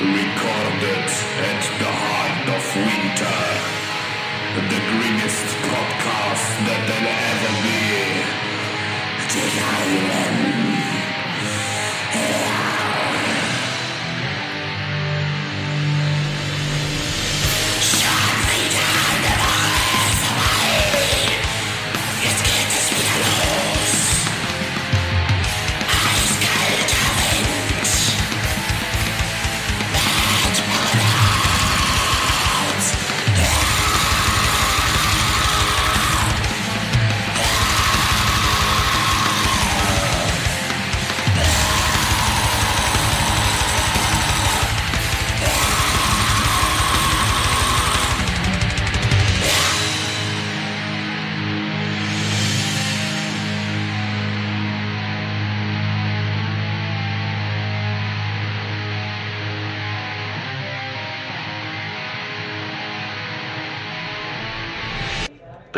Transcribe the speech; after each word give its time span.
Recorded 0.00 1.10
at 1.44 1.62
the 1.78 1.92
heart 1.92 2.48
of 2.56 2.64
winter. 2.74 3.40
The 4.56 4.80
greenest 4.96 5.44
podcast 5.68 6.48
that 6.64 6.80
there'll 6.88 7.20
ever 7.28 7.54
be. 7.60 7.84
The 9.28 9.44
Island. 9.60 10.39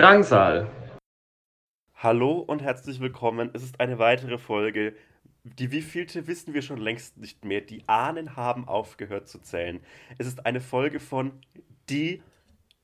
Drangsal. 0.02 0.68
Hallo 1.94 2.40
und 2.40 2.60
herzlich 2.60 2.98
willkommen. 2.98 3.50
Es 3.52 3.62
ist 3.62 3.78
eine 3.78 4.00
weitere 4.00 4.36
Folge. 4.36 4.96
Die 5.44 5.70
wievielte 5.70 6.26
wissen 6.26 6.54
wir 6.54 6.62
schon 6.62 6.80
längst 6.80 7.18
nicht 7.18 7.44
mehr. 7.44 7.60
Die 7.60 7.88
Ahnen 7.88 8.34
haben 8.34 8.66
aufgehört 8.66 9.28
zu 9.28 9.38
zählen. 9.38 9.78
Es 10.18 10.26
ist 10.26 10.44
eine 10.44 10.60
Folge 10.60 10.98
von 10.98 11.30
Die 11.88 12.20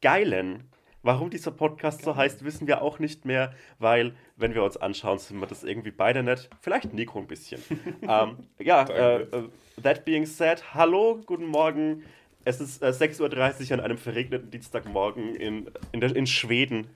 Geilen. 0.01 0.71
Warum 1.03 1.29
dieser 1.31 1.51
Podcast 1.51 2.03
so 2.03 2.15
heißt, 2.15 2.45
wissen 2.45 2.69
wir 2.69 2.83
auch 2.83 3.01
nicht 3.01 3.25
mehr, 3.25 3.53
weil, 3.81 4.15
wenn 4.37 4.55
wir 4.55 4.63
uns 4.63 4.77
anschauen, 4.77 5.19
sind 5.19 5.41
wir 5.41 5.49
das 5.49 5.65
irgendwie 5.65 5.91
beide 5.91 6.23
nicht. 6.23 6.49
Vielleicht 6.61 6.95
Nico 6.95 7.19
ein 7.19 7.27
bisschen. 7.27 7.61
ähm, 8.03 8.37
ja, 8.61 8.85
äh, 8.85 9.23
äh, 9.23 9.49
that 9.83 10.05
being 10.05 10.25
said, 10.25 10.73
hallo, 10.73 11.21
guten 11.27 11.47
Morgen. 11.47 12.05
Es 12.45 12.61
ist 12.61 12.83
äh, 12.83 12.87
6.30 12.87 13.69
Uhr 13.69 13.75
an 13.75 13.81
einem 13.81 13.99
verregneten 13.99 14.51
Dienstagmorgen 14.51 15.35
in, 15.35 15.71
in, 15.93 16.01
der, 16.01 16.15
in 16.15 16.27
Schweden, 16.27 16.89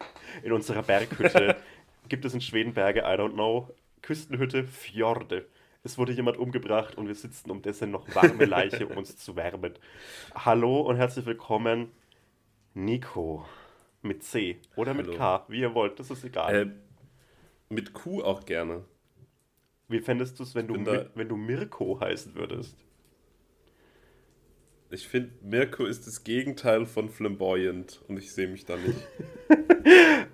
in 0.42 0.52
unserer 0.52 0.82
Berghütte. 0.82 1.56
Gibt 2.08 2.24
es 2.24 2.34
in 2.34 2.40
Schweden 2.40 2.74
Berge? 2.74 3.00
I 3.00 3.18
don't 3.18 3.34
know. 3.34 3.68
Küstenhütte, 4.02 4.64
Fjorde. 4.64 5.46
Es 5.84 5.98
wurde 5.98 6.12
jemand 6.12 6.36
umgebracht 6.36 6.96
und 6.96 7.08
wir 7.08 7.14
sitzen 7.14 7.50
um 7.50 7.60
dessen 7.60 7.90
noch 7.90 8.14
warme 8.14 8.44
Leiche, 8.44 8.86
um 8.86 8.96
uns 8.98 9.16
zu 9.16 9.36
wärmen. 9.36 9.74
Hallo 10.34 10.80
und 10.80 10.96
herzlich 10.96 11.26
willkommen, 11.26 11.90
Nico. 12.74 13.44
Mit 14.04 14.24
C 14.24 14.58
oder 14.74 14.94
mit 14.94 15.06
Hallo. 15.06 15.16
K, 15.16 15.44
wie 15.48 15.60
ihr 15.60 15.74
wollt, 15.74 16.00
das 16.00 16.10
ist 16.10 16.24
egal. 16.24 16.54
Äh, 16.54 16.66
mit 17.68 17.92
Q 17.92 18.22
auch 18.22 18.44
gerne. 18.44 18.84
wie 19.88 20.00
fändest 20.00 20.40
du 20.40 20.42
es, 20.42 20.54
du 20.54 20.58
wenn 21.14 21.28
du 21.28 21.36
Mirko 21.36 22.00
heißen 22.00 22.34
würdest? 22.34 22.76
Ich 24.92 25.08
finde, 25.08 25.30
Mirko 25.42 25.86
ist 25.86 26.06
das 26.06 26.22
Gegenteil 26.22 26.84
von 26.84 27.08
flamboyant 27.08 28.02
und 28.08 28.18
ich 28.18 28.30
sehe 28.32 28.46
mich 28.46 28.64
da 28.64 28.76
nicht. 28.76 28.98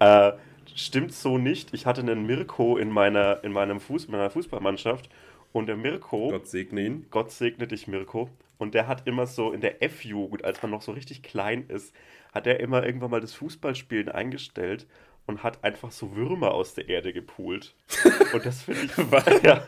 Äh, 0.00 0.32
stimmt 0.76 1.12
so 1.12 1.38
nicht. 1.38 1.74
Ich 1.74 1.86
hatte 1.86 2.02
einen 2.02 2.24
Mirko 2.24 2.76
in 2.76 2.90
meiner, 2.90 3.42
in 3.42 3.50
meinem 3.50 3.80
Fuß, 3.80 4.06
meiner 4.08 4.30
Fußballmannschaft 4.30 5.08
und 5.52 5.66
der 5.66 5.76
Mirko, 5.76 6.28
Gott. 6.28 6.42
Gott 6.42 6.46
segne 6.46 6.82
ihn. 6.82 7.06
segne 7.28 7.66
dich, 7.66 7.88
Mirko, 7.88 8.28
und 8.58 8.74
der 8.74 8.86
hat 8.86 9.08
immer 9.08 9.26
so 9.26 9.52
in 9.52 9.60
der 9.60 9.82
F-Jugend, 9.82 10.44
als 10.44 10.62
man 10.62 10.70
noch 10.70 10.82
so 10.82 10.92
richtig 10.92 11.22
klein 11.22 11.64
ist, 11.66 11.94
hat 12.32 12.46
er 12.46 12.60
immer 12.60 12.84
irgendwann 12.84 13.10
mal 13.10 13.20
das 13.20 13.34
Fußballspielen 13.34 14.08
eingestellt 14.08 14.86
und 15.26 15.42
hat 15.42 15.64
einfach 15.64 15.90
so 15.90 16.14
Würmer 16.14 16.52
aus 16.52 16.74
der 16.74 16.88
Erde 16.88 17.12
gepult. 17.12 17.74
Und 18.32 18.46
das 18.46 18.62
finde 18.62 18.84
ich, 18.84 18.96
ja, 19.42 19.66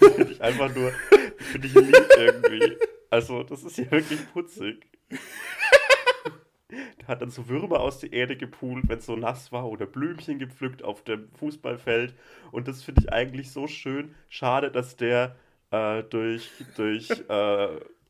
das 0.00 0.12
finde 0.14 0.32
ich 0.32 0.40
einfach 0.40 0.74
nur, 0.74 0.92
finde 1.38 1.66
ich 1.66 1.74
lieb 1.74 2.08
irgendwie. 2.16 2.76
Also, 3.12 3.42
das 3.42 3.62
ist 3.62 3.76
ja 3.76 3.90
wirklich 3.90 4.20
putzig. 4.32 4.86
Der 6.70 7.08
hat 7.08 7.20
dann 7.20 7.28
so 7.28 7.46
Würmer 7.46 7.80
aus 7.80 7.98
der 7.98 8.10
Erde 8.10 8.38
gepult, 8.38 8.88
wenn 8.88 9.00
es 9.00 9.04
so 9.04 9.16
nass 9.16 9.52
war, 9.52 9.68
oder 9.68 9.84
Blümchen 9.84 10.38
gepflückt 10.38 10.82
auf 10.82 11.04
dem 11.04 11.28
Fußballfeld. 11.32 12.14
Und 12.52 12.68
das 12.68 12.82
finde 12.82 13.02
ich 13.02 13.12
eigentlich 13.12 13.50
so 13.50 13.66
schön. 13.66 14.14
Schade, 14.30 14.70
dass 14.70 14.96
der 14.96 15.36
äh, 15.70 16.02
durch, 16.04 16.50
durch 16.76 17.10
äh, 17.28 17.68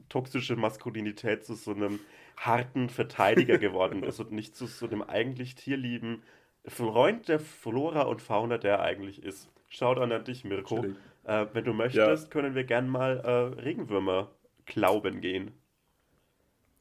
toxische 0.09 0.55
Maskulinität 0.55 1.45
zu 1.45 1.55
so 1.55 1.75
einem 1.75 1.99
harten 2.37 2.89
Verteidiger 2.89 3.59
geworden 3.59 4.05
ist 4.05 4.21
und 4.21 4.31
nicht 4.31 4.55
zu 4.55 4.69
so 4.69 4.87
einem 4.87 5.03
eigentlich 5.03 5.57
tierlieben 5.57 6.23
Freund 6.65 7.27
der 7.27 7.41
Flora 7.41 8.03
und 8.03 8.23
Fauna, 8.23 8.57
der 8.57 8.75
er 8.75 8.83
eigentlich 8.83 9.25
ist. 9.25 9.51
Schaut 9.69 9.99
an 9.99 10.13
an 10.13 10.23
dich, 10.23 10.45
Mirko. 10.45 10.87
Äh, 11.25 11.47
wenn 11.53 11.65
du 11.65 11.73
möchtest, 11.73 12.31
können 12.31 12.55
wir 12.55 12.63
gern 12.63 12.89
mal 12.89 13.19
äh, 13.19 13.61
Regenwürmer 13.61 14.31
glauben 14.73 15.21
gehen. 15.21 15.53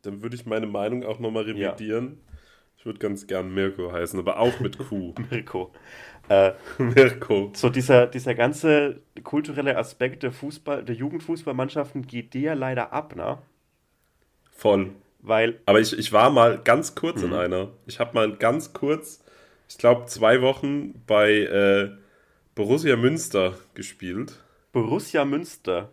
Dann 0.03 0.21
würde 0.21 0.35
ich 0.35 0.45
meine 0.45 0.67
Meinung 0.67 1.03
auch 1.03 1.19
nochmal 1.19 1.43
revidieren. 1.43 2.19
Ich 2.77 2.85
würde 2.85 2.99
ganz 2.99 3.27
gern 3.27 3.53
Mirko 3.53 3.91
heißen, 3.91 4.19
aber 4.19 4.39
auch 4.39 4.59
mit 4.59 4.77
Q. 4.79 5.13
Mirko. 5.29 5.71
Äh, 6.29 6.53
Mirko. 6.79 7.51
so 7.53 7.69
dieser, 7.69 8.07
dieser 8.07 8.35
ganze 8.35 9.01
kulturelle 9.23 9.77
Aspekt 9.77 10.23
der 10.23 10.31
Fußball, 10.31 10.83
der 10.83 10.95
Jugendfußballmannschaften 10.95 12.07
geht 12.07 12.33
dir 12.33 12.41
ja 12.41 12.53
leider 12.53 12.93
ab, 12.93 13.15
ne? 13.15 13.37
Voll. 14.51 14.91
Weil, 15.19 15.59
Aber 15.65 15.79
ich, 15.79 15.97
ich 15.97 16.11
war 16.13 16.29
mal 16.29 16.59
ganz 16.63 16.95
kurz 16.95 17.21
Mhm. 17.21 17.27
in 17.27 17.33
einer. 17.33 17.69
Ich 17.85 17.99
habe 17.99 18.13
mal 18.13 18.35
ganz 18.37 18.73
kurz, 18.73 19.23
ich 19.69 19.77
glaube 19.77 20.05
zwei 20.07 20.41
Wochen 20.41 21.03
bei 21.05 21.31
äh, 21.31 21.91
Borussia 22.55 22.95
Münster 22.95 23.55
gespielt. 23.73 24.39
Borussia 24.73 25.23
Münster. 25.25 25.89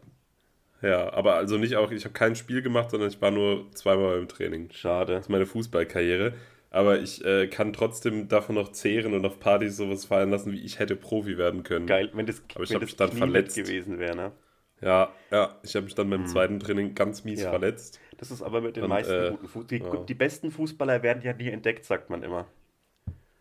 Ja, 0.81 1.13
aber 1.13 1.35
also 1.35 1.59
nicht 1.59 1.77
auch, 1.77 1.91
ich 1.91 2.05
habe 2.05 2.13
kein 2.13 2.37
Spiel 2.37 2.63
gemacht, 2.63 2.91
sondern 2.91 3.09
ich 3.09 3.21
war 3.21 3.31
nur 3.31 3.71
zweimal 3.73 4.17
beim 4.17 4.29
Training. 4.29 4.71
Schade. 4.71 5.15
Das 5.15 5.27
ist 5.27 5.29
meine 5.29 5.47
Fußballkarriere. 5.47 6.35
Aber 6.71 7.01
ich 7.01 7.25
äh, 7.25 7.49
kann 7.49 7.73
trotzdem 7.73 8.29
davon 8.29 8.55
noch 8.55 8.73
zehren 8.73 9.15
und 9.15 9.25
auf 9.25 9.41
Partys 9.41 9.77
sowas 9.77 10.05
feiern 10.05 10.31
lassen, 10.31 10.53
wie 10.53 10.61
ich 10.61 10.79
hätte 10.79 10.97
Profi 10.97 11.39
werden 11.39 11.63
können. 11.63 11.87
Geil, 11.87 12.11
wenn 12.13 12.27
das, 12.27 12.43
Aber 12.55 12.65
ich 12.65 12.71
wenn 12.71 12.81
das 12.81 12.89
mich 12.91 12.97
dann 12.97 13.11
Knie 13.11 13.19
verletzt. 13.19 13.57
gewesen 13.57 13.99
wäre, 13.99 14.15
ne? 14.15 14.33
Ja, 14.81 15.13
ja, 15.33 15.57
ich 15.65 15.75
habe 15.75 15.85
mich 15.85 15.95
dann 15.95 16.09
beim 16.09 16.27
zweiten 16.27 16.61
Training 16.61 16.95
ganz 16.95 17.25
mies. 17.25 17.43
Ja. 17.43 17.51
verletzt. 17.51 17.99
Das 18.19 18.31
ist 18.31 18.43
aber 18.43 18.61
mit 18.61 18.77
den 18.77 18.85
Und, 18.85 18.91
meisten 18.91 19.13
äh, 19.13 19.31
guten 19.31 19.49
Fuß. 19.49 19.67
Die, 19.67 19.79
ja. 19.79 19.97
die 19.97 20.15
besten 20.15 20.51
Fußballer 20.51 21.03
werden 21.03 21.23
ja 21.23 21.33
nie 21.33 21.49
entdeckt, 21.49 21.85
sagt 21.85 22.11
man 22.11 22.23
immer. 22.23 22.47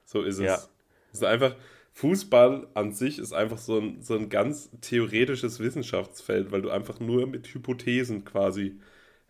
So 0.05 0.21
ist 0.21 0.39
es. 0.39 0.45
Ja. 0.45 0.55
Es 1.11 1.19
ist 1.19 1.23
einfach, 1.23 1.55
Fußball 1.97 2.67
an 2.75 2.91
sich 2.91 3.17
ist 3.17 3.33
einfach 3.33 3.57
so 3.57 3.79
ein, 3.79 4.03
so 4.03 4.13
ein 4.13 4.29
ganz 4.29 4.69
theoretisches 4.81 5.59
Wissenschaftsfeld, 5.59 6.51
weil 6.51 6.61
du 6.61 6.69
einfach 6.69 6.99
nur 6.99 7.25
mit 7.25 7.51
Hypothesen 7.51 8.23
quasi 8.23 8.79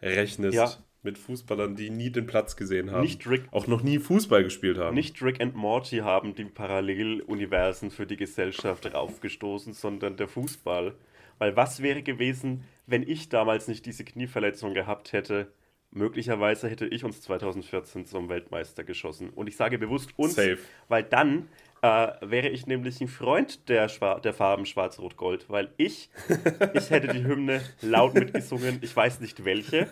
rechnest. 0.01 0.53
Ja. 0.53 0.69
Mit 1.01 1.17
Fußballern, 1.17 1.77
die 1.77 1.89
nie 1.89 2.09
den 2.09 2.27
Platz 2.27 2.57
gesehen 2.57 2.91
haben. 2.91 3.03
Nicht 3.03 3.25
Rick, 3.25 3.43
auch 3.51 3.67
noch 3.67 3.83
nie 3.83 3.99
Fußball 3.99 4.43
gespielt 4.43 4.77
haben. 4.77 4.95
nicht 4.95 5.21
Rick 5.21 5.39
and 5.39 5.55
Morty 5.55 5.99
haben 5.99 6.35
die 6.35 6.43
Paralleluniversen 6.43 7.89
für 7.89 8.05
die 8.05 8.17
Gesellschaft 8.17 8.93
raufgestoßen, 8.93 9.71
sondern 9.71 10.17
der 10.17 10.27
Fußball. 10.27 10.95
Weil 11.37 11.55
was 11.55 11.81
wäre 11.81 12.03
gewesen, 12.03 12.65
wenn 12.85 13.03
ich 13.03 13.29
damals 13.29 13.69
nicht 13.69 13.85
diese 13.85 14.03
Knieverletzung 14.03 14.73
gehabt 14.73 15.13
hätte? 15.13 15.53
Möglicherweise 15.91 16.67
hätte 16.67 16.85
ich 16.85 17.05
uns 17.05 17.21
2014 17.21 18.05
zum 18.05 18.27
Weltmeister 18.27 18.83
geschossen. 18.83 19.29
Und 19.29 19.47
ich 19.47 19.55
sage 19.55 19.77
bewusst 19.77 20.11
uns, 20.17 20.35
Safe. 20.35 20.57
weil 20.89 21.03
dann 21.03 21.47
äh, 21.81 22.07
wäre 22.21 22.49
ich 22.49 22.65
nämlich 22.67 22.99
ein 23.01 23.07
Freund 23.07 23.69
der, 23.69 23.89
Schwa 23.89 24.19
der 24.19 24.33
Farben 24.33 24.65
Schwarz-Rot-Gold, 24.65 25.49
weil 25.49 25.69
ich, 25.77 26.09
ich 26.73 26.89
hätte 26.89 27.07
die 27.09 27.23
Hymne 27.23 27.61
laut 27.81 28.13
mitgesungen. 28.13 28.79
Ich 28.81 28.95
weiß 28.95 29.19
nicht 29.19 29.45
welche, 29.45 29.87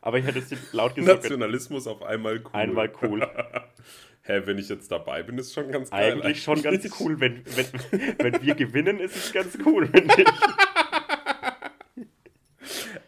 aber 0.00 0.18
ich 0.18 0.26
hätte 0.26 0.40
sie 0.42 0.56
laut 0.72 0.94
gesungen. 0.94 1.16
Nationalismus 1.16 1.86
auf 1.86 2.02
einmal 2.02 2.40
cool. 2.44 2.50
Einmal 2.52 2.92
cool. 3.02 3.26
Hä, 4.22 4.42
wenn 4.44 4.58
ich 4.58 4.68
jetzt 4.68 4.92
dabei 4.92 5.22
bin, 5.22 5.38
ist 5.38 5.54
schon 5.54 5.70
ganz 5.72 5.90
geil. 5.90 6.12
Eigentlich 6.12 6.42
schon 6.42 6.60
ganz 6.62 6.88
cool. 7.00 7.18
Wenn, 7.20 7.42
wenn, 7.56 8.14
wenn 8.18 8.42
wir 8.42 8.54
gewinnen, 8.54 9.00
ist 9.00 9.16
es 9.16 9.32
ganz 9.32 9.56
cool. 9.64 9.88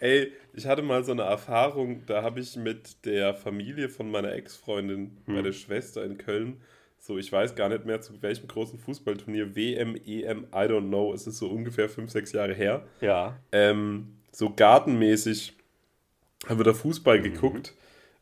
Ey, 0.00 0.32
ich 0.54 0.66
hatte 0.66 0.82
mal 0.82 1.04
so 1.04 1.12
eine 1.12 1.22
Erfahrung, 1.22 2.04
da 2.06 2.22
habe 2.22 2.40
ich 2.40 2.56
mit 2.56 3.04
der 3.04 3.34
Familie 3.34 3.88
von 3.88 4.10
meiner 4.10 4.32
Ex-Freundin 4.32 5.18
Hm. 5.26 5.34
bei 5.36 5.42
der 5.42 5.52
Schwester 5.52 6.04
in 6.04 6.18
Köln, 6.18 6.60
so 7.04 7.18
ich 7.18 7.32
weiß 7.32 7.56
gar 7.56 7.68
nicht 7.68 7.84
mehr 7.84 8.00
zu 8.00 8.22
welchem 8.22 8.46
großen 8.46 8.78
Fußballturnier, 8.78 9.56
WM, 9.56 9.96
EM, 9.96 10.44
I 10.54 10.68
don't 10.70 10.86
know, 10.86 11.12
es 11.12 11.26
ist 11.26 11.38
so 11.38 11.48
ungefähr 11.48 11.88
fünf, 11.88 12.12
sechs 12.12 12.30
Jahre 12.32 12.54
her, 12.54 12.84
ja. 13.00 13.36
ähm, 13.50 14.18
so 14.30 14.50
gartenmäßig 14.54 15.54
haben 16.48 16.58
wir 16.60 16.64
da 16.64 16.72
Fußball 16.74 17.18
Mhm. 17.18 17.22
geguckt 17.24 17.74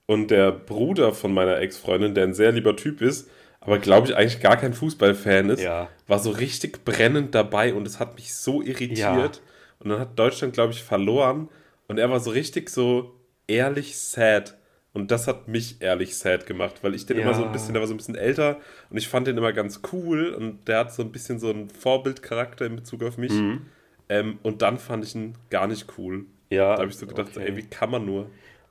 und 0.06 0.30
der 0.30 0.50
Bruder 0.50 1.12
von 1.12 1.32
meiner 1.34 1.58
Ex-Freundin, 1.58 2.14
der 2.14 2.24
ein 2.24 2.34
sehr 2.34 2.52
lieber 2.52 2.74
Typ 2.74 3.02
ist, 3.02 3.28
aber 3.60 3.78
glaube 3.78 4.06
ich 4.08 4.16
eigentlich 4.16 4.40
gar 4.40 4.56
kein 4.56 4.72
Fußballfan 4.72 5.50
ist, 5.50 5.62
Ja. 5.62 5.88
war 6.06 6.18
so 6.18 6.30
richtig 6.30 6.82
brennend 6.86 7.34
dabei 7.34 7.74
und 7.74 7.86
es 7.86 8.00
hat 8.00 8.14
mich 8.16 8.34
so 8.34 8.62
irritiert. 8.62 8.96
Ja. 8.98 9.30
Und 9.78 9.90
dann 9.90 9.98
hat 10.00 10.18
Deutschland, 10.18 10.54
glaube 10.54 10.72
ich, 10.72 10.82
verloren 10.82 11.50
und 11.86 11.98
er 11.98 12.08
war 12.10 12.20
so 12.20 12.30
richtig 12.30 12.70
so 12.70 13.14
ehrlich 13.46 13.98
sad. 13.98 14.56
Und 14.92 15.10
das 15.12 15.28
hat 15.28 15.46
mich 15.46 15.80
ehrlich 15.80 16.16
sad 16.16 16.46
gemacht, 16.46 16.82
weil 16.82 16.94
ich 16.94 17.06
den 17.06 17.16
Ja. 17.18 17.22
immer 17.22 17.34
so 17.34 17.44
ein 17.44 17.52
bisschen, 17.52 17.74
der 17.74 17.80
war 17.80 17.86
so 17.86 17.94
ein 17.94 17.96
bisschen 17.96 18.16
älter 18.16 18.60
und 18.90 18.96
ich 18.96 19.06
fand 19.06 19.26
den 19.26 19.38
immer 19.38 19.52
ganz 19.52 19.82
cool 19.92 20.30
und 20.34 20.66
der 20.66 20.78
hat 20.78 20.92
so 20.92 21.02
ein 21.02 21.12
bisschen 21.12 21.38
so 21.38 21.50
einen 21.50 21.70
Vorbildcharakter 21.70 22.66
in 22.66 22.76
Bezug 22.76 23.04
auf 23.04 23.16
mich. 23.16 23.32
Mhm. 23.32 23.66
Ähm, 24.08 24.38
und 24.42 24.62
dann 24.62 24.78
fand 24.78 25.04
ich 25.04 25.14
ihn 25.14 25.34
gar 25.50 25.68
nicht 25.68 25.86
cool. 25.96 26.26
Ja. 26.50 26.74
Da 26.74 26.80
habe 26.82 26.90
ich 26.90 26.96
so 26.96 27.06
gedacht, 27.06 27.36
okay. 27.36 27.46
ey, 27.46 27.56
wie 27.56 27.62
kann 27.62 27.90
man 27.90 28.04
nur? 28.04 28.28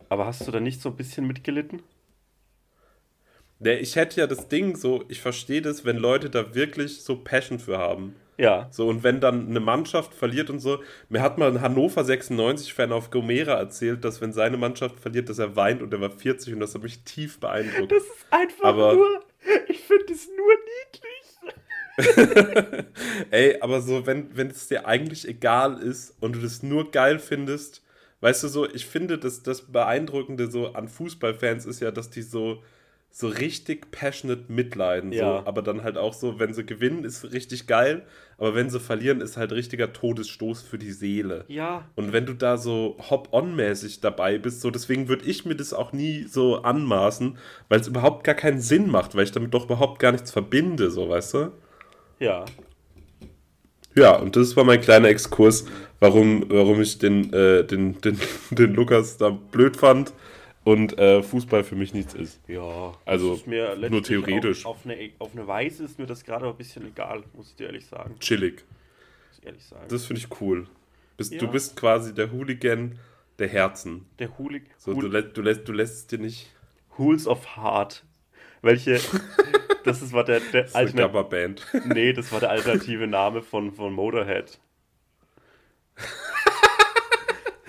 Aber 0.10 0.26
hast 0.26 0.46
du 0.46 0.52
da 0.52 0.60
nicht 0.60 0.82
so 0.82 0.90
ein 0.90 0.98
bisschen 0.98 1.26
mitgelitten? 1.26 1.82
Der, 3.60 3.82
ich 3.82 3.96
hätte 3.96 4.20
ja 4.20 4.28
das 4.28 4.48
Ding 4.48 4.76
so, 4.76 5.04
ich 5.08 5.22
verstehe 5.22 5.62
das, 5.62 5.86
wenn 5.86 5.98
Leute 5.98 6.30
da 6.30 6.56
wirklich 6.56 7.02
so 7.02 7.18
Passion 7.18 7.60
für 7.60 7.78
haben. 7.78 8.16
Ja. 8.40 8.68
So, 8.72 8.88
und 8.88 9.04
wenn 9.04 9.20
dann 9.20 9.48
eine 9.50 9.60
Mannschaft 9.60 10.14
verliert 10.14 10.50
und 10.50 10.60
so, 10.60 10.80
mir 11.10 11.22
hat 11.22 11.38
mal 11.38 11.50
ein 11.50 11.60
Hannover 11.62 12.02
96-Fan 12.04 12.92
auf 12.94 13.12
Gomera 13.12 13.54
erzählt, 13.60 14.06
dass 14.06 14.22
wenn 14.22 14.32
seine 14.32 14.56
Mannschaft 14.56 15.00
verliert, 15.00 15.28
dass 15.30 15.40
er 15.40 15.56
weint 15.58 15.82
und 15.82 15.94
er 15.94 16.00
war 16.00 16.10
40 16.10 16.54
und 16.54 16.62
das 16.62 16.74
hat 16.74 16.82
mich 16.84 17.04
tief 17.04 17.40
beeindruckt. 17.42 17.92
Das 17.92 18.04
ist 18.04 18.26
einfach 18.32 18.64
Aber- 18.64 18.94
nur. 18.94 19.24
Ich 19.68 19.80
finde 19.82 20.14
es 20.14 20.28
nur 20.28 20.54
niedlich. 21.98 22.86
Ey, 23.32 23.58
aber 23.62 23.82
so, 23.82 24.06
wenn, 24.06 24.36
wenn 24.38 24.48
es 24.48 24.68
dir 24.68 24.86
eigentlich 24.88 25.28
egal 25.28 25.82
ist 25.82 26.16
und 26.22 26.36
du 26.36 26.40
das 26.40 26.64
nur 26.64 26.92
geil 26.92 27.20
findest, 27.20 27.84
weißt 28.22 28.44
du 28.44 28.48
so, 28.48 28.70
ich 28.70 28.86
finde, 28.86 29.18
dass 29.18 29.44
das 29.44 29.62
Beeindruckende 29.72 30.50
so 30.50 30.74
an 30.74 30.88
Fußballfans 30.88 31.66
ist 31.66 31.80
ja, 31.82 31.92
dass 31.92 32.10
die 32.10 32.22
so, 32.22 32.64
so 33.12 33.28
richtig 33.28 33.92
passionate 33.92 34.46
mitleiden. 34.48 35.12
Ja. 35.12 35.40
So, 35.42 35.48
aber 35.48 35.62
dann 35.62 35.84
halt 35.84 35.98
auch 35.98 36.14
so, 36.14 36.40
wenn 36.40 36.54
sie 36.54 36.66
gewinnen, 36.66 37.04
ist 37.04 37.32
richtig 37.34 37.68
geil, 37.68 38.04
aber 38.38 38.56
wenn 38.56 38.70
sie 38.70 38.80
verlieren, 38.80 39.20
ist 39.20 39.36
halt 39.36 39.52
richtiger 39.52 39.92
Todesstoß 39.92 40.62
für 40.62 40.78
die 40.78 40.92
Seele. 40.92 41.44
Ja. 41.48 41.86
Und 41.96 42.14
wenn 42.14 42.26
du 42.26 42.34
da 42.34 42.58
so 42.58 42.98
hop-on-mäßig 43.10 44.00
dabei 44.00 44.38
bist, 44.38 44.62
so 44.62 44.70
deswegen 44.72 45.08
würde 45.10 45.26
ich 45.26 45.46
mir 45.46 45.56
das 45.56 45.74
auch 45.74 45.92
nie 45.92 46.24
so 46.24 46.62
anmaßen, 46.62 47.38
weil 47.68 47.80
es 47.80 47.88
überhaupt 47.88 48.24
gar 48.24 48.36
keinen 48.36 48.62
Sinn 48.62 48.90
macht, 48.90 49.16
weil 49.16 49.24
ich 49.24 49.32
damit 49.32 49.54
doch 49.54 49.66
überhaupt 49.66 50.00
gar 50.00 50.12
nichts 50.12 50.32
verbinde, 50.32 50.92
so 50.92 51.10
weißt 51.10 51.34
du? 51.34 51.52
Ja. 52.20 52.46
Ja, 53.96 54.16
und 54.16 54.36
das 54.36 54.56
war 54.56 54.64
mein 54.64 54.80
kleiner 54.80 55.10
Exkurs, 55.10 55.66
warum, 56.00 56.46
warum 56.48 56.80
ich 56.80 57.00
den, 57.00 57.34
äh, 57.34 57.66
den, 57.66 58.00
den, 58.02 58.20
den 58.52 58.74
Lukas 58.76 59.18
da 59.18 59.30
blöd 59.30 59.76
fand 59.76 60.14
und 60.70 61.00
äh, 61.00 61.24
Fußball 61.24 61.64
für 61.64 61.76
mich 61.76 61.96
nichts 61.96 62.14
ist. 62.14 62.40
Ja. 62.48 62.94
Also, 63.04 63.32
das 63.32 63.40
ist 63.40 63.48
mir 63.48 63.76
nur 63.90 64.04
theoretisch. 64.04 64.68
Auf, 64.68 64.78
auf, 64.78 64.86
eine, 64.86 65.10
auf 65.18 65.32
eine 65.34 65.48
Weise 65.48 65.84
ist 65.84 65.98
mir 65.98 66.06
das 66.06 66.24
gerade 66.24 66.48
ein 66.48 66.56
bisschen 66.56 66.86
egal, 66.86 67.24
muss 67.34 67.50
ich 67.50 67.56
dir 67.56 67.66
ehrlich 67.68 67.88
sagen. 67.88 68.20
Chillig. 68.20 68.64
Muss 69.30 69.40
ich 69.40 69.46
ehrlich 69.48 69.66
sagen. 69.66 69.86
Das 69.90 70.06
finde 70.06 70.22
ich 70.22 70.42
cool. 70.42 70.68
Bist, 71.18 71.34
Ja. 71.34 71.40
Du 71.40 71.48
bist 71.48 71.76
quasi 71.76 72.14
der 72.14 72.32
Hooligan 72.32 73.00
der 73.40 73.48
Herzen. 73.48 74.06
der 74.20 74.38
Hulig. 74.38 74.64
So, 74.78 74.94
du, 74.94 75.02
Hul 75.02 75.12
lässt, 75.12 75.38
du, 75.38 75.42
lässt, 75.42 75.68
du 75.68 75.72
lässt 75.72 75.96
es 75.96 76.08
dir 76.08 76.20
nicht. 76.20 76.54
Hools 77.00 77.26
of 77.26 77.58
Heart. 77.58 78.06
Welche. 78.62 79.00
das 79.86 80.04
ist, 80.04 80.14
war 80.14 80.24
der, 80.24 80.40
der 80.40 80.64
Das 80.64 80.72
ist 80.72 80.76
eine 80.76 80.92
Gabba-Band. 80.92 81.66
Nee, 81.86 82.14
das 82.14 82.32
war 82.32 82.42
der 82.42 82.52
alternative 82.52 83.08
Name 83.08 83.42
von, 83.42 83.72
von 83.72 83.92
Motorhead. 83.92 84.60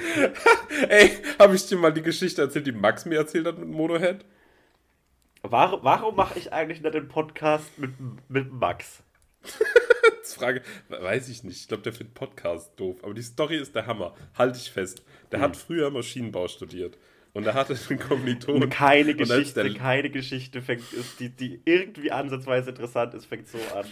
Ey, 0.88 1.10
habe 1.38 1.54
ich 1.56 1.66
dir 1.66 1.76
mal 1.76 1.92
die 1.92 2.02
Geschichte 2.02 2.42
erzählt, 2.42 2.66
die 2.66 2.72
Max 2.72 3.04
mir 3.04 3.16
erzählt 3.18 3.46
hat 3.46 3.58
mit 3.58 3.68
Motorhead? 3.68 4.24
Warum, 5.42 5.80
warum 5.82 6.16
mache 6.16 6.38
ich 6.38 6.52
eigentlich 6.52 6.80
nicht 6.82 6.94
den 6.94 7.08
Podcast 7.08 7.78
mit, 7.78 7.92
mit 8.28 8.52
Max? 8.52 9.02
Das 10.22 10.34
Frage, 10.34 10.62
weiß 10.88 11.28
ich 11.28 11.42
nicht. 11.42 11.56
Ich 11.62 11.66
glaube, 11.68 11.82
der 11.82 11.92
findet 11.92 12.14
Podcast 12.14 12.78
doof. 12.78 13.02
Aber 13.02 13.14
die 13.14 13.22
Story 13.22 13.56
ist 13.56 13.74
der 13.74 13.86
Hammer. 13.86 14.14
Halte 14.38 14.58
ich 14.58 14.70
fest. 14.70 15.02
Der 15.32 15.40
Hm. 15.40 15.44
hat 15.46 15.56
früher 15.56 15.90
Maschinenbau 15.90 16.46
studiert. 16.46 16.98
Und 17.32 17.46
er 17.46 17.54
hatte 17.54 17.76
einen 17.88 17.98
Kommilitonen. 17.98 18.62
Und 18.64 18.70
keine 18.70 19.10
Und 19.12 19.16
Geschichte, 19.18 19.64
der- 19.64 19.74
keine 19.74 20.10
Geschichte 20.10 20.62
fängt, 20.62 20.92
ist, 20.92 21.18
die, 21.18 21.30
die 21.30 21.60
irgendwie 21.64 22.12
ansatzweise 22.12 22.70
interessant 22.70 23.14
ist, 23.14 23.24
fängt 23.26 23.48
so 23.48 23.58
an. 23.74 23.86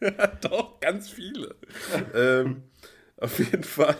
Doch, 0.40 0.80
ganz 0.80 1.10
viele. 1.10 1.56
ähm, 2.14 2.62
auf 3.20 3.38
jeden 3.38 3.64
Fall, 3.64 3.96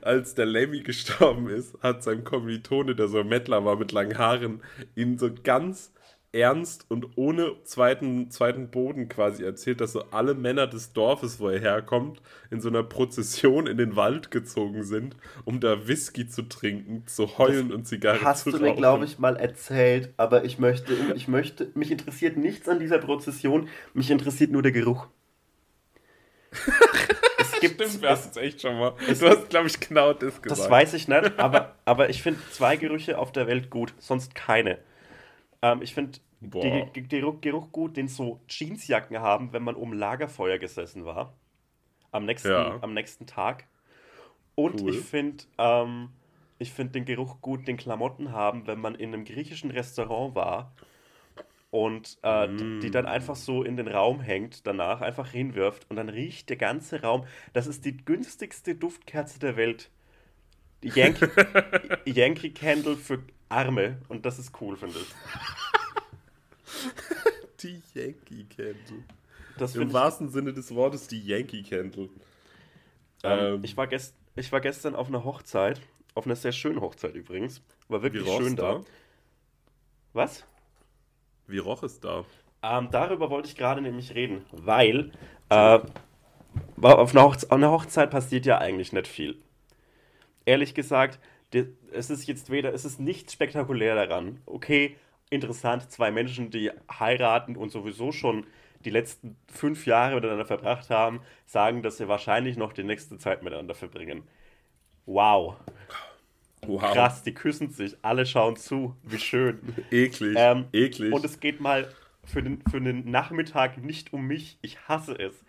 als 0.00 0.34
der 0.34 0.46
Lemmy 0.46 0.80
gestorben 0.80 1.48
ist, 1.48 1.80
hat 1.82 2.02
sein 2.02 2.24
Kommilitone, 2.24 2.94
der 2.94 3.08
so 3.08 3.20
ein 3.20 3.28
Mettler 3.28 3.64
war 3.64 3.76
mit 3.76 3.92
langen 3.92 4.18
Haaren, 4.18 4.62
ihn 4.94 5.18
so 5.18 5.30
ganz 5.42 5.92
ernst 6.34 6.86
und 6.88 7.16
ohne 7.16 7.52
zweiten, 7.62 8.30
zweiten 8.30 8.68
Boden 8.70 9.08
quasi 9.08 9.44
erzählt, 9.44 9.80
dass 9.80 9.92
so 9.92 10.02
alle 10.10 10.34
Männer 10.34 10.66
des 10.66 10.92
Dorfes, 10.92 11.38
wo 11.38 11.48
er 11.48 11.60
herkommt, 11.60 12.20
in 12.50 12.60
so 12.60 12.68
einer 12.68 12.82
Prozession 12.82 13.66
in 13.68 13.76
den 13.78 13.94
Wald 13.94 14.30
gezogen 14.32 14.82
sind, 14.82 15.16
um 15.44 15.60
da 15.60 15.86
Whisky 15.86 16.26
zu 16.26 16.42
trinken, 16.42 17.06
zu 17.06 17.38
heulen 17.38 17.72
und 17.72 17.86
Zigarren 17.86 18.22
Hast 18.22 18.44
zu 18.44 18.50
du 18.50 18.56
rauchen. 18.56 18.66
mir, 18.66 18.74
glaube 18.74 19.04
ich, 19.04 19.18
mal 19.18 19.36
erzählt, 19.36 20.12
aber 20.16 20.44
ich 20.44 20.58
möchte, 20.58 20.94
ich 21.14 21.28
möchte, 21.28 21.70
mich 21.74 21.92
interessiert 21.92 22.36
nichts 22.36 22.68
an 22.68 22.80
dieser 22.80 22.98
Prozession, 22.98 23.68
mich 23.92 24.10
interessiert 24.10 24.50
nur 24.50 24.62
der 24.62 24.72
Geruch. 24.72 25.06
Stimmt, 27.68 28.02
wir 28.02 28.10
hast 28.10 28.30
es, 28.30 28.36
echt 28.36 28.60
schon 28.60 28.78
mal. 28.78 28.94
Du 29.06 29.28
hast, 29.28 29.48
glaube 29.50 29.66
ich, 29.66 29.80
genau 29.80 30.12
das 30.12 30.40
gesagt. 30.42 30.50
das 30.50 30.70
weiß 30.70 30.94
ich 30.94 31.08
nicht, 31.08 31.38
aber, 31.38 31.74
aber 31.84 32.10
ich 32.10 32.22
finde 32.22 32.40
zwei 32.50 32.76
Gerüche 32.76 33.18
auf 33.18 33.32
der 33.32 33.46
Welt 33.46 33.70
gut, 33.70 33.94
sonst 33.98 34.34
keine. 34.34 34.78
Ähm, 35.62 35.82
ich 35.82 35.94
finde 35.94 36.18
den 36.40 36.92
Ge- 36.92 37.02
Geruch, 37.08 37.40
Geruch 37.40 37.72
gut, 37.72 37.96
den 37.96 38.08
so 38.08 38.40
Jeansjacken 38.48 39.18
haben, 39.20 39.52
wenn 39.52 39.62
man 39.62 39.74
um 39.76 39.92
Lagerfeuer 39.92 40.58
gesessen 40.58 41.04
war. 41.04 41.32
Am 42.12 42.26
nächsten, 42.26 42.50
Ja. 42.50 42.78
am 42.80 42.92
nächsten 42.94 43.26
Tag. 43.26 43.66
Und 44.54 44.80
Cool. 44.82 44.90
ich 44.90 45.00
finde 45.00 45.44
ähm, 45.58 46.10
ich 46.58 46.72
find 46.72 46.94
den 46.94 47.04
Geruch 47.04 47.40
gut, 47.40 47.66
den 47.66 47.76
Klamotten 47.76 48.30
haben, 48.30 48.66
wenn 48.66 48.78
man 48.78 48.94
in 48.94 49.12
einem 49.12 49.24
griechischen 49.24 49.70
Restaurant 49.70 50.34
war 50.34 50.72
und 51.74 52.18
äh, 52.22 52.46
Mm. 52.46 52.80
die 52.82 52.90
dann 52.92 53.04
einfach 53.04 53.34
so 53.34 53.64
in 53.64 53.76
den 53.76 53.88
Raum 53.88 54.20
hängt, 54.20 54.64
danach 54.64 55.00
einfach 55.00 55.32
hinwirft 55.32 55.90
und 55.90 55.96
dann 55.96 56.08
riecht 56.08 56.48
der 56.48 56.56
ganze 56.56 57.02
Raum. 57.02 57.26
Das 57.52 57.66
ist 57.66 57.84
die 57.84 57.96
günstigste 57.96 58.76
Duftkerze 58.76 59.40
der 59.40 59.56
Welt. 59.56 59.90
Die 60.84 60.88
Yankee, 60.90 61.26
Yankee 62.04 62.50
Candle 62.50 62.96
für 62.96 63.24
Arme 63.48 63.98
und 64.06 64.24
das 64.24 64.38
ist 64.38 64.52
cool, 64.60 64.76
finde 64.76 65.00
ich. 65.00 65.14
Die 67.60 67.82
Yankee 67.94 68.44
Candle. 68.44 69.02
Das 69.58 69.74
Im 69.74 69.92
wahrsten 69.92 70.28
Sinne 70.28 70.52
des 70.52 70.72
Wortes 70.74 71.08
die 71.08 71.24
Yankee 71.26 71.62
Candle. 71.62 72.08
ähm, 73.24 73.54
ähm, 73.56 73.64
ich, 73.64 73.76
war 73.76 73.88
gest, 73.88 74.14
ich 74.36 74.52
war 74.52 74.60
gestern 74.60 74.94
auf 74.94 75.08
einer 75.08 75.24
Hochzeit, 75.24 75.80
auf 76.14 76.26
einer 76.26 76.36
sehr 76.36 76.52
schönen 76.52 76.80
Hochzeit 76.80 77.14
übrigens. 77.16 77.62
War 77.88 78.02
wirklich 78.02 78.28
schön 78.28 78.54
da. 78.54 78.80
Was? 80.12 80.44
Wie 81.46 81.58
roch 81.58 81.82
es 81.82 82.00
da? 82.00 82.24
Ähm, 82.62 82.88
darüber 82.90 83.30
wollte 83.30 83.48
ich 83.48 83.56
gerade 83.56 83.80
nämlich 83.82 84.14
reden, 84.14 84.44
weil 84.52 85.12
äh, 85.50 85.80
auf, 86.80 87.14
einer 87.14 87.24
auf 87.24 87.52
einer 87.52 87.70
Hochzeit 87.70 88.10
passiert 88.10 88.46
ja 88.46 88.58
eigentlich 88.58 88.92
nicht 88.92 89.06
viel. 89.06 89.36
Ehrlich 90.46 90.74
gesagt, 90.74 91.18
es 91.92 92.10
ist 92.10 92.26
jetzt 92.26 92.50
weder, 92.50 92.72
es 92.72 92.84
ist 92.84 93.00
nichts 93.00 93.32
spektakulär 93.32 93.94
daran. 93.94 94.40
Okay, 94.46 94.96
interessant, 95.30 95.90
zwei 95.90 96.10
Menschen, 96.10 96.50
die 96.50 96.70
heiraten 96.90 97.56
und 97.56 97.70
sowieso 97.70 98.12
schon 98.12 98.46
die 98.84 98.90
letzten 98.90 99.36
fünf 99.46 99.86
Jahre 99.86 100.16
miteinander 100.16 100.44
verbracht 100.44 100.90
haben, 100.90 101.20
sagen, 101.46 101.82
dass 101.82 101.96
sie 101.96 102.08
wahrscheinlich 102.08 102.56
noch 102.56 102.72
die 102.72 102.84
nächste 102.84 103.18
Zeit 103.18 103.42
miteinander 103.42 103.74
verbringen. 103.74 104.24
Wow, 105.06 105.56
Wow. 106.66 106.92
krass, 106.92 107.22
die 107.22 107.34
küssen 107.34 107.70
sich, 107.70 107.96
alle 108.02 108.26
schauen 108.26 108.56
zu, 108.56 108.96
wie 109.02 109.18
schön. 109.18 109.60
Eklig. 109.90 110.36
Ähm, 110.38 110.66
Eklig. 110.72 111.12
Und 111.12 111.24
es 111.24 111.40
geht 111.40 111.60
mal 111.60 111.88
für 112.24 112.42
den, 112.42 112.62
für 112.70 112.80
den 112.80 113.10
Nachmittag 113.10 113.78
nicht 113.78 114.12
um 114.12 114.26
mich. 114.26 114.58
Ich 114.62 114.88
hasse 114.88 115.18
es. 115.18 115.44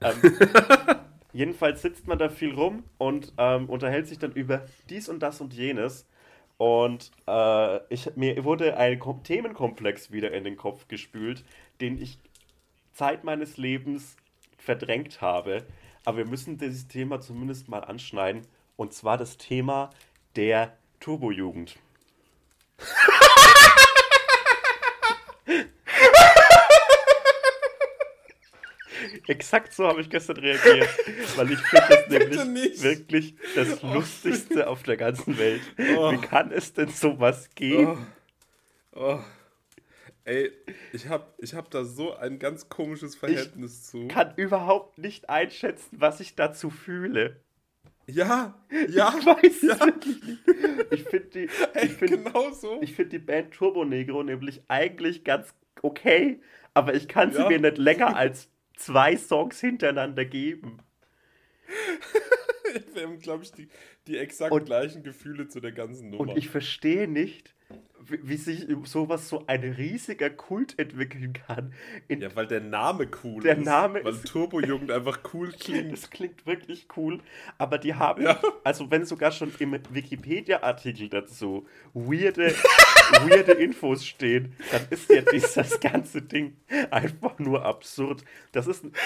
Ähm, 0.00 0.14
jedenfalls 1.32 1.82
sitzt 1.82 2.06
man 2.06 2.18
da 2.18 2.28
viel 2.28 2.54
rum 2.54 2.84
und 2.98 3.32
ähm, 3.38 3.68
unterhält 3.68 4.06
sich 4.06 4.18
dann 4.18 4.32
über 4.32 4.66
dies 4.88 5.08
und 5.08 5.20
das 5.20 5.40
und 5.40 5.54
jenes. 5.54 6.06
Und 6.56 7.10
äh, 7.26 7.80
ich, 7.92 8.16
mir 8.16 8.44
wurde 8.44 8.76
ein 8.76 8.98
Kom 8.98 9.22
Themenkomplex 9.22 10.12
wieder 10.12 10.32
in 10.32 10.44
den 10.44 10.56
Kopf 10.56 10.88
gespült, 10.88 11.44
den 11.80 12.00
ich 12.00 12.18
Zeit 12.92 13.24
meines 13.24 13.56
Lebens 13.56 14.16
verdrängt 14.58 15.20
habe. 15.22 15.64
Aber 16.04 16.18
wir 16.18 16.26
müssen 16.26 16.58
dieses 16.58 16.86
Thema 16.86 17.20
zumindest 17.20 17.68
mal 17.68 17.80
anschneiden. 17.80 18.42
Und 18.76 18.92
zwar 18.92 19.16
das 19.16 19.36
Thema 19.36 19.90
der 20.36 20.76
Turbojugend. 21.00 21.76
Exakt 29.26 29.72
so 29.72 29.86
habe 29.86 30.00
ich 30.00 30.10
gestern 30.10 30.38
reagiert, 30.38 30.88
weil 31.36 31.52
ich 31.52 31.60
finde 31.60 31.86
das 32.08 32.08
nämlich 32.44 32.82
wirklich 32.82 33.34
das 33.54 33.82
oh. 33.82 33.94
Lustigste 33.94 34.68
auf 34.68 34.82
der 34.82 34.96
ganzen 34.96 35.38
Welt. 35.38 35.62
Oh. 35.96 36.12
Wie 36.12 36.18
kann 36.18 36.50
es 36.50 36.72
denn 36.72 36.88
sowas 36.88 37.48
geben? 37.54 38.06
Oh. 38.92 39.00
oh. 39.00 39.20
Ey, 40.24 40.52
ich 40.92 41.08
habe 41.08 41.26
ich 41.38 41.54
hab 41.54 41.70
da 41.70 41.84
so 41.84 42.14
ein 42.14 42.38
ganz 42.38 42.68
komisches 42.68 43.14
Verhältnis 43.16 43.78
ich 43.78 43.82
zu. 43.84 44.02
Ich 44.02 44.08
kann 44.08 44.34
überhaupt 44.36 44.98
nicht 44.98 45.28
einschätzen, 45.30 45.96
was 45.98 46.20
ich 46.20 46.34
dazu 46.34 46.70
fühle. 46.70 47.36
Ja, 48.12 48.54
ja. 48.88 49.14
Ich 49.18 49.26
weiß 49.26 49.62
ja. 49.62 49.76
Ich 50.90 51.04
finde 51.04 51.28
die, 51.28 51.44
ich 51.82 51.92
find, 51.92 52.10
genau 52.10 52.50
so. 52.50 52.80
Ich 52.82 52.94
finde 52.94 53.10
die 53.10 53.18
Band 53.18 53.52
Turbo 53.52 53.84
Negro 53.84 54.22
nämlich 54.22 54.62
eigentlich 54.68 55.24
ganz 55.24 55.54
okay, 55.82 56.40
aber 56.74 56.94
ich 56.94 57.08
kann 57.08 57.32
sie 57.32 57.38
ja. 57.38 57.48
mir 57.48 57.58
nicht 57.60 57.78
länger 57.78 58.16
als 58.16 58.50
zwei 58.76 59.16
Songs 59.16 59.60
hintereinander 59.60 60.24
geben. 60.24 60.78
Wir 62.94 63.02
haben, 63.02 63.18
glaube 63.18 63.44
ich, 63.44 63.52
die, 63.52 63.68
die 64.06 64.16
exakt 64.16 64.52
und, 64.52 64.64
gleichen 64.64 65.02
Gefühle 65.02 65.48
zu 65.48 65.60
der 65.60 65.72
ganzen 65.72 66.10
Nummer. 66.10 66.20
Und 66.20 66.36
ich 66.36 66.48
verstehe 66.48 67.08
nicht, 67.08 67.54
wie 68.10 68.36
sich 68.36 68.66
sowas 68.84 69.28
so 69.28 69.44
ein 69.46 69.62
riesiger 69.62 70.30
Kult 70.30 70.78
entwickeln 70.78 71.32
kann. 71.32 71.72
In 72.08 72.20
ja, 72.20 72.34
weil 72.34 72.46
der 72.46 72.60
Name 72.60 73.08
cool 73.22 73.42
der 73.42 73.58
ist. 73.58 73.64
Name 73.64 74.04
weil 74.04 74.18
Turbo-Jugend 74.18 74.90
einfach 74.90 75.20
cool 75.32 75.52
klingt. 75.60 75.92
Das 75.92 76.10
klingt 76.10 76.46
wirklich 76.46 76.88
cool. 76.96 77.20
Aber 77.58 77.78
die 77.78 77.94
haben, 77.94 78.22
ja. 78.22 78.40
also 78.64 78.90
wenn 78.90 79.04
sogar 79.04 79.32
schon 79.32 79.52
im 79.58 79.78
Wikipedia-Artikel 79.90 81.08
dazu 81.08 81.66
weirde, 81.94 82.54
weirde 83.26 83.52
Infos 83.52 84.04
stehen, 84.04 84.54
dann 84.70 84.86
ist 84.90 85.08
ja 85.10 85.22
dieses 85.22 85.80
ganze 85.80 86.22
Ding 86.22 86.56
einfach 86.90 87.38
nur 87.38 87.64
absurd. 87.64 88.24
Das 88.52 88.66
ist 88.66 88.84
ein. 88.84 88.92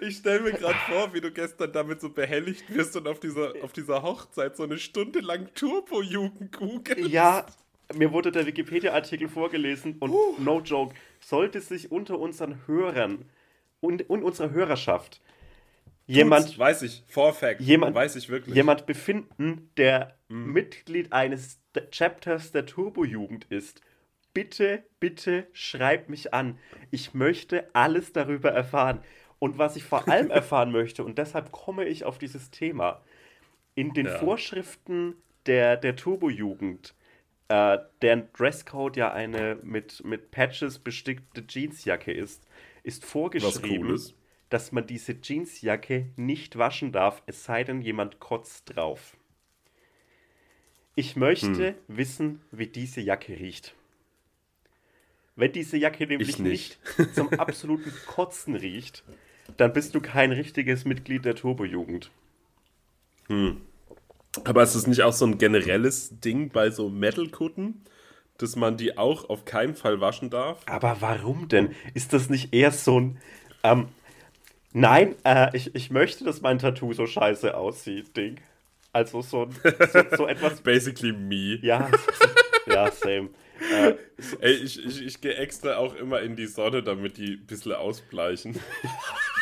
Ich 0.00 0.18
stelle 0.18 0.40
mir 0.40 0.52
gerade 0.52 0.78
vor, 0.88 1.12
wie 1.14 1.20
du 1.20 1.30
gestern 1.30 1.72
damit 1.72 2.00
so 2.00 2.10
behelligt 2.10 2.72
wirst 2.74 2.96
und 2.96 3.08
auf 3.08 3.20
dieser, 3.20 3.52
auf 3.62 3.72
dieser 3.72 4.02
Hochzeit 4.02 4.56
so 4.56 4.62
eine 4.62 4.78
Stunde 4.78 5.20
lang 5.20 5.48
Turbo-Jugend 5.54 6.52
googelst. 6.52 7.08
Ja, 7.08 7.46
mir 7.94 8.12
wurde 8.12 8.32
der 8.32 8.46
Wikipedia-Artikel 8.46 9.28
vorgelesen 9.28 9.96
und 10.00 10.10
uh. 10.10 10.36
no 10.38 10.60
joke, 10.60 10.94
sollte 11.20 11.60
sich 11.60 11.92
unter 11.92 12.18
unseren 12.18 12.66
Hörern 12.66 13.24
und, 13.80 14.08
und 14.08 14.22
unserer 14.22 14.50
Hörerschaft 14.50 15.20
jemand. 16.06 16.46
Tut's, 16.46 16.58
weiß 16.58 16.82
ich, 16.82 17.04
Vorfact, 17.06 17.60
jemand, 17.60 17.94
weiß 17.94 18.16
ich 18.16 18.28
wirklich. 18.28 18.54
Jemand 18.54 18.86
befinden, 18.86 19.70
der 19.76 20.16
mm. 20.28 20.52
Mitglied 20.52 21.12
eines 21.12 21.60
Chapters 21.90 22.52
der 22.52 22.66
Turbo-Jugend 22.66 23.46
ist. 23.50 23.80
Bitte, 24.32 24.82
bitte 24.98 25.46
schreib 25.52 26.08
mich 26.08 26.34
an. 26.34 26.58
Ich 26.90 27.14
möchte 27.14 27.68
alles 27.72 28.12
darüber 28.12 28.50
erfahren. 28.50 29.00
Und 29.44 29.58
was 29.58 29.76
ich 29.76 29.84
vor 29.84 30.08
allem 30.08 30.30
erfahren 30.30 30.72
möchte, 30.72 31.04
und 31.04 31.18
deshalb 31.18 31.52
komme 31.52 31.84
ich 31.84 32.04
auf 32.06 32.16
dieses 32.16 32.50
Thema, 32.50 33.02
in 33.74 33.92
den 33.92 34.06
ja. 34.06 34.16
Vorschriften 34.16 35.16
der, 35.44 35.76
der 35.76 35.96
Turbo-Jugend, 35.96 36.94
äh, 37.48 37.76
deren 38.00 38.32
Dresscode 38.32 38.96
ja 38.96 39.12
eine 39.12 39.58
mit, 39.62 40.02
mit 40.02 40.30
Patches 40.30 40.78
bestickte 40.78 41.44
Jeansjacke 41.46 42.10
ist, 42.10 42.48
ist 42.84 43.04
vorgeschrieben, 43.04 43.88
cool 43.88 43.94
ist. 43.96 44.14
dass 44.48 44.72
man 44.72 44.86
diese 44.86 45.14
Jeansjacke 45.20 46.06
nicht 46.16 46.56
waschen 46.56 46.90
darf, 46.90 47.22
es 47.26 47.44
sei 47.44 47.64
denn, 47.64 47.82
jemand 47.82 48.20
kotzt 48.20 48.74
drauf. 48.74 49.14
Ich 50.94 51.16
möchte 51.16 51.68
hm. 51.68 51.74
wissen, 51.88 52.40
wie 52.50 52.68
diese 52.68 53.02
Jacke 53.02 53.38
riecht. 53.38 53.74
Wenn 55.36 55.52
diese 55.52 55.76
Jacke 55.76 56.06
nämlich 56.06 56.38
nicht. 56.38 56.78
nicht 56.98 57.14
zum 57.14 57.28
absoluten 57.38 57.92
Kotzen 58.06 58.56
riecht, 58.56 59.04
dann 59.56 59.72
bist 59.72 59.94
du 59.94 60.00
kein 60.00 60.32
richtiges 60.32 60.84
Mitglied 60.84 61.24
der 61.24 61.34
Turbo-Jugend. 61.34 62.10
Hm. 63.28 63.60
Aber 64.44 64.62
ist 64.62 64.74
es 64.74 64.86
nicht 64.86 65.02
auch 65.02 65.12
so 65.12 65.26
ein 65.26 65.38
generelles 65.38 66.18
Ding 66.20 66.50
bei 66.50 66.70
so 66.70 66.88
Metal-Kutten, 66.88 67.84
dass 68.38 68.56
man 68.56 68.76
die 68.76 68.98
auch 68.98 69.28
auf 69.28 69.44
keinen 69.44 69.74
Fall 69.74 70.00
waschen 70.00 70.30
darf? 70.30 70.62
Aber 70.66 70.96
warum 71.00 71.48
denn? 71.48 71.74
Ist 71.94 72.12
das 72.12 72.28
nicht 72.28 72.52
eher 72.52 72.72
so 72.72 73.00
ein. 73.00 73.18
Ähm, 73.62 73.88
nein, 74.72 75.14
äh, 75.24 75.56
ich, 75.56 75.74
ich 75.74 75.90
möchte, 75.90 76.24
dass 76.24 76.40
mein 76.40 76.58
Tattoo 76.58 76.92
so 76.92 77.06
scheiße 77.06 77.56
aussieht, 77.56 78.16
Ding. 78.16 78.40
Also 78.92 79.22
so, 79.22 79.48
so, 79.92 80.16
so 80.16 80.26
etwas. 80.28 80.60
Basically 80.60 81.12
me. 81.12 81.58
Ja, 81.62 81.90
ja, 82.66 82.90
same. 82.90 83.30
Äh, 83.72 83.94
Ey, 84.40 84.52
ich, 84.52 84.84
ich, 84.84 85.02
ich 85.02 85.20
gehe 85.20 85.34
extra 85.34 85.76
auch 85.76 85.94
immer 85.94 86.20
in 86.20 86.36
die 86.36 86.46
Sonne, 86.46 86.82
damit 86.82 87.16
die 87.16 87.34
ein 87.34 87.46
bisschen 87.46 87.72
ausbleichen. 87.72 88.58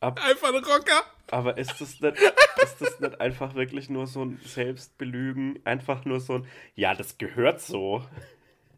Ab, 0.00 0.18
einfach 0.24 0.48
ein 0.48 0.64
Rocker. 0.64 1.04
Aber 1.30 1.58
ist 1.58 1.78
das, 1.78 2.00
nicht, 2.00 2.16
ist 2.62 2.80
das 2.80 3.00
nicht 3.00 3.20
einfach 3.20 3.54
wirklich 3.54 3.90
nur 3.90 4.06
so 4.06 4.24
ein 4.24 4.40
Selbstbelügen? 4.44 5.60
Einfach 5.64 6.06
nur 6.06 6.20
so 6.20 6.36
ein, 6.36 6.46
ja, 6.74 6.94
das 6.94 7.18
gehört 7.18 7.60
so. 7.60 8.02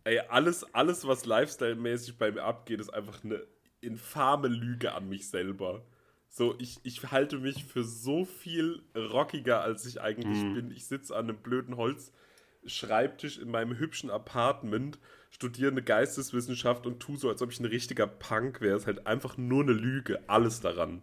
Ey, 0.05 0.19
alles, 0.19 0.65
alles 0.75 1.07
was 1.07 1.25
Lifestyle-mäßig 1.25 2.19
bei 2.19 2.33
mir 2.33 2.43
abgeht, 2.43 2.81
ist 2.81 2.93
einfach 2.93 3.23
eine 3.23 3.47
infame 3.81 4.49
Lüge 4.49 4.95
an 4.95 5.09
mich 5.09 5.29
selber. 5.29 5.85
So, 6.29 6.57
ich, 6.59 6.81
ich 6.83 7.11
halte 7.13 7.39
mich 7.39 7.67
für 7.67 7.85
so 7.85 8.25
viel 8.25 8.83
rockiger, 8.97 9.61
als 9.61 9.87
ich 9.87 10.01
eigentlich 10.01 10.43
mm. 10.43 10.55
bin. 10.55 10.71
Ich 10.73 10.87
sitze 10.87 11.15
an 11.15 11.29
einem 11.29 11.37
blöden 11.37 11.77
Holzschreibtisch 11.77 13.39
in 13.39 13.51
meinem 13.51 13.79
hübschen 13.79 14.11
Apartment, 14.11 14.99
studiere 15.31 15.71
eine 15.71 15.83
Geisteswissenschaft 15.83 16.87
und 16.87 17.01
tue 17.01 17.17
so, 17.17 17.29
als 17.29 17.43
ob 17.43 17.53
ich 17.53 17.61
ein 17.61 17.67
richtiger 17.67 18.07
Punk 18.07 18.61
wäre. 18.61 18.77
Es 18.77 18.83
ist 18.83 18.87
halt 18.87 19.07
einfach 19.07 19.37
nur 19.37 19.63
eine 19.63 19.73
Lüge, 19.73 20.21
alles 20.27 20.61
daran. 20.61 21.03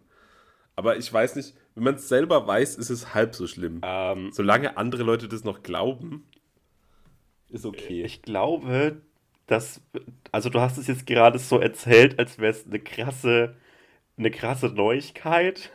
Aber 0.80 0.96
ich 0.96 1.12
weiß 1.12 1.36
nicht, 1.36 1.52
wenn 1.74 1.84
man 1.84 1.96
es 1.96 2.08
selber 2.08 2.46
weiß, 2.46 2.76
ist 2.76 2.88
es 2.88 3.12
halb 3.12 3.34
so 3.34 3.46
schlimm. 3.46 3.82
Ähm, 3.84 4.30
Solange 4.32 4.78
andere 4.78 5.02
Leute 5.02 5.28
das 5.28 5.44
noch 5.44 5.62
glauben, 5.62 6.26
ist 7.50 7.66
okay. 7.66 8.02
Ich 8.02 8.22
glaube, 8.22 9.02
dass, 9.46 9.82
also 10.32 10.48
du 10.48 10.58
hast 10.58 10.78
es 10.78 10.86
jetzt 10.86 11.04
gerade 11.04 11.38
so 11.38 11.58
erzählt, 11.58 12.18
als 12.18 12.38
wäre 12.38 12.52
es 12.52 12.64
eine 12.64 12.78
krasse, 12.78 13.56
eine 14.16 14.30
krasse 14.30 14.68
Neuigkeit. 14.68 15.70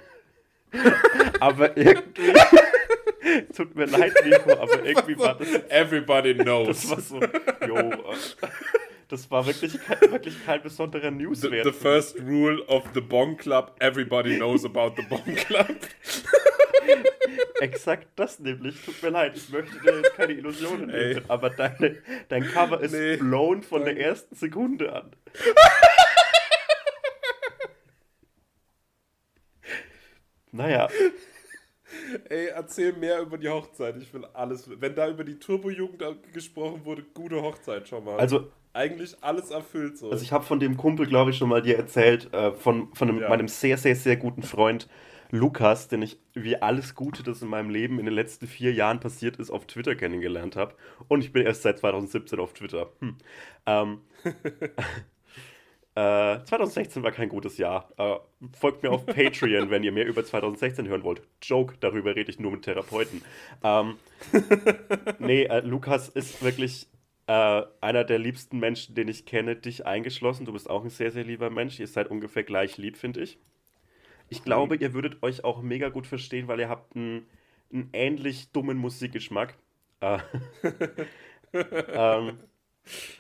aber 1.40 1.78
irgendwie. 1.78 2.34
Tut 3.56 3.76
mir 3.76 3.86
leid, 3.86 4.12
Nico, 4.26 4.54
aber 4.54 4.84
irgendwie 4.84 5.20
war 5.20 5.38
das. 5.38 5.54
Everybody 5.70 6.34
knows. 6.34 6.68
Das 6.68 6.90
war 6.90 7.00
so, 7.00 7.20
yo. 7.68 7.92
Das 9.08 9.30
war 9.30 9.46
wirklich, 9.46 9.74
wirklich 10.10 10.44
kein 10.46 10.64
besonderer 10.64 11.12
Newswert. 11.12 11.64
The, 11.64 11.72
the 11.72 11.78
first 11.78 12.20
rule 12.20 12.64
of 12.68 12.84
the 12.94 13.02
Bong 13.02 13.38
Club, 13.38 13.76
everybody 13.80 14.38
knows 14.38 14.66
about 14.66 14.94
the 14.98 15.04
Bong 15.04 15.36
Club. 15.36 15.78
Exakt 17.60 18.08
das 18.16 18.40
nämlich. 18.40 18.84
Tut 18.84 19.04
mir 19.04 19.10
leid, 19.10 19.38
ich 19.38 19.50
möchte 19.50 19.78
dir 19.80 19.98
jetzt 19.98 20.16
keine 20.16 20.34
Illusionen 20.34 20.88
nehmen, 20.88 21.24
aber 21.28 21.50
deine, 21.50 21.98
dein 22.30 22.44
Cover 22.44 22.80
ist 22.82 22.94
nee, 22.94 23.18
blown 23.18 23.64
von 23.64 23.84
danke. 23.84 23.96
der 23.96 24.06
ersten 24.08 24.36
Sekunde 24.36 24.94
an. 24.94 25.12
naja. 30.52 30.88
Ey, 32.30 32.48
erzähl 32.48 32.94
mehr 32.94 33.22
über 33.22 33.38
die 33.38 33.50
Hochzeit. 33.50 33.98
Ich 33.98 34.14
will 34.14 34.26
alles. 34.34 34.70
Wenn 34.80 34.96
da 34.96 35.10
über 35.10 35.24
die 35.24 35.40
Turbo-Jugend 35.40 36.04
gesprochen 36.34 36.86
wurde, 36.86 37.04
gute 37.14 37.42
Hochzeit 37.42 37.88
schon 37.88 38.04
mal. 38.04 38.18
Also, 38.18 38.48
eigentlich 38.74 39.16
alles 39.22 39.52
erfüllt 39.52 39.98
so. 39.98 40.12
Also 40.12 40.24
ich 40.24 40.32
habe 40.32 40.44
von 40.44 40.60
dem 40.60 40.76
Kumpel, 40.76 41.08
glaube 41.08 41.32
ich, 41.32 41.38
schon 41.38 41.50
mal 41.50 41.62
dir 41.62 41.78
erzählt, 41.78 42.34
äh, 42.34 42.52
von, 42.52 42.94
von 42.94 43.10
einem, 43.10 43.22
ja. 43.22 43.30
meinem 43.30 43.48
sehr, 43.48 43.78
sehr, 43.78 43.96
sehr 43.96 44.18
guten 44.18 44.44
Freund 44.44 44.90
Lukas, 45.32 45.88
den 45.88 46.02
ich 46.02 46.20
wie 46.34 46.62
alles 46.62 46.96
Gute, 46.96 47.24
das 47.24 47.42
in 47.42 47.48
meinem 47.48 47.70
Leben 47.70 48.00
in 48.00 48.06
den 48.06 48.14
letzten 48.14 48.48
vier 48.48 48.74
Jahren 48.74 49.00
passiert 49.00 49.38
ist, 49.38 49.50
auf 49.50 49.66
Twitter 49.66 49.96
kennengelernt 49.96 50.56
habe. 50.56 50.76
Und 51.08 51.24
ich 51.24 51.32
bin 51.32 51.46
erst 51.46 51.64
seit 51.64 51.80
2017 51.80 52.40
auf 52.40 52.54
Twitter. 52.54 52.92
Hm. 53.00 53.18
Ähm, 53.66 54.02
äh, 55.96 56.44
2016 56.44 57.04
war 57.04 57.12
kein 57.12 57.30
gutes 57.30 57.58
Jahr. 57.58 57.90
Äh, 57.98 58.18
folgt 58.60 58.84
mir 58.84 58.92
auf 58.92 59.06
Patreon, 59.06 59.70
wenn 59.70 59.84
ihr 59.84 59.94
mehr 59.94 60.06
über 60.06 60.26
2016 60.26 60.88
hören 60.88 61.04
wollt. 61.04 61.22
Joke, 61.42 61.76
darüber 61.80 62.16
rede 62.16 62.30
ich 62.30 62.40
nur 62.40 62.52
mit 62.52 62.64
Therapeuten. 62.64 63.22
Ähm, 63.64 63.98
nee, 65.20 65.44
äh, 65.44 65.62
Lukas 65.62 66.10
ist 66.10 66.44
wirklich 66.44 66.88
äh, 67.28 67.64
einer 67.80 68.04
der 68.04 68.20
liebsten 68.20 68.60
Menschen, 68.60 68.94
den 68.94 69.08
ich 69.08 69.26
kenne, 69.26 69.56
dich 69.56 69.86
eingeschlossen. 69.86 70.46
Du 70.46 70.54
bist 70.54 70.70
auch 70.70 70.84
ein 70.84 70.90
sehr, 70.90 71.12
sehr 71.12 71.24
lieber 71.24 71.50
Mensch. 71.50 71.80
Ihr 71.80 71.88
seid 71.88 72.12
ungefähr 72.12 72.44
gleich 72.44 72.78
lieb, 72.78 72.98
finde 72.98 73.22
ich. 73.22 73.40
Ich 74.28 74.44
glaube, 74.44 74.76
ihr 74.76 74.94
würdet 74.94 75.24
euch 75.24 75.44
auch 75.44 75.62
mega 75.62 75.90
gut 75.90 76.08
verstehen, 76.08 76.48
weil 76.48 76.60
ihr 76.60 76.70
habt 76.70 76.96
einen, 76.96 77.26
einen 77.72 77.90
ähnlich 77.94 78.52
dummen 78.52 78.78
Musikgeschmack. 78.78 79.56
Äh, 80.02 80.20
ähm, 81.54 82.40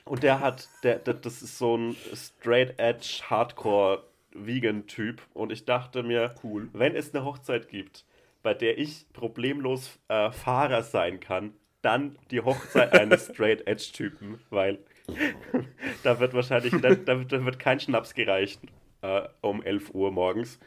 und 0.05 0.23
der 0.23 0.39
hat, 0.39 0.67
der, 0.83 0.99
der, 0.99 1.15
das 1.15 1.41
ist 1.41 1.57
so 1.57 1.77
ein 1.77 1.95
straight 2.13 2.79
edge 2.79 3.21
Hardcore 3.29 4.03
Vegan 4.31 4.87
Typ. 4.87 5.21
Und 5.33 5.51
ich 5.51 5.65
dachte 5.65 6.03
mir, 6.03 6.35
cool, 6.43 6.69
wenn 6.73 6.95
es 6.95 7.13
eine 7.13 7.25
Hochzeit 7.25 7.69
gibt, 7.69 8.05
bei 8.43 8.53
der 8.53 8.77
ich 8.77 9.05
problemlos 9.13 9.99
äh, 10.07 10.31
Fahrer 10.31 10.83
sein 10.83 11.19
kann, 11.19 11.53
dann 11.81 12.17
die 12.31 12.41
Hochzeit 12.41 12.93
eines 12.93 13.25
Straight 13.31 13.67
Edge 13.67 13.91
Typen, 13.93 14.39
weil 14.49 14.79
da 16.03 16.19
wird 16.19 16.33
wahrscheinlich, 16.33 16.73
da, 16.81 16.95
da, 16.95 17.45
wird 17.45 17.59
kein 17.59 17.79
Schnaps 17.79 18.13
gereicht. 18.13 18.59
äh, 19.01 19.21
um 19.41 19.63
11 19.63 19.93
Uhr 19.93 20.11
morgens. 20.11 20.59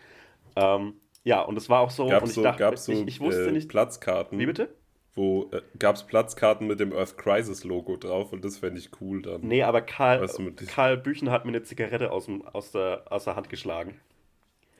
Ähm, 0.56 0.94
ja, 1.24 1.42
und 1.42 1.56
es 1.56 1.68
war 1.68 1.80
auch 1.80 1.90
so, 1.90 2.06
Gab 2.06 2.22
und 2.22 2.28
ich 2.28 2.34
so, 2.34 2.42
dachte, 2.42 2.76
so 2.76 2.92
ich, 2.92 3.06
ich 3.06 3.20
wusste 3.20 3.48
äh, 3.48 3.52
nicht, 3.52 3.68
Platzkarten? 3.68 4.38
wie 4.38 4.46
bitte? 4.46 4.70
Wo 5.18 5.50
äh, 5.50 5.62
gab 5.80 5.96
es 5.96 6.04
Platzkarten 6.04 6.68
mit 6.68 6.78
dem 6.78 6.92
Earth 6.92 7.18
Crisis 7.18 7.64
Logo 7.64 7.96
drauf 7.96 8.32
und 8.32 8.44
das 8.44 8.58
fände 8.58 8.78
ich 8.78 8.90
cool 9.00 9.20
dann. 9.20 9.40
Nee, 9.40 9.64
aber 9.64 9.80
Karl, 9.80 10.20
Weißt 10.20 10.38
du, 10.38 10.52
Karl 10.68 10.96
Büchen 10.96 11.28
hat 11.32 11.44
mir 11.44 11.50
eine 11.50 11.64
Zigarette 11.64 12.12
aus, 12.12 12.26
dem, 12.26 12.46
aus, 12.46 12.70
der, 12.70 13.02
aus 13.10 13.24
der 13.24 13.34
Hand 13.34 13.48
geschlagen. 13.50 13.98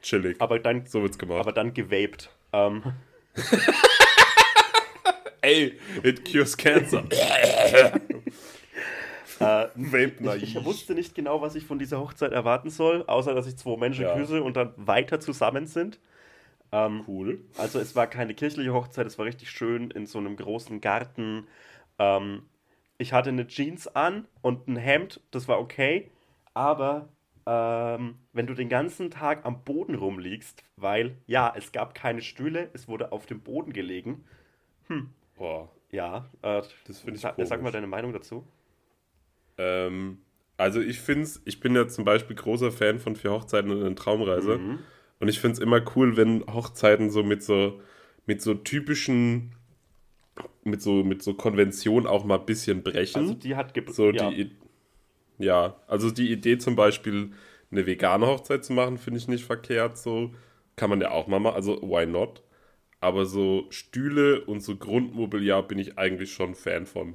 Chillig. 0.01 0.41
Aber 0.41 0.61
dann, 0.61 0.87
so 0.87 1.03
wird's 1.03 1.19
gemacht. 1.19 1.41
aber 1.41 1.51
dann 1.51 1.75
gewaped. 1.75 2.31
Ähm, 2.53 2.85
Ey, 5.41 5.77
it 6.05 6.25
cures 6.31 6.57
cancer. 6.57 7.03
äh, 9.41 9.67
ich, 10.37 10.43
ich 10.43 10.65
wusste 10.65 10.95
nicht 10.95 11.17
genau, 11.17 11.43
was 11.43 11.57
ich 11.57 11.65
von 11.65 11.81
dieser 11.81 11.99
Hochzeit 11.99 12.31
erwarten 12.31 12.71
soll, 12.71 13.03
außer 13.09 13.35
dass 13.35 13.49
ich 13.49 13.57
zwei 13.57 13.77
Menschen 13.77 14.03
Ja. 14.03 14.15
küsse 14.15 14.41
und 14.45 14.57
dann 14.57 14.73
weiter 14.77 15.19
zusammen 15.19 15.67
sind. 15.67 15.99
Ähm, 16.73 17.05
Cool. 17.07 17.41
Also 17.57 17.79
es 17.79 17.97
war 17.97 18.07
keine 18.07 18.35
kirchliche 18.35 18.73
Hochzeit, 18.73 19.07
es 19.07 19.19
war 19.19 19.27
richtig 19.27 19.51
schön 19.51 19.91
in 19.91 20.07
so 20.07 20.19
einem 20.19 20.37
großen 20.37 20.81
Garten. 20.81 21.47
Ähm, 21.99 22.43
ich 22.99 23.13
hatte 23.13 23.31
eine 23.31 23.47
Jeans 23.47 23.89
an 23.89 24.27
und 24.43 24.69
ein 24.69 24.77
Hemd, 24.77 25.21
das 25.31 25.49
war 25.49 25.61
okay. 25.61 26.11
Aber 26.55 27.09
ähm, 27.47 28.17
wenn 28.33 28.47
du 28.47 28.55
den 28.55 28.69
ganzen 28.69 29.11
Tag 29.11 29.47
am 29.47 29.65
Boden 29.65 29.95
rumliegst, 29.95 30.65
weil 30.77 31.17
ja, 31.27 31.53
es 31.57 31.73
gab 31.73 31.95
keine 31.95 32.21
Stühle, 32.23 32.71
es 32.75 32.89
wurde 32.89 33.13
auf 33.13 33.27
dem 33.27 33.41
Boden 33.41 33.73
gelegen. 33.73 34.25
Boah. 35.37 35.71
Ja, 35.91 36.29
äh, 36.43 36.63
Das 36.87 36.99
finde 37.01 37.15
ich 37.15 37.21
sag, 37.21 37.37
sag 37.47 37.63
mal 37.63 37.73
deine 37.73 37.87
Meinung 37.87 38.13
dazu. 38.13 38.47
Ähm, 39.57 40.19
also 40.57 40.81
ich 40.81 41.01
finde 41.01 41.23
es, 41.25 41.41
ich 41.45 41.61
bin 41.61 41.75
ja 41.75 41.89
zum 41.89 42.05
Beispiel 42.05 42.37
großer 42.37 42.73
Fan 42.73 42.99
von 42.99 43.17
Vier 43.17 43.33
Hochzeiten 43.33 43.71
und 43.71 43.81
eine 43.85 43.95
Traumreise. 43.95 44.59
Mhm. 44.59 44.79
Und 45.21 45.29
ich 45.29 45.41
finde 45.41 45.55
es 45.55 45.59
immer 45.59 45.81
cool, 45.97 46.17
wenn 46.17 46.45
Hochzeiten 46.47 47.11
so 47.11 47.23
mit 47.23 47.43
so, 47.43 47.81
mit 48.27 48.41
so 48.41 48.55
typischen, 48.55 49.53
mit 50.65 50.81
so, 50.83 51.03
mit 51.03 51.23
so 51.23 51.35
Konventionen 51.35 52.07
auch 52.07 52.25
mal 52.25 52.39
ein 52.39 52.47
bisschen 52.47 52.83
brechen. 52.83 53.23
Also 53.23 53.35
die 53.35 53.57
hat 53.57 53.75
ge- 53.75 53.85
So 53.91 54.11
ja. 54.11 54.31
die, 54.31 54.53
ja, 55.39 55.77
also 55.87 56.11
die 56.11 56.31
Idee 56.33 56.59
zum 56.59 56.77
Beispiel, 56.77 57.33
eine 57.71 57.87
vegane 57.87 58.27
Hochzeit 58.27 58.65
zu 58.65 58.73
machen, 58.73 58.97
finde 58.99 59.19
ich 59.19 59.29
nicht 59.29 59.45
verkehrt. 59.45 59.99
So 59.99 60.33
kann 60.77 60.91
man 60.91 61.01
ja 61.01 61.11
auch 61.11 61.27
mal 61.27 61.39
machen. 61.41 61.57
Also 61.57 61.81
why 61.83 62.07
not? 62.07 62.43
Aber 63.01 63.27
so 63.27 63.67
Stühle 63.71 64.45
und 64.45 64.61
so 64.61 64.77
Grundmobiliar 64.77 65.63
bin 65.67 65.79
ich 65.79 65.99
eigentlich 65.99 66.33
schon 66.33 66.55
Fan 66.55 66.87
von. 66.87 67.15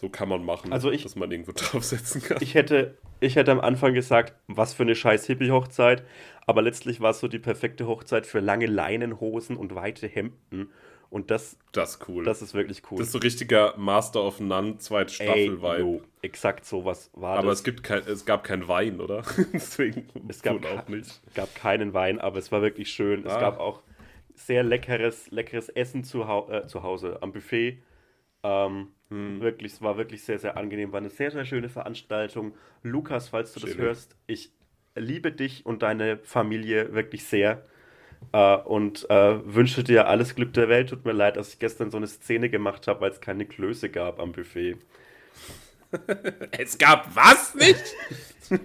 So 0.00 0.08
kann 0.08 0.28
man 0.28 0.44
machen, 0.44 0.72
Also 0.72 0.92
ich- 0.92 1.02
dass 1.02 1.16
man 1.16 1.30
irgendwo 1.32 1.50
draufsetzen 1.56 2.22
kann. 2.22 2.38
Ich 2.40 2.54
hätte, 2.54 2.96
ich 3.18 3.34
hätte 3.34 3.50
am 3.50 3.58
Anfang 3.60 3.94
gesagt, 3.94 4.32
was 4.46 4.72
für 4.72 4.84
eine 4.84 4.94
scheiß 4.94 5.26
Hippie-Hochzeit, 5.26 6.04
aber 6.46 6.62
letztlich 6.62 7.00
war 7.00 7.10
es 7.10 7.18
so 7.20 7.26
die 7.26 7.40
perfekte 7.40 7.88
Hochzeit 7.88 8.24
für 8.24 8.38
lange 8.38 8.66
Leinenhosen 8.66 9.56
und 9.56 9.74
weite 9.74 10.06
Hemden. 10.06 10.70
Und 11.10 11.30
das, 11.32 11.56
das 11.72 11.92
ist 11.96 12.08
cool. 12.08 12.22
das 12.22 12.42
ist 12.42 12.52
wirklich 12.54 12.82
cool. 12.90 12.98
das 12.98 13.08
ist 13.08 13.12
so 13.14 13.18
richtiger 13.18 13.74
Master 13.78 14.22
of 14.22 14.40
None, 14.40 14.76
zweite 14.78 15.10
Ey, 15.24 15.46
Staffel-Vibe. 15.48 15.78
jo, 15.80 16.02
exakt 16.22 16.64
sowas 16.66 17.10
war 17.14 17.38
Aber 17.38 17.48
das. 17.48 17.58
es, 17.60 17.64
gibt 17.64 17.82
kein, 17.82 18.02
es 18.06 18.24
gab 18.26 18.44
kein 18.44 18.68
Wein, 18.68 19.00
oder? 19.00 19.22
Deswegen 19.52 20.06
es 20.28 20.42
gab, 20.42 20.64
auch 20.66 20.86
nicht. 20.88 21.20
gab 21.34 21.52
keinen 21.54 21.92
Wein, 21.94 22.20
aber 22.20 22.38
es 22.38 22.52
war 22.52 22.60
wirklich 22.62 22.90
schön. 22.90 23.24
Es 23.26 23.32
Ah. 23.32 23.40
gab 23.40 23.58
auch 23.58 23.82
sehr 24.34 24.62
leckeres, 24.62 25.30
leckeres 25.32 25.70
Essen 25.70 26.04
zu, 26.04 26.22
äh, 26.22 26.66
zu 26.68 26.82
Hause 26.84 27.18
am 27.22 27.32
Buffet. 27.32 27.78
Ähm, 28.42 28.88
Hm. 29.10 29.40
Wirklich, 29.40 29.72
es 29.72 29.82
war 29.82 29.96
wirklich 29.96 30.22
sehr, 30.22 30.38
sehr 30.38 30.56
angenehm. 30.56 30.92
War 30.92 31.00
eine 31.00 31.10
sehr, 31.10 31.30
sehr 31.30 31.44
schöne 31.44 31.68
Veranstaltung. 31.68 32.54
Lukas, 32.82 33.28
falls 33.28 33.52
du 33.54 33.60
das 33.60 33.70
Chillig. 33.70 33.86
hörst, 33.86 34.16
ich 34.26 34.52
liebe 34.94 35.32
dich 35.32 35.64
und 35.64 35.82
deine 35.82 36.18
Familie 36.18 36.92
wirklich 36.92 37.24
sehr. 37.24 37.64
Äh, 38.32 38.56
und 38.56 39.08
äh, 39.10 39.54
wünsche 39.54 39.84
dir 39.84 40.08
alles 40.08 40.34
Glück 40.34 40.52
der 40.52 40.68
Welt. 40.68 40.90
Tut 40.90 41.04
mir 41.04 41.12
leid, 41.12 41.36
dass 41.36 41.54
ich 41.54 41.58
gestern 41.58 41.90
so 41.90 41.96
eine 41.96 42.06
Szene 42.06 42.50
gemacht 42.50 42.86
habe, 42.86 43.00
weil 43.00 43.10
es 43.10 43.20
keine 43.20 43.46
Klöße 43.46 43.88
gab 43.88 44.20
am 44.20 44.32
Buffet. 44.32 44.76
Es 46.52 46.76
gab 46.78 47.14
was 47.14 47.54
nicht? 47.54 47.82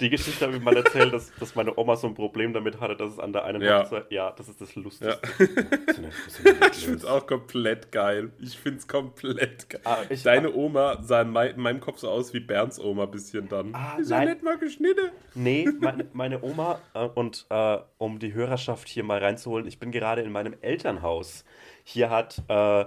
Die 0.00 0.10
Geschichte 0.10 0.44
habe 0.46 0.56
ich 0.56 0.62
mal 0.62 0.76
erzählt, 0.76 1.12
dass, 1.12 1.32
dass 1.38 1.54
meine 1.54 1.76
Oma 1.78 1.96
so 1.96 2.06
ein 2.08 2.14
Problem 2.14 2.52
damit 2.52 2.80
hatte, 2.80 2.96
dass 2.96 3.12
es 3.12 3.18
an 3.18 3.32
der 3.32 3.44
einen 3.44 3.62
Ja. 3.62 3.82
Hochzeit. 3.84 4.10
Ja, 4.10 4.32
das 4.32 4.48
ist 4.48 4.60
das 4.60 4.74
Lustigste. 4.74 5.18
Ja. 5.38 5.46
Ich 6.72 6.84
finde 6.84 6.96
es 6.98 7.04
auch 7.04 7.26
komplett 7.26 7.92
geil. 7.92 8.30
Ich 8.40 8.58
finde 8.58 8.78
es 8.80 8.88
komplett 8.88 9.68
geil. 9.70 9.80
Ah, 9.84 9.98
ich- 10.08 10.22
Deine 10.22 10.52
Oma 10.54 10.98
sah 11.02 11.22
in, 11.22 11.30
mei 11.30 11.48
in 11.48 11.60
meinem 11.60 11.80
Kopf 11.80 11.98
so 11.98 12.08
aus 12.08 12.32
wie 12.34 12.40
Bernds 12.40 12.80
Oma 12.80 13.04
ein 13.04 13.10
bisschen 13.10 13.48
dann. 13.48 13.74
Ah, 13.74 13.96
ist 13.98 14.10
ja 14.10 14.18
nein. 14.18 14.28
nicht 14.30 14.42
mal 14.42 14.58
geschnitten. 14.58 15.10
Nee, 15.34 15.68
meine, 15.80 16.06
meine 16.12 16.42
Oma, 16.42 16.80
äh, 16.94 17.04
und 17.06 17.46
äh, 17.50 17.78
um 17.98 18.18
die 18.18 18.32
Hörerschaft 18.34 18.88
hier 18.88 19.04
mal 19.04 19.18
reinzuholen, 19.18 19.66
ich 19.66 19.78
bin 19.78 19.92
gerade 19.92 20.22
in 20.22 20.32
meinem 20.32 20.54
Elternhaus. 20.60 21.44
Hier 21.84 22.10
hat 22.10 22.42
äh, 22.48 22.84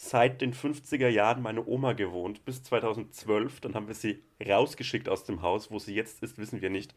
seit 0.00 0.40
den 0.42 0.54
50er 0.54 1.08
Jahren 1.08 1.42
meine 1.42 1.66
Oma 1.66 1.92
gewohnt, 1.92 2.44
bis 2.44 2.62
2012. 2.62 3.60
Dann 3.60 3.74
haben 3.74 3.88
wir 3.88 3.96
sie 3.96 4.22
rausgeschickt 4.48 5.08
aus 5.08 5.24
dem 5.24 5.42
Haus. 5.42 5.72
Wo 5.72 5.80
sie 5.80 5.92
jetzt 5.92 6.22
ist, 6.22 6.38
wissen 6.38 6.62
wir 6.62 6.70
nicht. 6.70 6.94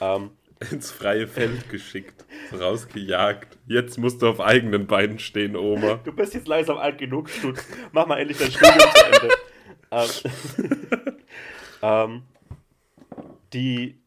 Ähm, 0.00 0.30
Ins 0.70 0.92
freie 0.92 1.26
Feld 1.26 1.68
geschickt. 1.68 2.24
Rausgejagt. 2.52 3.58
Jetzt 3.66 3.98
musst 3.98 4.22
du 4.22 4.28
auf 4.28 4.40
eigenen 4.40 4.86
Beinen 4.86 5.18
stehen, 5.18 5.56
Oma. 5.56 5.96
du 6.04 6.12
bist 6.12 6.34
jetzt 6.34 6.46
langsam 6.46 6.78
alt 6.78 6.98
genug, 6.98 7.28
Stutz. 7.28 7.66
Mach 7.90 8.06
mal 8.06 8.18
endlich 8.20 8.38
dein 8.38 8.52
Studium 8.52 8.90
zu 8.94 9.06
Ende. 9.90 10.32
ähm, 11.02 11.16
ähm, 11.82 12.22
die, 13.52 13.98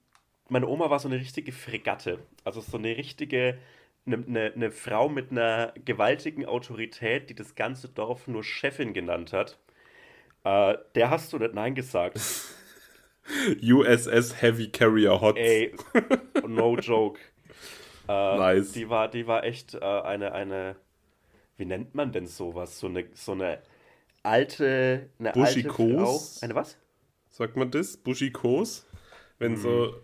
meine 0.48 0.68
Oma 0.68 0.90
war 0.90 1.00
so 1.00 1.10
eine 1.10 1.18
richtige 1.18 1.52
Fregatte. 1.52 2.20
Also 2.46 2.62
so 2.62 2.78
eine 2.78 2.96
richtige, 2.96 3.60
eine, 4.14 4.26
eine, 4.26 4.54
eine 4.54 4.72
Frau 4.72 5.10
mit 5.10 5.32
einer 5.32 5.74
gewaltigen 5.86 6.46
Autorität, 6.46 7.30
die 7.30 7.36
das 7.36 7.56
ganze 7.56 7.90
Dorf 7.90 8.28
nur 8.28 8.44
Chefin 8.44 8.94
genannt 8.94 9.34
hat. 9.34 9.58
Äh, 10.44 10.78
der 10.96 11.10
hast 11.10 11.34
du 11.34 11.38
nicht 11.38 11.54
Nein 11.54 11.76
gesagt. 11.76 12.20
USS 13.62 14.42
Heavy 14.42 14.70
Carrier 14.72 15.22
Hot. 15.22 15.38
Ey, 15.38 15.76
no 16.48 16.76
joke. 16.78 17.20
Äh, 18.08 18.38
Nice. 18.38 18.72
Die 18.72 18.90
war, 18.90 19.08
die 19.08 19.28
war 19.28 19.44
echt 19.44 19.76
äh, 19.76 19.80
eine, 19.80 20.32
eine, 20.32 20.76
wie 21.58 21.66
nennt 21.66 21.94
man 21.94 22.12
denn 22.12 22.26
sowas? 22.26 22.80
So 22.80 22.88
eine, 22.88 23.06
so 23.14 23.34
eine 23.34 23.60
alte, 24.24 25.10
eine 25.20 25.36
alte 25.36 25.70
Frau. 25.70 25.76
Buschikos? 25.76 26.44
Eine 26.44 26.56
was? 26.56 26.78
Sagt 27.30 27.56
man 27.56 27.70
das? 27.70 27.98
Buschikos? 27.98 28.88
Wenn 29.38 29.52
Mhm. 29.54 29.58
so. 29.58 30.02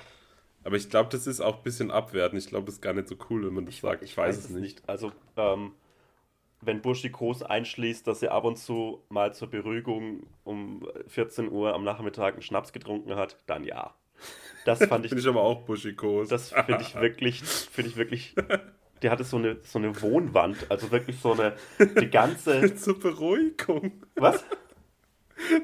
Aber 0.66 0.78
ich 0.78 0.90
glaube, 0.90 1.10
das 1.12 1.28
ist 1.28 1.42
auch 1.42 1.58
ein 1.58 1.64
bisschen 1.64 1.92
abwertend. 1.92 2.42
Ich 2.42 2.50
glaube, 2.50 2.66
das 2.66 2.76
ist 2.76 2.82
gar 2.82 2.94
nicht 2.94 3.08
so 3.08 3.16
cool, 3.30 3.46
wenn 3.46 3.54
man 3.54 3.68
das 3.68 3.78
sagt. 3.78 4.02
Ich, 4.02 4.18
weiß, 4.18 4.36
es 4.36 4.50
nicht. 4.50 4.82
Also, 4.90 5.12
ähm, 5.38 5.74
wenn 6.62 6.82
Buschikos 6.82 7.44
einschließt, 7.44 8.08
dass 8.08 8.20
sie 8.20 8.30
ab 8.30 8.46
und 8.46 8.58
zu 8.58 9.04
mal 9.10 9.32
zur 9.36 9.48
Beruhigung 9.48 10.26
um 10.44 10.88
14 11.08 11.52
Uhr 11.52 11.76
am 11.76 11.84
Nachmittag 11.84 12.34
einen 12.34 12.42
Schnaps 12.42 12.74
getrunken 12.74 13.16
hat, 13.16 13.38
dann 13.46 13.64
ja. 13.64 13.94
Das 14.66 14.84
fand 14.86 15.06
ich, 15.06 15.10
Finde 15.10 15.22
ich 15.22 15.28
aber 15.28 15.44
auch 15.44 15.62
Buschikos. 15.62 16.30
das 16.30 16.50
finde 16.50 16.82
ich 16.82 16.96
wirklich, 16.96 17.44
finde 17.44 17.92
ich 17.92 17.96
wirklich, 17.98 18.34
die 19.04 19.12
hatte 19.12 19.24
so 19.24 19.38
eine, 19.38 19.58
so 19.62 19.78
eine 19.78 20.02
Wohnwand, 20.02 20.66
also 20.72 20.90
wirklich 20.90 21.20
so 21.20 21.34
eine, 21.34 21.56
die 22.02 22.10
ganze, 22.10 22.74
Zur 22.76 23.00
Beruhigung. 23.00 24.02
was? 24.16 24.44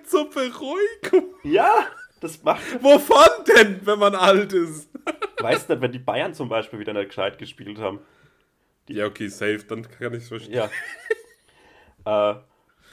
Zur 0.03 0.29
Beruhigung. 0.29 1.33
Ja, 1.43 1.87
das 2.21 2.41
macht, 2.43 2.61
Wovon 2.81 3.45
denn, 3.55 3.85
wenn 3.85 3.99
man 3.99 4.15
alt 4.15 4.53
ist? 4.53 4.89
weißt 5.41 5.69
du, 5.69 5.81
wenn 5.81 5.91
die 5.91 5.99
Bayern 5.99 6.33
zum 6.33 6.47
Beispiel 6.47 6.79
wieder 6.79 6.93
nicht 6.93 7.09
gescheit 7.09 7.37
gespielt 7.37 7.79
haben, 7.79 7.99
Ja, 8.87 9.05
okay, 9.07 9.27
safe, 9.27 9.65
dann 9.67 9.83
kann 9.89 10.13
ich 10.13 10.23
es 10.23 10.27
verstehen. 10.29 10.53
Ja. 12.05 12.31
äh, 12.31 12.39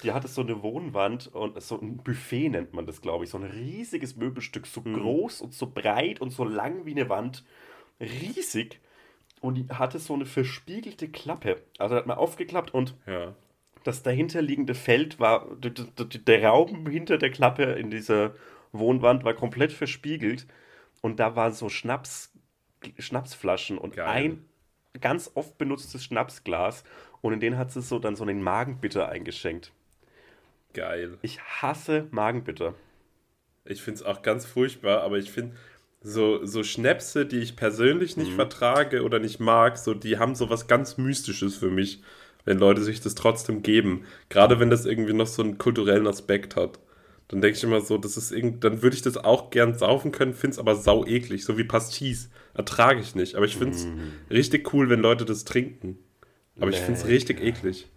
die 0.03 0.13
hatte 0.13 0.29
so 0.29 0.43
eine 0.43 0.63
Wohnwand 0.63 1.27
und 1.35 1.61
so 1.61 1.81
ein 1.81 1.99
Buffet 1.99 2.49
nennt 2.51 2.73
man 2.73 2.87
das, 2.87 3.01
glaube 3.01 3.25
ich. 3.25 3.31
So 3.31 3.39
ein 3.39 3.45
riesiges 3.45 4.17
Möbelstück, 4.17 4.67
so 4.67 4.81
groß 4.81 5.41
und 5.41 5.55
so 5.55 5.67
breit 5.67 6.21
und 6.21 6.31
so 6.31 6.45
lang 6.45 6.87
wie 6.87 6.93
eine 6.93 7.09
Wand. 7.09 7.45
Riesig. 8.01 8.81
Und 9.41 9.57
die 9.57 9.67
hatte 9.69 9.99
so 9.99 10.15
eine 10.15 10.27
verspiegelte 10.27 11.09
Klappe. 11.09 11.63
Also 11.79 11.97
hat 11.97 12.07
man 12.07 12.17
aufgeklappt 12.17 12.73
und 12.73 12.95
Ja. 13.07 13.35
das 13.85 14.03
dahinterliegende 14.03 14.75
Feld 14.75 15.19
war, 15.19 15.49
der 15.57 16.45
Raum 16.45 16.87
hinter 16.89 17.19
der 17.19 17.31
Klappe 17.31 17.65
in 17.65 17.91
dieser 17.91 18.35
Wohnwand 18.73 19.25
war 19.25 19.35
komplett 19.35 19.73
verspiegelt. 19.73 20.47
Und 21.01 21.21
da 21.21 21.37
waren 21.37 21.53
so 21.53 21.69
Schnaps, 21.69 22.33
Schnapsflaschen 22.99 23.79
und 23.79 23.97
Geil. 23.97 24.07
ein 24.09 24.45
ganz 25.01 25.31
oft 25.35 25.59
benutztes 25.59 26.05
Schnapsglas. 26.05 26.85
Und 27.21 27.33
in 27.33 27.41
den 27.41 27.57
hat 27.59 27.71
sie 27.73 27.83
so 27.83 27.99
dann 27.99 28.17
so 28.17 28.25
einen 28.25 28.43
Magenbitter 28.43 29.09
eingeschenkt. 29.09 29.73
Geil. 30.75 31.19
Ich 31.23 31.41
hasse 31.41 32.07
Magenbitter. 32.11 32.75
Ich 33.65 33.83
finde 33.83 34.01
es 34.01 34.07
auch 34.07 34.23
ganz 34.23 34.47
furchtbar, 34.47 35.03
aber 35.03 35.19
ich 35.19 35.31
finde 35.31 35.57
so, 36.01 36.45
so 36.45 36.63
Schnäpse, 36.63 37.27
die 37.27 37.39
ich 37.39 37.57
persönlich 37.57 38.17
Mhm. 38.17 38.23
nicht 38.23 38.35
vertrage 38.35 39.03
oder 39.03 39.19
nicht 39.19 39.41
mag, 39.41 39.79
so, 39.79 39.95
die 39.95 40.19
haben 40.19 40.35
so 40.35 40.49
was 40.51 40.69
ganz 40.69 40.97
Mystisches 40.97 41.57
für 41.57 41.71
mich, 41.71 42.03
wenn 42.45 42.59
Leute 42.59 42.83
sich 42.83 43.01
das 43.01 43.15
trotzdem 43.15 43.63
geben. 43.63 44.05
Gerade 44.29 44.61
wenn 44.61 44.71
das 44.71 44.87
irgendwie 44.87 45.13
noch 45.13 45.27
so 45.27 45.43
einen 45.43 45.59
kulturellen 45.59 46.07
Aspekt 46.07 46.55
hat. 46.57 46.79
Dann 47.29 47.41
denke 47.43 47.59
ich 47.59 47.63
immer 47.65 47.81
so, 47.83 47.99
das 47.99 48.17
ist 48.17 48.33
irgend, 48.33 48.65
dann 48.65 48.81
würde 48.83 48.97
ich 48.97 49.03
das 49.03 49.19
auch 49.19 49.51
gern 49.51 49.77
saufen 49.77 50.13
können, 50.13 50.33
finde 50.33 50.53
es 50.55 50.59
aber 50.59 50.75
sau 50.75 51.05
eklig, 51.07 51.45
so 51.45 51.59
wie 51.59 51.65
Pastis. 51.65 52.31
Ertrage 52.55 53.01
ich 53.01 53.15
nicht. 53.15 53.35
Aber 53.35 53.45
ich 53.45 53.57
finde 53.57 53.77
es 53.77 53.85
Mm. 53.87 53.99
richtig 54.31 54.73
cool, 54.73 54.89
wenn 54.89 55.01
Leute 55.01 55.25
das 55.27 55.45
trinken. 55.45 55.99
Aber 56.59 56.71
ich 56.71 56.79
finde 56.79 56.99
es 57.01 57.05
Nee. 57.05 57.13
richtig 57.13 57.41
eklig. 57.43 57.89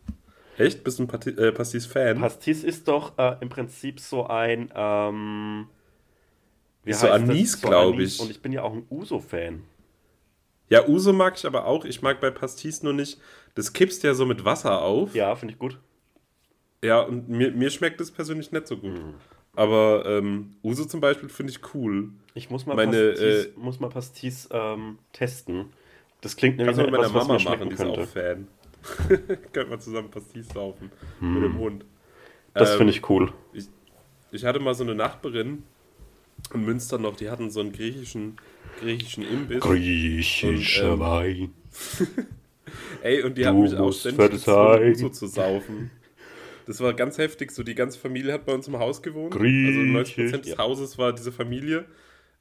Echt? 0.57 0.83
Bist 0.83 0.99
du 0.99 1.03
ein 1.03 1.07
Pati 1.07 1.29
äh, 1.31 1.51
Pastis-Fan? 1.51 2.19
Pastis 2.19 2.63
ist 2.63 2.87
doch 2.87 3.17
äh, 3.17 3.37
im 3.41 3.49
Prinzip 3.49 3.99
so 4.01 4.27
ein. 4.27 4.71
Ähm, 4.75 5.67
wie 6.83 6.93
so? 6.93 7.07
Anis, 7.09 7.53
So 7.53 7.67
glaub 7.69 7.93
Anis. 7.95 8.15
ich. 8.15 8.21
Und 8.21 8.29
ich 8.31 8.41
bin 8.41 8.51
ja 8.51 8.61
auch 8.63 8.73
ein 8.73 8.85
Uso-Fan. 8.89 9.63
Ja, 10.69 10.87
Uso 10.87 11.13
mag 11.13 11.35
ich 11.37 11.45
aber 11.45 11.65
auch. 11.65 11.85
Ich 11.85 12.01
mag 12.01 12.19
bei 12.21 12.31
Pastis 12.31 12.83
nur 12.83 12.93
nicht. 12.93 13.19
Das 13.55 13.73
kippst 13.73 14.03
ja 14.03 14.13
so 14.13 14.25
mit 14.25 14.45
Wasser 14.45 14.81
auf. 14.81 15.15
Ja, 15.15 15.35
finde 15.35 15.53
ich 15.53 15.59
gut. 15.59 15.79
Ja, 16.83 17.01
und 17.01 17.29
mir, 17.29 17.51
mir 17.51 17.69
schmeckt 17.69 18.01
es 18.01 18.11
persönlich 18.11 18.51
nicht 18.51 18.67
so 18.67 18.77
gut. 18.77 18.93
Mhm. 18.93 19.13
Aber 19.55 20.05
ähm, 20.05 20.55
Uso 20.63 20.85
zum 20.85 21.01
Beispiel 21.01 21.29
finde 21.29 21.51
ich 21.51 21.59
cool. 21.73 22.09
Ich 22.33 22.49
muss 22.49 22.65
mal 22.65 22.75
Meine, 22.75 23.09
Pastis, 23.09 23.45
äh, 23.45 23.49
muss 23.57 23.79
mal 23.79 23.89
Pastis 23.89 24.49
ähm, 24.51 24.97
testen. 25.11 25.65
Das 26.21 26.35
klingt 26.35 26.57
nämlich 26.57 26.77
nach 26.77 26.83
mit 26.85 26.91
meiner 26.91 27.07
etwas, 27.07 27.15
was 27.15 27.27
Mama 27.27 27.39
mir 27.39 27.49
machen, 27.49 27.69
die 27.69 27.75
ist 27.75 27.81
könnte. 27.81 28.01
auch 28.01 28.07
Fan. 28.07 28.47
Könnte 29.53 29.69
man 29.69 29.79
zusammen 29.81 30.09
Pastis 30.09 30.47
saufen. 30.49 30.91
Mit 31.19 31.43
dem 31.43 31.57
Hund. 31.57 31.85
Das 32.53 32.71
Ähm, 32.71 32.77
finde 32.77 32.93
ich 32.93 33.09
cool. 33.09 33.31
Ich 34.31 34.45
hatte 34.45 34.59
mal 34.59 34.73
so 34.73 34.83
eine 34.83 34.95
Nachbarin 34.95 35.63
in 36.53 36.65
Münster 36.65 36.97
noch, 36.97 37.15
die 37.15 37.29
hatten 37.29 37.51
so 37.51 37.59
einen 37.59 37.73
griechischen, 37.73 38.37
griechischen 38.79 39.23
Imbiss. 39.23 39.59
Griechischer 39.59 40.91
Und, 40.93 40.93
ähm, 40.93 40.99
Wein. 40.99 41.53
Ey, 43.03 43.21
und 43.23 43.37
die 43.37 43.41
Du 43.41 43.47
haben 43.49 43.61
mich 43.61 43.75
auch 43.75 43.91
ständig 43.91 44.31
gezwungen. 44.31 44.91
Uso 44.91 45.09
zu 45.09 45.27
saufen. 45.27 45.91
Das 46.67 46.79
war 46.81 46.93
ganz 46.93 47.17
heftig. 47.17 47.51
So, 47.51 47.63
die 47.63 47.75
ganze 47.75 47.99
Familie 47.99 48.33
hat 48.33 48.45
bei 48.45 48.53
uns 48.53 48.67
im 48.67 48.77
Haus 48.79 49.01
gewohnt. 49.01 49.33
Also 49.33 49.43
90% 49.43 49.97
des 49.97 50.13
Griechisch, 50.15 50.47
ja. 50.47 50.57
Hauses 50.57 50.97
war 50.97 51.13
diese 51.13 51.31
Familie. 51.31 51.85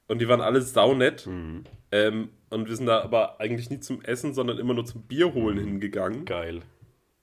Und 0.07 0.19
die 0.19 0.27
waren 0.27 0.41
alle 0.41 0.61
saunett. 0.61 1.25
Mhm. 1.27 1.63
Ähm, 1.91 2.29
und 2.49 2.67
wir 2.67 2.75
sind 2.75 2.85
da 2.87 3.01
aber 3.01 3.39
eigentlich 3.39 3.69
nie 3.69 3.79
zum 3.79 4.01
Essen, 4.01 4.33
sondern 4.33 4.57
immer 4.57 4.73
nur 4.73 4.85
zum 4.85 5.03
Bier 5.03 5.33
holen 5.33 5.57
hingegangen. 5.57 6.25
Geil. 6.25 6.61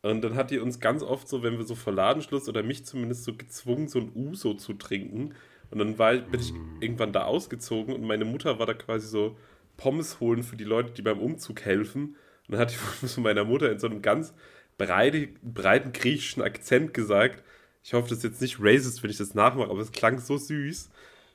Und 0.03 0.23
dann 0.23 0.37
hat 0.37 0.51
die 0.51 0.59
uns 0.59 0.81
ganz 0.81 1.03
oft 1.03 1.29
so, 1.29 1.43
wenn 1.43 1.59
wir 1.59 1.65
so 1.65 1.75
vor 1.75 1.93
Ladenschluss 1.93 2.49
oder 2.49 2.63
mich 2.63 2.87
zumindest 2.87 3.25
so 3.25 3.35
gezwungen, 3.35 3.89
so 3.89 3.99
ein 3.99 4.13
Uso 4.15 4.55
zu 4.55 4.73
trinken. 4.75 5.35
Und 5.71 5.79
dann 5.81 5.99
war, 5.99 6.15
ich- 6.15 6.25
bin 6.25 6.41
ich 6.41 6.53
irgendwann 6.81 7.13
da 7.13 7.25
ausgezogen 7.25 7.95
und 7.95 8.03
meine 8.05 8.25
Mutter 8.25 8.59
war 8.59 8.65
da 8.67 8.75
quasi 8.75 9.07
so 9.09 9.37
Pommes 9.77 10.19
holen 10.21 10.43
für 10.43 10.57
die 10.57 10.65
Leute, 10.65 10.93
die 10.93 11.03
beim 11.03 11.19
Umzug 11.19 11.61
helfen. 11.63 12.17
Und 12.47 12.53
dann 12.53 12.61
hat 12.61 12.73
die 13.03 13.07
zu 13.07 13.21
meiner 13.21 13.45
Mutter 13.45 13.71
in 13.71 13.79
so 13.79 13.87
einem 13.87 14.01
ganz 14.01 14.33
breite, 14.79 15.29
breiten 15.43 15.93
griechischen 15.93 16.43
Akzent 16.43 16.95
gesagt, 16.95 17.43
ich 17.83 17.93
hoffe, 17.95 18.09
das 18.09 18.19
ist 18.19 18.25
jetzt 18.25 18.41
nicht 18.41 18.57
racist, 18.61 19.03
wenn 19.03 19.11
ich 19.11 19.17
das 19.19 19.35
nachmache, 19.35 19.71
aber 19.71 19.81
es 19.81 19.93
klang 19.93 20.19
so 20.19 20.37
süß. 20.37 20.91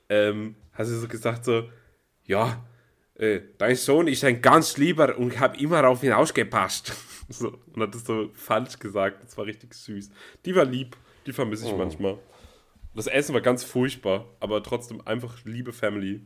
Ähm, 0.08 0.54
hat 0.72 0.86
sie 0.86 0.98
so 0.98 1.08
gesagt 1.08 1.44
so, 1.44 1.68
ja, 2.24 2.64
äh, 3.16 3.40
dein 3.58 3.76
Sohn 3.76 4.08
ist 4.08 4.24
ein 4.24 4.40
ganz 4.42 4.76
lieber 4.76 5.16
und 5.18 5.32
ich 5.32 5.38
habe 5.40 5.56
immer 5.58 5.86
auf 5.86 6.02
ihn 6.02 6.12
ausgepasst. 6.12 6.92
So, 7.30 7.58
und 7.72 7.80
hat 7.80 7.94
das 7.94 8.04
so 8.04 8.28
falsch 8.34 8.78
gesagt. 8.78 9.24
Das 9.24 9.38
war 9.38 9.46
richtig 9.46 9.72
süß. 9.72 10.10
Die 10.44 10.54
war 10.54 10.66
lieb. 10.66 10.94
Die 11.24 11.32
vermisse 11.32 11.64
ich 11.64 11.72
Oh. 11.72 11.78
manchmal. 11.78 12.18
Das 12.94 13.06
Essen 13.06 13.32
war 13.32 13.40
ganz 13.40 13.64
furchtbar, 13.64 14.26
aber 14.40 14.62
trotzdem 14.62 15.00
einfach 15.06 15.42
liebe 15.46 15.72
Family. 15.72 16.20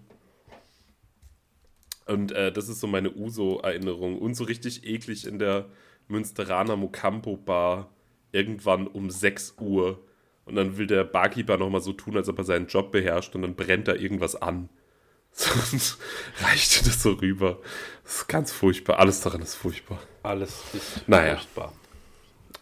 Und 2.07 2.33
äh, 2.33 2.51
das 2.51 2.69
ist 2.69 2.81
so 2.81 2.89
meine 2.89 3.15
Uso-Erinnerung. 3.15 4.19
Und 4.19 4.35
so 4.35 4.43
richtig 4.43 4.85
eklig 4.85 5.25
in 5.25 5.39
der 5.39 5.67
Münsteraner 6.09 6.77
Mocampo 6.77 7.37
Bar 7.37 7.89
irgendwann 8.33 8.87
um 8.87 9.11
6 9.11 9.55
Uhr. 9.61 10.03
Und 10.45 10.57
dann 10.57 10.79
will 10.79 10.87
der 10.87 11.05
Barkeeper 11.05 11.59
nochmal 11.59 11.83
so 11.83 11.93
tun, 11.93 12.17
als 12.17 12.29
ob 12.29 12.39
er 12.39 12.45
seinen 12.45 12.67
Job 12.69 12.91
beherrscht 12.91 13.35
und 13.35 13.43
dann 13.43 13.55
brennt 13.55 13.87
da 13.89 13.95
irgendwas 13.95 14.35
an. 14.35 14.69
Sonst 15.33 15.99
reicht 16.41 16.87
das 16.87 17.03
so 17.03 17.13
rüber. 17.13 17.59
Das 18.03 18.17
ist 18.17 18.29
ganz 18.29 18.51
furchtbar. 18.51 18.99
Alles 18.99 19.21
daran 19.21 19.43
ist 19.43 19.55
furchtbar. 19.55 19.99
Alles 20.23 20.63
ist 20.75 21.07
Naja. 21.07 21.37
furchtbar. 21.37 21.73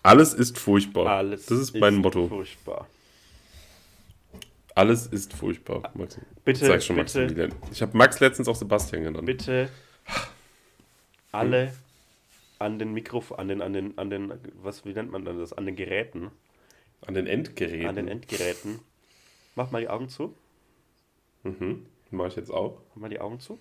Alles 0.02 0.34
ist 0.34 0.58
furchtbar. 0.58 1.06
Alles 1.06 1.46
das 1.46 1.58
ist 1.58 1.76
mein 1.76 1.96
Motto. 1.96 2.28
Furchtbar. 2.28 2.86
Alles 4.74 5.06
ist 5.06 5.32
furchtbar. 5.32 5.90
Max. 5.94 6.18
Bitte, 6.44 6.66
Sag 6.66 6.82
schon 6.82 6.96
bitte, 6.96 7.20
Maximilian. 7.20 7.54
Ich 7.72 7.80
habe 7.82 7.96
Max 7.96 8.20
letztens 8.20 8.46
auch 8.46 8.56
Sebastian 8.56 9.04
genannt. 9.04 9.24
bitte 9.26 9.70
alle 11.32 11.72
an 12.58 12.78
den 12.78 12.92
Mikrofon, 12.92 13.38
an 13.38 13.48
den, 13.48 13.62
an 13.62 13.72
den, 13.72 13.98
an 13.98 14.10
den, 14.10 14.32
was, 14.62 14.84
wie 14.84 14.92
nennt 14.92 15.10
man 15.10 15.24
dann 15.24 15.38
das? 15.38 15.52
An 15.52 15.66
den 15.66 15.76
Geräten, 15.76 16.30
An 17.06 17.14
den 17.14 17.26
Endgeräten. 17.26 17.86
an 17.88 17.96
den 17.96 18.08
Endgeräten. 18.08 18.80
Mach 19.54 19.70
mal 19.70 19.80
die 19.80 19.88
Augen 19.88 20.08
zu. 20.08 20.34
mhm. 21.42 21.86
Mache 22.10 22.28
ich 22.28 22.36
jetzt 22.36 22.50
auch. 22.50 22.78
Mach 22.94 23.02
mal 23.02 23.08
die 23.08 23.20
Augen 23.20 23.40
zu. 23.40 23.58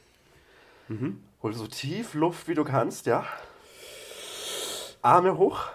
Mhm. 0.88 1.24
Hol 1.42 1.54
so 1.54 1.66
tief 1.68 2.14
Luft, 2.14 2.48
wie 2.48 2.54
du 2.54 2.64
kannst, 2.64 3.06
ja. 3.08 3.26
Arme 5.02 5.38
hoch. 5.38 5.68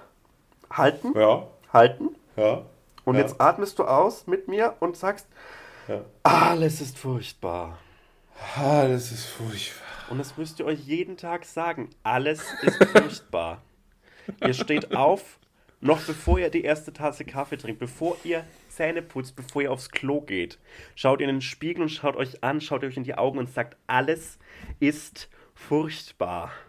Halten, 0.70 1.12
Ja. 1.18 1.48
halten. 1.72 2.10
Ja. 2.36 2.64
Und 3.04 3.16
Ja. 3.16 3.22
jetzt 3.22 3.40
atmest 3.40 3.78
du 3.78 3.84
aus 3.84 4.26
mit 4.26 4.46
mir 4.48 4.76
und 4.80 4.96
sagst, 4.96 5.26
Ja. 5.88 6.04
alles 6.22 6.80
ist 6.80 6.96
furchtbar. 6.98 7.78
Alles 8.56 9.10
ist 9.12 9.26
furchtbar. 9.26 9.86
Und 10.10 10.18
das 10.18 10.36
müsst 10.36 10.58
ihr 10.58 10.66
euch 10.66 10.80
jeden 10.80 11.16
Tag 11.16 11.44
sagen. 11.44 11.88
Alles 12.02 12.42
ist 12.62 12.84
furchtbar. 12.92 13.62
ihr 14.44 14.54
steht 14.54 14.94
auf, 14.94 15.38
noch 15.80 16.00
bevor 16.02 16.38
ihr 16.38 16.50
die 16.50 16.62
erste 16.62 16.92
Tasse 16.92 17.24
Kaffee 17.24 17.56
trinkt, 17.56 17.78
bevor 17.80 18.16
ihr 18.24 18.44
Zähne 18.68 19.02
putzt, 19.02 19.36
bevor 19.36 19.62
ihr 19.62 19.72
aufs 19.72 19.90
Klo 19.90 20.20
geht. 20.20 20.58
Schaut 20.94 21.20
in 21.20 21.28
den 21.28 21.40
Spiegel 21.40 21.82
und 21.82 21.88
schaut 21.88 22.16
euch 22.16 22.42
an, 22.44 22.60
schaut 22.60 22.84
euch 22.84 22.96
in 22.96 23.04
die 23.04 23.14
Augen 23.14 23.38
und 23.38 23.48
sagt, 23.50 23.76
alles 23.86 24.38
ist 24.80 25.28
furchtbar. 25.54 26.50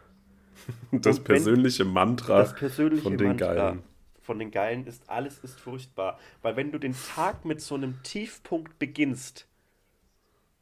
Das 0.92 1.18
wenn- 1.18 1.24
persönliche 1.24 1.84
Mantra 1.86 2.38
Das 2.40 2.54
persönliche 2.54 3.02
von 3.02 3.18
den 3.18 3.30
Mantra 3.30 3.54
Geilen. 3.56 3.84
von 4.22 4.38
den 4.38 4.52
Geilen 4.52 4.86
ist, 4.86 5.10
alles 5.10 5.40
ist 5.40 5.60
furchtbar. 5.60 6.20
Weil 6.44 6.56
wenn 6.56 6.72
du 6.72 6.78
den 6.78 6.94
Tag 7.16 7.46
mit 7.46 7.62
so 7.62 7.74
einem 7.74 8.04
Tiefpunkt 8.04 8.78
beginnst, 8.78 9.48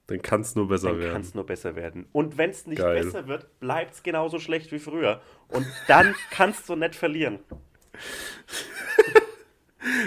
Dann 0.10 0.22
kann 0.22 0.41
es 0.41 0.56
nur 0.56 0.67
besser 0.67 0.89
dann 0.89 1.00
kann 1.00 1.08
werden. 1.10 1.22
es 1.22 1.34
nur 1.36 1.45
besser 1.45 1.76
werden. 1.76 2.08
Und 2.12 2.38
wenn 2.38 2.50
es 2.50 2.67
nicht 2.67 2.80
Geil. 2.80 3.04
besser 3.04 3.28
wird, 3.28 3.60
bleibt 3.60 3.93
es 3.93 4.04
genauso 4.04 4.39
schlecht 4.39 4.72
wie 4.72 4.80
früher. 4.80 5.22
Und 5.48 5.65
dann 5.88 6.15
kannst 6.32 6.67
du 6.69 6.76
nicht 6.76 6.95
verlieren. 6.95 7.39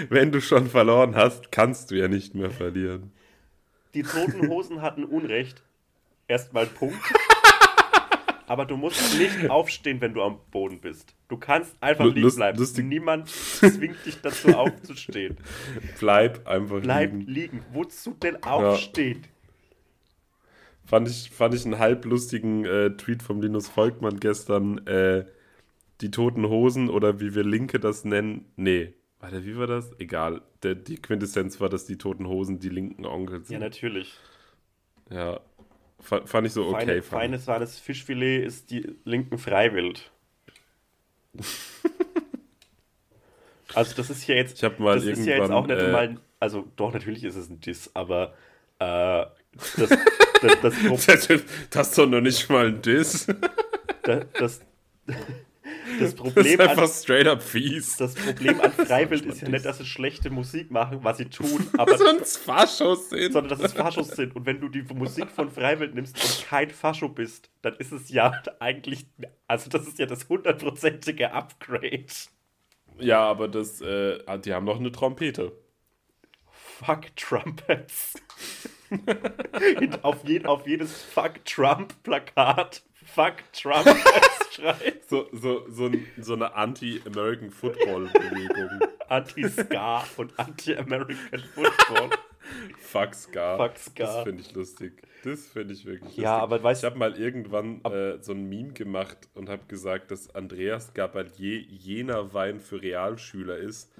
Wenn 0.09 0.31
du 0.31 0.39
schon 0.41 0.67
verloren 0.67 1.15
hast, 1.15 1.51
kannst 1.51 1.91
du 1.91 1.95
ja 1.95 2.07
nicht 2.07 2.35
mehr 2.35 2.51
verlieren. 2.51 3.11
Die 3.93 4.03
toten 4.03 4.47
Hosen 4.49 4.81
hatten 4.81 5.03
Unrecht. 5.03 5.61
Erstmal 6.27 6.65
Punkt. 6.67 6.97
Aber 8.47 8.65
du 8.65 8.75
musst 8.77 9.17
nicht 9.17 9.49
aufstehen, 9.49 10.01
wenn 10.01 10.13
du 10.13 10.21
am 10.21 10.37
Boden 10.51 10.79
bist. 10.79 11.15
Du 11.27 11.37
kannst 11.37 11.75
einfach 11.81 12.03
Lu- 12.03 12.09
liegen 12.11 12.21
lust- 12.23 12.35
bleiben. 12.37 12.57
lustig- 12.59 12.85
Niemand 12.85 13.29
zwingt 13.29 14.05
dich 14.05 14.21
dazu 14.21 14.49
aufzustehen. 14.57 15.37
Bleib 15.99 16.45
einfach 16.47 16.81
Bleib 16.81 17.13
liegen. 17.13 17.25
liegen. 17.27 17.65
Wozu 17.71 18.13
denn 18.21 18.43
aufstehen? 18.43 19.23
Fand 20.85 21.07
ich, 21.09 21.29
fand 21.31 21.53
ich 21.53 21.65
einen 21.65 21.79
halblustigen 21.79 22.65
äh, 22.65 22.91
Tweet 22.97 23.23
vom 23.23 23.41
Linus 23.41 23.67
Volkmann 23.69 24.19
gestern. 24.19 24.85
Äh, 24.87 25.25
die 26.01 26.11
toten 26.11 26.47
Hosen 26.47 26.89
oder 26.89 27.19
wie 27.21 27.33
wir 27.35 27.43
Linke 27.43 27.79
das 27.79 28.03
nennen. 28.03 28.45
Nee, 28.57 28.93
warte, 29.19 29.45
wie 29.45 29.57
war 29.57 29.67
das? 29.67 29.91
Egal. 29.99 30.41
Der, 30.63 30.75
die 30.75 30.97
Quintessenz 30.97 31.61
war, 31.61 31.69
dass 31.69 31.85
die 31.85 31.97
toten 31.97 32.27
Hosen 32.27 32.59
die 32.59 32.69
linken 32.69 33.05
Onkels 33.05 33.47
Ja, 33.49 33.53
sind. 33.53 33.59
natürlich. 33.61 34.13
Ja. 35.09 35.39
Fa- 35.99 36.25
Fand 36.25 36.47
ich 36.47 36.53
so 36.53 36.65
okay. 36.67 36.85
Feine, 36.85 37.01
feines 37.01 37.47
warmes 37.47 37.79
Fischfilet 37.79 38.43
ist 38.43 38.71
die 38.71 38.93
linken 39.05 39.37
Freiwild. 39.37 40.11
also 43.73 43.95
das 43.95 44.09
ist 44.09 44.27
ja 44.27 44.35
jetzt, 44.35 44.57
Ich 44.57 44.63
hab 44.63 44.79
mal 44.79 44.95
das 44.95 45.05
ist 45.05 45.25
ja 45.25 45.37
jetzt 45.37 45.51
auch 45.51 45.65
nicht 45.67 45.77
irgendwann, 45.77 46.13
mal, 46.15 46.21
also 46.39 46.67
doch 46.75 46.93
natürlich 46.93 47.23
ist 47.23 47.35
es 47.35 47.49
ein 47.49 47.59
Diss, 47.61 47.91
aber 47.93 48.33
äh, 48.79 49.25
das, 49.77 49.89
das, 50.43 50.61
das, 50.61 50.73
Das, 51.05 51.27
das 51.69 51.87
ist 51.89 51.97
doch 51.97 52.07
noch 52.07 52.21
nicht 52.21 52.49
mal 52.49 52.67
ein 52.67 52.81
Diss. 52.81 53.25
das, 54.03 54.25
das, 54.33 54.61
das 55.07 55.17
Das 55.99 56.09
ist 56.09 56.17
Problem 56.17 56.59
einfach 56.61 56.83
an, 56.83 56.87
straight 56.89 57.27
up 57.27 57.41
fies. 57.41 57.95
das 57.97 58.15
Problem 58.15 58.59
an 58.61 58.71
Freiwild 58.71 59.25
ist 59.25 59.41
ja 59.41 59.49
nicht, 59.49 59.65
dass 59.65 59.77
sie 59.77 59.85
schlechte 59.85 60.29
Musik 60.29 60.71
machen, 60.71 60.99
was 61.03 61.17
sie 61.17 61.25
tun, 61.25 61.67
aber 61.77 61.97
Sonst 61.97 62.37
Faschos 62.37 63.09
sind. 63.09 63.33
sondern 63.33 63.49
dass 63.59 63.71
es 63.71 63.73
Faschos 63.73 64.09
sind. 64.09 64.35
Und 64.35 64.45
wenn 64.45 64.59
du 64.59 64.69
die 64.69 64.81
Musik 64.93 65.29
von 65.29 65.49
Freiwild 65.49 65.95
nimmst 65.95 66.15
und 66.23 66.47
kein 66.47 66.69
Fascho 66.69 67.09
bist, 67.09 67.49
dann 67.61 67.75
ist 67.75 67.91
es 67.91 68.09
ja 68.09 68.41
eigentlich, 68.59 69.05
also 69.47 69.69
das 69.69 69.87
ist 69.87 69.99
ja 69.99 70.05
das 70.05 70.27
hundertprozentige 70.29 71.31
Upgrade. 71.31 72.05
Ja, 72.99 73.21
aber 73.21 73.47
das, 73.47 73.81
äh, 73.81 74.19
die 74.39 74.53
haben 74.53 74.65
doch 74.65 74.79
eine 74.79 74.91
Trompete. 74.91 75.51
Fuck 76.49 77.15
Trumpets. 77.15 78.13
Auf, 80.01 80.23
je, 80.27 80.43
auf 80.45 80.67
jedes 80.67 81.01
Fuck 81.03 81.43
Trump-Plakat 81.45 82.83
Fuck 83.05 83.35
Trumpets 83.53 84.55
schreit. 84.55 85.03
So, 85.09 85.27
so, 85.31 85.65
so, 85.69 85.91
so 86.19 86.33
eine 86.33 86.53
Anti-American 86.55 87.49
Football-Bewegung. 87.51 88.87
Anti-Ska 89.09 90.03
und 90.17 90.37
Anti-American 90.39 91.39
Football. 91.53 92.09
Fuck 92.79 93.13
Scar. 93.15 93.57
Fuck 93.57 93.77
Scar. 93.77 94.07
Das 94.07 94.23
finde 94.23 94.41
ich 94.41 94.53
lustig. 94.53 95.03
Das 95.23 95.47
finde 95.47 95.73
ich 95.73 95.85
wirklich 95.85 96.01
lustig. 96.09 96.23
Ja, 96.23 96.37
aber 96.37 96.61
weißt 96.61 96.83
Ich 96.83 96.85
habe 96.85 96.97
mal 96.97 97.17
irgendwann 97.17 97.83
äh, 97.85 98.17
so 98.21 98.33
ein 98.33 98.47
Meme 98.49 98.73
gemacht 98.73 99.17
und 99.33 99.49
habe 99.49 99.63
gesagt, 99.67 100.11
dass 100.11 100.33
Andreas 100.35 100.93
Gabalier 100.93 101.59
jener 101.61 102.33
Wein 102.33 102.59
für 102.59 102.81
Realschüler 102.81 103.57
ist. 103.57 103.91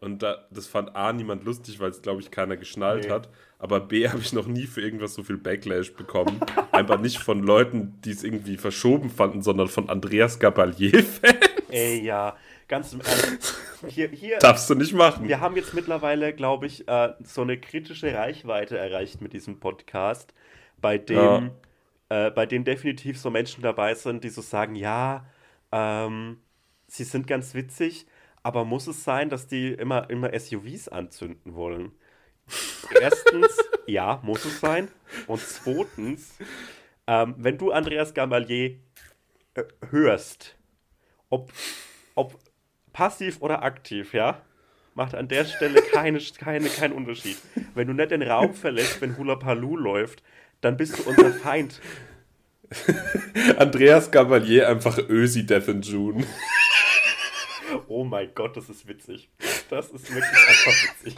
Und 0.00 0.22
da, 0.22 0.46
das 0.50 0.66
fand 0.66 0.96
A 0.96 1.12
niemand 1.12 1.44
lustig, 1.44 1.78
weil 1.80 1.90
es, 1.90 2.00
glaube 2.02 2.20
ich, 2.20 2.30
keiner 2.30 2.56
geschnallt 2.56 3.04
Nee. 3.04 3.10
hat. 3.10 3.28
Aber 3.60 3.78
B 3.80 4.08
habe 4.08 4.20
ich 4.20 4.32
noch 4.32 4.46
nie 4.46 4.66
für 4.66 4.80
irgendwas 4.80 5.14
so 5.14 5.22
viel 5.22 5.36
Backlash 5.36 5.92
bekommen. 5.92 6.40
Einfach 6.72 6.98
nicht 6.98 7.18
von 7.18 7.42
Leuten, 7.42 8.00
die 8.04 8.10
es 8.10 8.24
irgendwie 8.24 8.56
verschoben 8.56 9.10
fanden, 9.10 9.42
sondern 9.42 9.68
von 9.68 9.88
Andreas 9.88 10.40
Gabalier-Fans. 10.40 11.36
Ey, 11.68 12.02
ja, 12.02 12.36
ganz 12.66 12.92
im 12.92 13.00
Ernst. 13.00 13.54
Hier, 13.86 14.08
hier, 14.08 14.38
Darfst 14.38 14.68
du 14.68 14.74
nicht 14.74 14.92
machen. 14.92 15.28
wir 15.28 15.40
haben 15.40 15.56
jetzt 15.56 15.72
mittlerweile, 15.72 16.34
glaube 16.34 16.66
ich, 16.66 16.88
äh, 16.88 17.14
so 17.22 17.42
eine 17.42 17.58
kritische 17.58 18.12
Reichweite 18.14 18.76
erreicht 18.76 19.20
mit 19.20 19.32
diesem 19.32 19.60
Podcast, 19.60 20.34
bei 20.78 20.98
dem, 20.98 21.52
äh, 22.08 22.30
bei 22.30 22.44
dem 22.44 22.64
definitiv 22.64 23.18
so 23.18 23.30
Menschen 23.30 23.62
dabei 23.62 23.94
sind, 23.94 24.24
die 24.24 24.28
so 24.28 24.42
sagen, 24.42 24.74
ja, 24.74 25.24
ähm, 25.72 26.38
sie 26.88 27.04
sind 27.04 27.26
ganz 27.26 27.54
witzig, 27.54 28.06
aber 28.42 28.64
muss 28.64 28.86
es 28.86 29.04
sein, 29.04 29.30
dass 29.30 29.46
die 29.46 29.68
immer, 29.68 30.10
immer 30.10 30.38
SUVs 30.38 30.88
anzünden 30.88 31.54
wollen? 31.54 31.92
Erstens, 33.00 33.56
ja, 33.86 34.20
muss 34.22 34.44
es 34.44 34.60
sein. 34.60 34.88
Und 35.26 35.40
zweitens, 35.40 36.34
ähm, 37.06 37.34
wenn 37.38 37.58
du 37.58 37.72
Andreas 37.72 38.14
Gamalier 38.14 38.76
äh, 39.54 39.64
hörst, 39.90 40.56
ob, 41.28 41.52
ob 42.14 42.38
passiv 42.92 43.40
oder 43.40 43.62
aktiv, 43.62 44.12
ja, 44.14 44.42
macht 44.94 45.14
an 45.14 45.28
der 45.28 45.44
Stelle 45.44 45.82
keine, 45.82 46.20
keine, 46.38 46.68
keinen 46.68 46.92
Unterschied. 46.92 47.38
Wenn 47.74 47.86
du 47.86 47.94
nicht 47.94 48.10
den 48.10 48.22
Raum 48.22 48.54
verlässt, 48.54 49.00
wenn 49.00 49.16
Hula 49.16 49.36
Palu 49.36 49.76
läuft, 49.76 50.22
dann 50.60 50.76
bist 50.76 50.98
du 50.98 51.08
unser 51.08 51.32
Feind. 51.32 51.80
Andreas 53.56 54.10
Gabalier 54.10 54.68
einfach 54.68 54.98
Ösi 55.08 55.44
Death 55.44 55.68
in 55.68 55.82
June. 55.82 56.26
Oh 57.88 58.04
mein 58.04 58.34
Gott, 58.34 58.56
das 58.56 58.68
ist 58.68 58.86
witzig. 58.86 59.28
Das 59.68 59.90
ist 59.90 60.12
wirklich 60.14 60.48
einfach 60.48 60.72
witzig. 60.84 61.16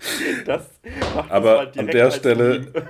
Das 0.46 0.62
macht 1.14 1.30
Aber 1.30 1.54
mal 1.56 1.72
an 1.76 1.86
der 1.86 2.10
Stelle-. 2.10 2.66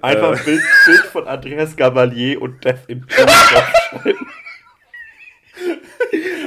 Einfach 0.00 0.40
Äh. 0.40 0.44
Bild, 0.44 0.62
Bild 0.86 1.00
von 1.12 1.26
Andreas 1.28 1.76
Gabalier 1.76 2.40
und 2.40 2.64
Death 2.64 2.88
in. 2.88 3.06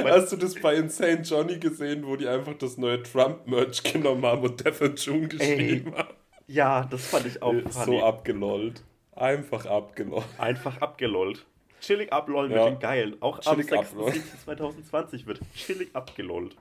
Hast 0.04 0.32
du 0.32 0.36
das 0.36 0.54
bei 0.54 0.74
Insane 0.76 1.20
Johnny 1.22 1.58
gesehen, 1.58 2.06
wo 2.06 2.16
die 2.16 2.28
einfach 2.28 2.54
das 2.54 2.78
neue 2.78 3.02
Trump-Merch 3.02 3.82
genommen 3.82 4.24
haben 4.24 4.42
und 4.42 4.64
Death 4.64 4.80
in 4.80 4.96
June 4.96 5.28
geschrieben 5.28 5.94
haben? 5.96 6.14
Ja, 6.46 6.84
das 6.88 7.06
fand 7.06 7.26
ich 7.26 7.42
auch 7.42 7.52
funny. 7.52 7.98
So 7.98 8.04
abgelollt. 8.04 8.82
Einfach 9.14 9.66
abgelollt. 9.66 10.24
Einfach 10.38 10.80
abgelollt. 10.80 11.44
Chillig 11.80 12.12
ablollen 12.12 12.52
Ja. 12.52 12.64
mit 12.64 12.74
den 12.74 12.78
Geilen. 12.80 13.16
Auch 13.20 13.40
am 13.44 13.56
Chillig 13.60 13.72
ablollen. 13.72 14.22
6.7.2020 14.46 15.26
wird 15.26 15.40
chillig 15.54 15.90
abgelollt. 15.94 16.56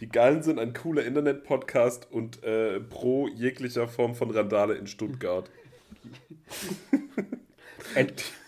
Die 0.00 0.08
Geilen 0.08 0.42
sind 0.42 0.58
ein 0.58 0.72
cooler 0.72 1.04
Internet-Podcast 1.04 2.10
und 2.10 2.42
äh, 2.42 2.80
pro 2.80 3.28
jeglicher 3.28 3.88
Form 3.88 4.14
von 4.14 4.30
Randale 4.30 4.74
in 4.74 4.86
Stuttgart. 4.86 5.50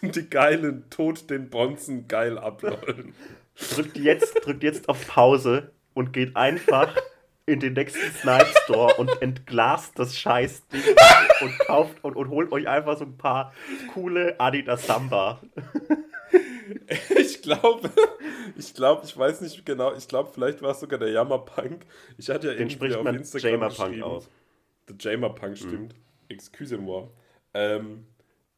Die 0.02 0.30
Geilen 0.30 0.88
tot 0.90 1.30
den 1.30 1.50
Bonzen 1.50 2.08
geil 2.08 2.38
ablollen. 2.38 3.14
drückt, 3.74 3.96
jetzt, 3.96 4.34
drückt 4.44 4.62
jetzt 4.62 4.88
auf 4.88 5.06
Pause 5.06 5.72
und 5.94 6.12
geht 6.12 6.36
einfach 6.36 6.96
in 7.44 7.60
den 7.60 7.72
nächsten 7.72 8.10
Snipe 8.12 8.46
Store 8.64 8.94
und 8.94 9.20
entglast 9.20 9.98
das 9.98 10.16
Scheißding 10.16 10.82
und 11.40 11.58
kauft 11.58 12.04
und, 12.04 12.14
und 12.16 12.30
holt 12.30 12.52
euch 12.52 12.68
einfach 12.68 12.96
so 12.98 13.04
ein 13.04 13.18
paar 13.18 13.52
coole 13.92 14.38
Adidas 14.38 14.86
Samba. 14.86 15.40
Ich 17.18 17.42
glaube, 17.42 17.90
ich 18.56 18.74
glaube, 18.74 19.02
ich 19.04 19.16
weiß 19.16 19.40
nicht 19.40 19.64
genau, 19.66 19.94
ich 19.94 20.06
glaube, 20.06 20.30
vielleicht 20.32 20.62
war 20.62 20.70
es 20.70 20.80
sogar 20.80 20.98
der 20.98 21.10
Jammerpunk. 21.10 21.84
Ich 22.18 22.30
hatte 22.30 22.48
ja 22.48 22.52
Den 22.52 22.62
irgendwie 22.62 22.76
spricht 22.76 22.96
auf 22.96 23.04
man 23.04 23.16
Instagram 23.16 23.50
Jamerpunk 23.50 23.78
geschrieben, 23.78 24.02
aus. 24.02 24.28
Der 24.88 24.96
Jamerpunk 24.98 25.58
stimmt. 25.58 25.94
Mhm. 25.94 26.28
Excusez-moi. 26.28 27.08
Ähm, 27.54 28.06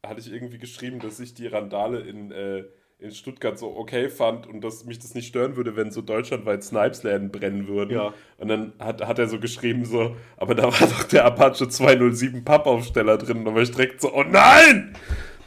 hatte 0.05 0.19
ich 0.19 0.31
irgendwie 0.31 0.57
geschrieben, 0.59 0.99
dass 0.99 1.19
ich 1.19 1.33
die 1.33 1.47
Randale 1.47 1.99
in, 1.99 2.31
äh, 2.31 2.65
in 2.99 3.11
Stuttgart 3.11 3.57
so 3.57 3.75
okay 3.75 4.09
fand 4.09 4.47
und 4.47 4.61
dass 4.61 4.85
mich 4.85 4.99
das 4.99 5.15
nicht 5.15 5.27
stören 5.27 5.55
würde, 5.55 5.75
wenn 5.75 5.91
so 5.91 6.01
deutschlandweit 6.01 6.63
Snipes-Läden 6.63 7.31
brennen 7.31 7.67
würden. 7.67 7.95
Ja. 7.95 8.13
Und 8.37 8.47
dann 8.47 8.73
hat, 8.79 9.05
hat 9.05 9.19
er 9.19 9.27
so 9.27 9.39
geschrieben, 9.39 9.85
so, 9.85 10.15
aber 10.37 10.55
da 10.55 10.63
war 10.63 10.87
doch 10.87 11.03
der 11.03 11.25
Apache 11.25 11.67
207 11.67 12.45
Pappaufsteller 12.45 13.17
drin. 13.17 13.39
Und 13.39 13.45
da 13.45 13.55
war 13.55 13.61
ich 13.61 13.71
direkt 13.71 14.01
so, 14.01 14.13
oh 14.13 14.23
nein! 14.23 14.95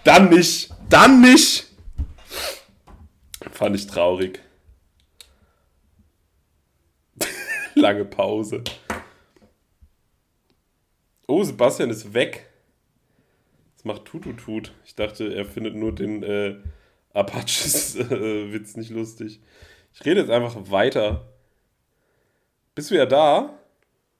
Dann 0.04 0.28
nicht! 0.28 0.70
Dann 0.90 1.20
nicht! 1.20 1.67
Fand 3.58 3.74
ich 3.74 3.88
traurig. 3.88 4.40
Lange 7.74 8.04
Pause. 8.04 8.62
Oh, 11.26 11.42
Sebastian 11.42 11.90
ist 11.90 12.14
weg. 12.14 12.48
Das 13.74 13.84
macht 13.84 14.04
Tututut. 14.04 14.72
Ich 14.84 14.94
dachte, 14.94 15.34
er 15.34 15.44
findet 15.44 15.74
nur 15.74 15.92
den 15.92 16.22
äh, 16.22 16.54
Apaches-Witz 17.14 18.76
nicht 18.76 18.90
lustig. 18.90 19.40
Ich 19.92 20.04
rede 20.06 20.20
jetzt 20.20 20.30
einfach 20.30 20.70
weiter. 20.70 21.26
Bist 22.76 22.92
du 22.92 22.94
ja 22.94 23.06
da? 23.06 23.58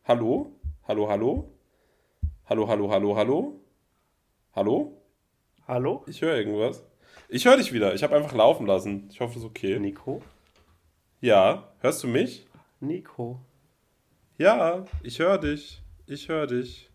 Hallo? 0.03 0.59
Hallo, 0.88 1.09
hallo? 1.09 1.57
Hallo, 2.46 2.66
hallo, 2.66 2.90
hallo, 2.90 3.16
hallo? 3.16 3.61
Hallo? 4.57 5.01
Hallo? 5.68 6.05
Ich 6.09 6.22
höre 6.22 6.38
irgendwas. 6.38 6.83
Ich 7.29 7.45
höre 7.45 7.57
dich 7.59 7.73
wieder. 7.73 7.95
Ich 7.95 8.03
habe 8.03 8.17
einfach 8.17 8.33
laufen 8.33 8.67
lassen. 8.67 9.09
Ich 9.11 9.21
hoffe, 9.21 9.33
es 9.38 9.45
ist 9.45 9.45
okay. 9.49 9.79
Nico? 9.79 10.23
Ja, 11.21 11.69
hörst 11.81 12.03
du 12.03 12.09
mich? 12.09 12.47
Nico? 12.81 13.41
Ja, 14.38 14.85
ich 15.03 15.19
höre 15.19 15.38
dich. 15.38 15.83
Ich 16.07 16.29
höre 16.29 16.47
dich. 16.47 16.88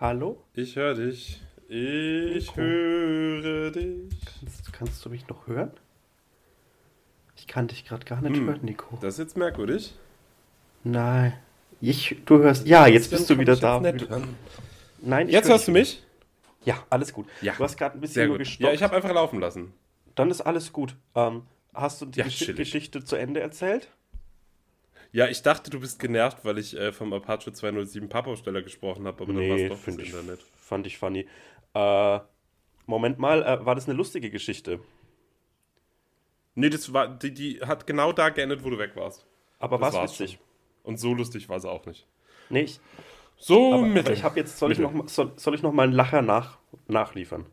Hallo? 0.00 0.42
Ich 0.54 0.76
höre 0.76 0.94
dich. 0.94 1.40
Ich 1.68 2.46
Nico. 2.48 2.60
höre 2.60 3.70
dich. 3.70 4.10
Kannst, 4.40 4.72
kannst 4.72 5.04
du 5.04 5.10
mich 5.10 5.28
noch 5.28 5.46
hören? 5.46 5.70
Ich 7.36 7.46
kann 7.46 7.68
dich 7.68 7.84
gerade 7.84 8.04
gar 8.04 8.20
nicht 8.22 8.36
Hm. 8.36 8.46
hören, 8.48 8.60
Nico. 8.62 8.98
Das 9.00 9.14
ist 9.14 9.18
jetzt 9.18 9.36
merkwürdig. 9.36 9.94
Nein. 10.84 11.34
Ich, 11.80 12.16
du 12.24 12.38
hörst. 12.38 12.66
Ja, 12.66 12.86
jetzt 12.86 13.10
bist 13.10 13.28
du 13.28 13.38
wieder 13.38 13.54
da. 13.56 13.80
Jetzt, 13.82 14.06
Nein, 15.02 15.28
ich 15.28 15.34
jetzt 15.34 15.44
hör 15.44 15.54
hörst 15.54 15.68
du 15.68 15.72
mich? 15.72 16.02
Ja, 16.66 16.84
alles 16.90 17.12
gut. 17.14 17.26
Ja. 17.40 17.54
Du 17.54 17.64
hast 17.64 17.78
gerade 17.78 17.96
ein 17.96 18.00
bisschen 18.00 18.28
nur 18.28 18.38
gestoppt. 18.38 18.60
Ja, 18.60 18.72
ich 18.72 18.82
habe 18.82 18.94
einfach 18.96 19.12
laufen 19.14 19.40
lassen. 19.40 19.72
Dann 20.16 20.30
ist 20.30 20.40
alles 20.42 20.72
gut. 20.72 20.96
Ähm, 21.14 21.42
hast 21.72 22.02
du 22.02 22.06
die 22.06 22.18
Ja, 22.18 22.24
Gesch. 22.24 22.54
Geschichte 22.54 23.02
zu 23.04 23.16
Ende 23.16 23.40
erzählt? 23.40 23.90
Ja, 25.12 25.28
ich 25.28 25.40
dachte, 25.42 25.70
du 25.70 25.80
bist 25.80 25.98
genervt, 25.98 26.38
weil 26.44 26.58
ich 26.58 26.76
äh, 26.76 26.92
vom 26.92 27.12
Apache 27.12 27.52
207 27.52 28.08
Pappaufsteller 28.08 28.60
gesprochen 28.62 29.06
habe, 29.06 29.22
aber 29.22 29.32
dann 29.32 29.48
war 29.48 29.56
es 29.56 29.68
doch 29.70 29.84
das 29.84 29.96
ich, 29.96 30.06
Internet. 30.12 30.40
fand 30.56 30.86
ich 30.86 30.98
funny. 30.98 31.26
Äh, 31.74 32.18
Moment 32.86 33.18
mal, 33.18 33.42
äh, 33.42 33.64
war 33.64 33.74
das 33.74 33.86
eine 33.88 33.96
lustige 33.96 34.30
Geschichte? 34.30 34.80
Nee, 36.54 36.70
das 36.70 36.92
war, 36.92 37.08
die, 37.08 37.32
die 37.32 37.60
hat 37.60 37.86
genau 37.86 38.12
da 38.12 38.30
geendet, 38.30 38.64
wo 38.64 38.70
du 38.70 38.78
weg 38.78 38.92
warst. 38.96 39.26
Aber 39.58 39.80
war 39.80 40.04
es 40.04 40.12
witzig? 40.12 40.38
Und 40.82 40.98
so 40.98 41.14
lustig 41.14 41.48
war 41.48 41.60
sie 41.60 41.70
auch 41.70 41.86
nicht. 41.86 42.06
Nee, 42.48 42.62
ich, 42.62 42.80
So 43.38 43.74
aber, 43.74 43.82
mittel. 43.82 44.00
aber 44.06 44.12
ich 44.12 44.24
habe 44.24 44.38
jetzt, 44.38 44.58
soll 44.58 44.72
ich, 44.72 44.78
noch, 44.78 44.92
mal- 44.92 45.08
soll, 45.08 45.32
soll 45.36 45.54
ich 45.54 45.62
noch 45.62 45.72
mal 45.72 45.84
einen 45.84 45.92
Lacher 45.92 46.22
nach, 46.22 46.58
nachliefern? 46.88 47.46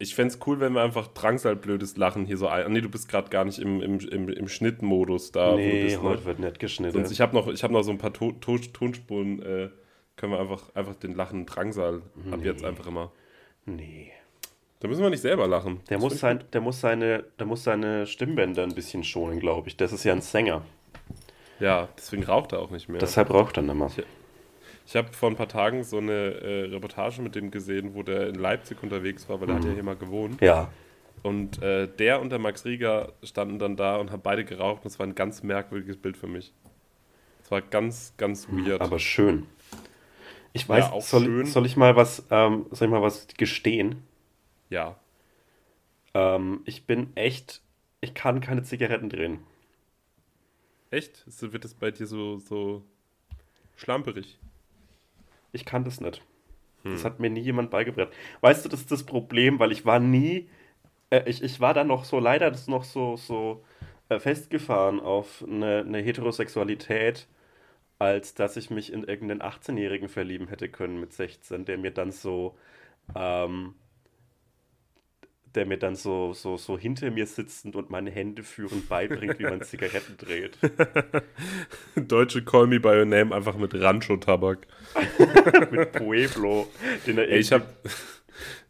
Ich 0.00 0.14
fände 0.14 0.32
es 0.32 0.40
cool, 0.46 0.60
wenn 0.60 0.74
wir 0.74 0.82
einfach 0.82 1.08
Drangsal-blödes 1.08 1.96
Lachen 1.96 2.24
hier 2.24 2.36
so 2.36 2.46
ein. 2.46 2.72
Nee, 2.72 2.80
du 2.80 2.88
bist 2.88 3.08
gerade 3.08 3.30
gar 3.30 3.44
nicht 3.44 3.58
im, 3.58 3.82
im, 3.82 3.98
im, 3.98 4.28
im 4.28 4.48
Schnittmodus 4.48 5.32
da. 5.32 5.56
nee, 5.56 5.82
bist, 5.84 5.96
ne? 5.96 6.02
heute 6.08 6.24
wird 6.24 6.38
nicht 6.38 6.60
geschnitten. 6.60 6.92
Sonst, 6.94 7.10
ich 7.10 7.20
habe 7.20 7.34
noch, 7.34 7.48
ich 7.48 7.64
hab 7.64 7.72
noch 7.72 7.82
so 7.82 7.90
ein 7.90 7.98
paar 7.98 8.12
to 8.12 8.32
to 8.32 8.58
Tonspuren. 8.58 9.42
Äh, 9.42 9.70
können 10.16 10.32
wir 10.32 10.40
einfach, 10.40 10.74
einfach 10.74 10.94
den 10.96 11.14
Lachen 11.14 11.46
Drangsal 11.46 12.02
ab 12.30 12.40
jetzt 12.44 12.64
einfach 12.64 12.86
immer. 12.86 13.12
nee. 13.66 14.12
Da 14.80 14.86
müssen 14.86 15.02
wir 15.02 15.10
nicht 15.10 15.22
selber 15.22 15.48
lachen. 15.48 15.80
Der 15.90 15.96
Das 15.96 16.04
muss, 16.04 16.20
sein, 16.20 16.44
der, 16.52 16.60
muss 16.60 16.80
seine, 16.80 17.24
der 17.40 17.46
muss 17.46 17.64
seine 17.64 18.06
Stimmbänder 18.06 18.62
ein 18.62 18.76
bisschen 18.76 19.02
schonen, 19.02 19.40
glaube 19.40 19.66
ich. 19.68 19.76
Das 19.76 19.92
ist 19.92 20.04
ja 20.04 20.12
ein 20.12 20.20
Sänger. 20.20 20.62
Ja, 21.58 21.88
deswegen 21.96 22.22
raucht 22.22 22.52
er 22.52 22.60
auch 22.60 22.70
nicht 22.70 22.88
mehr. 22.88 23.00
Deshalb 23.00 23.30
raucht 23.30 23.56
er 23.56 23.64
nicht 23.64 23.74
mehr. 23.74 23.88
Ich 23.88 24.04
habe 24.96 25.12
vor 25.12 25.28
ein 25.30 25.36
paar 25.36 25.48
Tagen 25.48 25.84
so 25.84 25.98
eine 25.98 26.12
äh, 26.12 26.64
Reportage 26.70 27.20
mit 27.20 27.34
dem 27.34 27.50
gesehen, 27.50 27.94
wo 27.94 28.02
der 28.02 28.28
in 28.28 28.36
Leipzig 28.36 28.82
unterwegs 28.82 29.28
war, 29.28 29.40
weil 29.40 29.48
er 29.50 29.56
hat 29.56 29.64
ja 29.64 29.72
hier 29.72 29.82
mal 29.82 29.96
gewohnt. 29.96 30.40
Ja. 30.40 30.70
Und 31.22 31.60
äh, 31.62 31.88
der 31.88 32.20
und 32.20 32.30
der 32.30 32.38
Max 32.38 32.64
Rieger 32.64 33.12
standen 33.22 33.58
dann 33.58 33.76
da 33.76 33.96
und 33.96 34.10
haben 34.12 34.22
beide 34.22 34.44
geraucht. 34.44 34.84
Und 34.84 34.90
es 34.90 34.98
war 34.98 35.06
ein 35.06 35.14
ganz 35.14 35.42
merkwürdiges 35.42 35.96
Bild 35.96 36.16
für 36.16 36.28
mich. 36.28 36.52
Es 37.42 37.50
war 37.50 37.60
ganz, 37.60 38.14
ganz 38.16 38.48
weird. 38.50 38.80
Aber 38.80 38.98
schön. 38.98 39.46
Ich 40.52 40.68
weiß, 40.68 40.86
Ja, 40.86 40.92
auch 40.92 41.02
soll, 41.02 41.24
schön. 41.24 41.46
soll 41.46 41.66
ich 41.66 41.76
mal 41.76 41.96
was, 41.96 42.24
ähm, 42.30 42.66
soll 42.70 42.86
ich 42.88 42.92
mal 42.92 43.02
was 43.02 43.26
gestehen? 43.36 44.02
ja. 44.70 44.96
Ähm, 46.14 46.62
ich 46.64 46.86
bin 46.86 47.14
echt, 47.16 47.60
ich 48.00 48.14
kann 48.14 48.40
keine 48.40 48.62
Zigaretten 48.62 49.10
drehen. 49.10 49.40
Echt? 50.90 51.24
Wird 51.52 51.66
es 51.66 51.74
bei 51.74 51.90
dir 51.90 52.06
so, 52.06 52.38
so 52.38 52.82
Schlamperig. 53.76 54.38
Ich 55.52 55.64
kann 55.64 55.84
das 55.84 56.00
nicht. 56.00 56.22
Das 56.84 57.04
hat 57.04 57.20
mir 57.20 57.30
nie 57.30 57.40
jemand 57.40 57.70
beigebracht. 57.70 58.08
Weißt 58.40 58.64
du, 58.64 58.68
das 58.68 58.80
ist 58.80 58.90
das 58.90 59.04
Problem, 59.04 59.58
weil 59.58 59.72
ich 59.72 59.84
war 59.84 59.98
nie, 59.98 60.48
äh, 61.10 61.22
ich, 61.26 61.42
ich 61.42 61.60
war 61.60 61.74
da 61.74 61.84
noch 61.84 62.04
so, 62.04 62.18
leider 62.18 62.50
das 62.50 62.68
noch 62.68 62.84
so, 62.84 63.16
so 63.16 63.64
äh, 64.08 64.18
festgefahren 64.18 65.00
auf 65.00 65.44
eine, 65.46 65.80
eine 65.80 65.98
Heterosexualität, 65.98 67.28
als 67.98 68.34
dass 68.34 68.56
ich 68.56 68.70
mich 68.70 68.92
in 68.92 69.04
irgendeinen 69.04 69.42
18-Jährigen 69.42 70.08
verlieben 70.08 70.48
hätte 70.48 70.68
können 70.68 71.00
mit 71.00 71.12
16, 71.12 71.64
der 71.64 71.78
mir 71.78 71.90
dann 71.90 72.12
so, 72.12 72.56
ähm, 73.14 73.74
der 75.54 75.66
mir 75.66 75.78
dann 75.78 75.96
so, 75.96 76.32
so, 76.34 76.56
so 76.56 76.78
hinter 76.78 77.10
mir 77.10 77.26
sitzend 77.26 77.74
und 77.76 77.90
meine 77.90 78.10
Hände 78.10 78.42
führend 78.42 78.88
beibringt, 78.88 79.38
wie 79.38 79.44
man 79.44 79.62
Zigaretten 79.62 80.16
dreht. 80.18 80.58
Deutsche 81.96 82.42
Call 82.44 82.66
Me 82.66 82.80
By 82.80 82.88
Your 82.98 83.04
Name 83.04 83.34
einfach 83.34 83.56
mit 83.56 83.74
Rancho-Tabak. 83.74 84.66
mit 85.70 85.92
Pueblo, 85.92 86.66
den 87.06 87.18
er 87.18 87.28
Ey, 87.28 87.38
ich 87.38 87.52
habe 87.52 87.64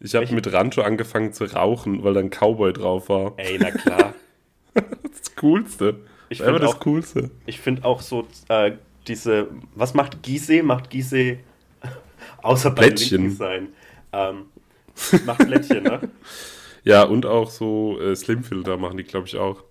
ich 0.00 0.14
hab 0.14 0.30
mit 0.30 0.52
Rancho 0.52 0.82
angefangen 0.82 1.32
zu 1.32 1.44
rauchen, 1.44 2.02
weil 2.04 2.14
da 2.14 2.20
ein 2.20 2.30
Cowboy 2.30 2.72
drauf 2.72 3.08
war. 3.08 3.34
Ey, 3.36 3.58
na 3.60 3.70
klar. 3.70 4.14
Das 4.74 5.34
Coolste. 5.36 5.96
Ich 6.28 6.38
Das 6.38 6.46
war 6.46 6.54
find 6.54 6.64
das 6.64 6.74
auch- 6.76 6.80
Coolste. 6.80 7.30
Ich 7.46 7.58
finde 7.58 7.84
auch 7.84 8.00
so 8.00 8.28
äh, 8.48 8.72
diese, 9.08 9.48
was 9.74 9.94
macht 9.94 10.22
Gise? 10.22 10.62
Macht 10.62 10.90
Gise 10.90 11.38
außer 12.42 12.70
bei 12.70 12.82
Plättchen. 12.82 13.22
Linken 13.22 13.36
sein? 13.36 13.68
Ähm, 14.12 14.44
macht 15.26 15.38
Plättchen, 15.46 15.82
ne? 15.82 16.00
Ja, 16.88 17.02
und 17.02 17.26
auch 17.26 17.50
so 17.50 18.00
äh, 18.00 18.16
Slimfilter 18.16 18.78
machen 18.78 18.96
die, 18.96 19.04
glaube 19.04 19.26
ich, 19.26 19.36
auch. 19.36 19.62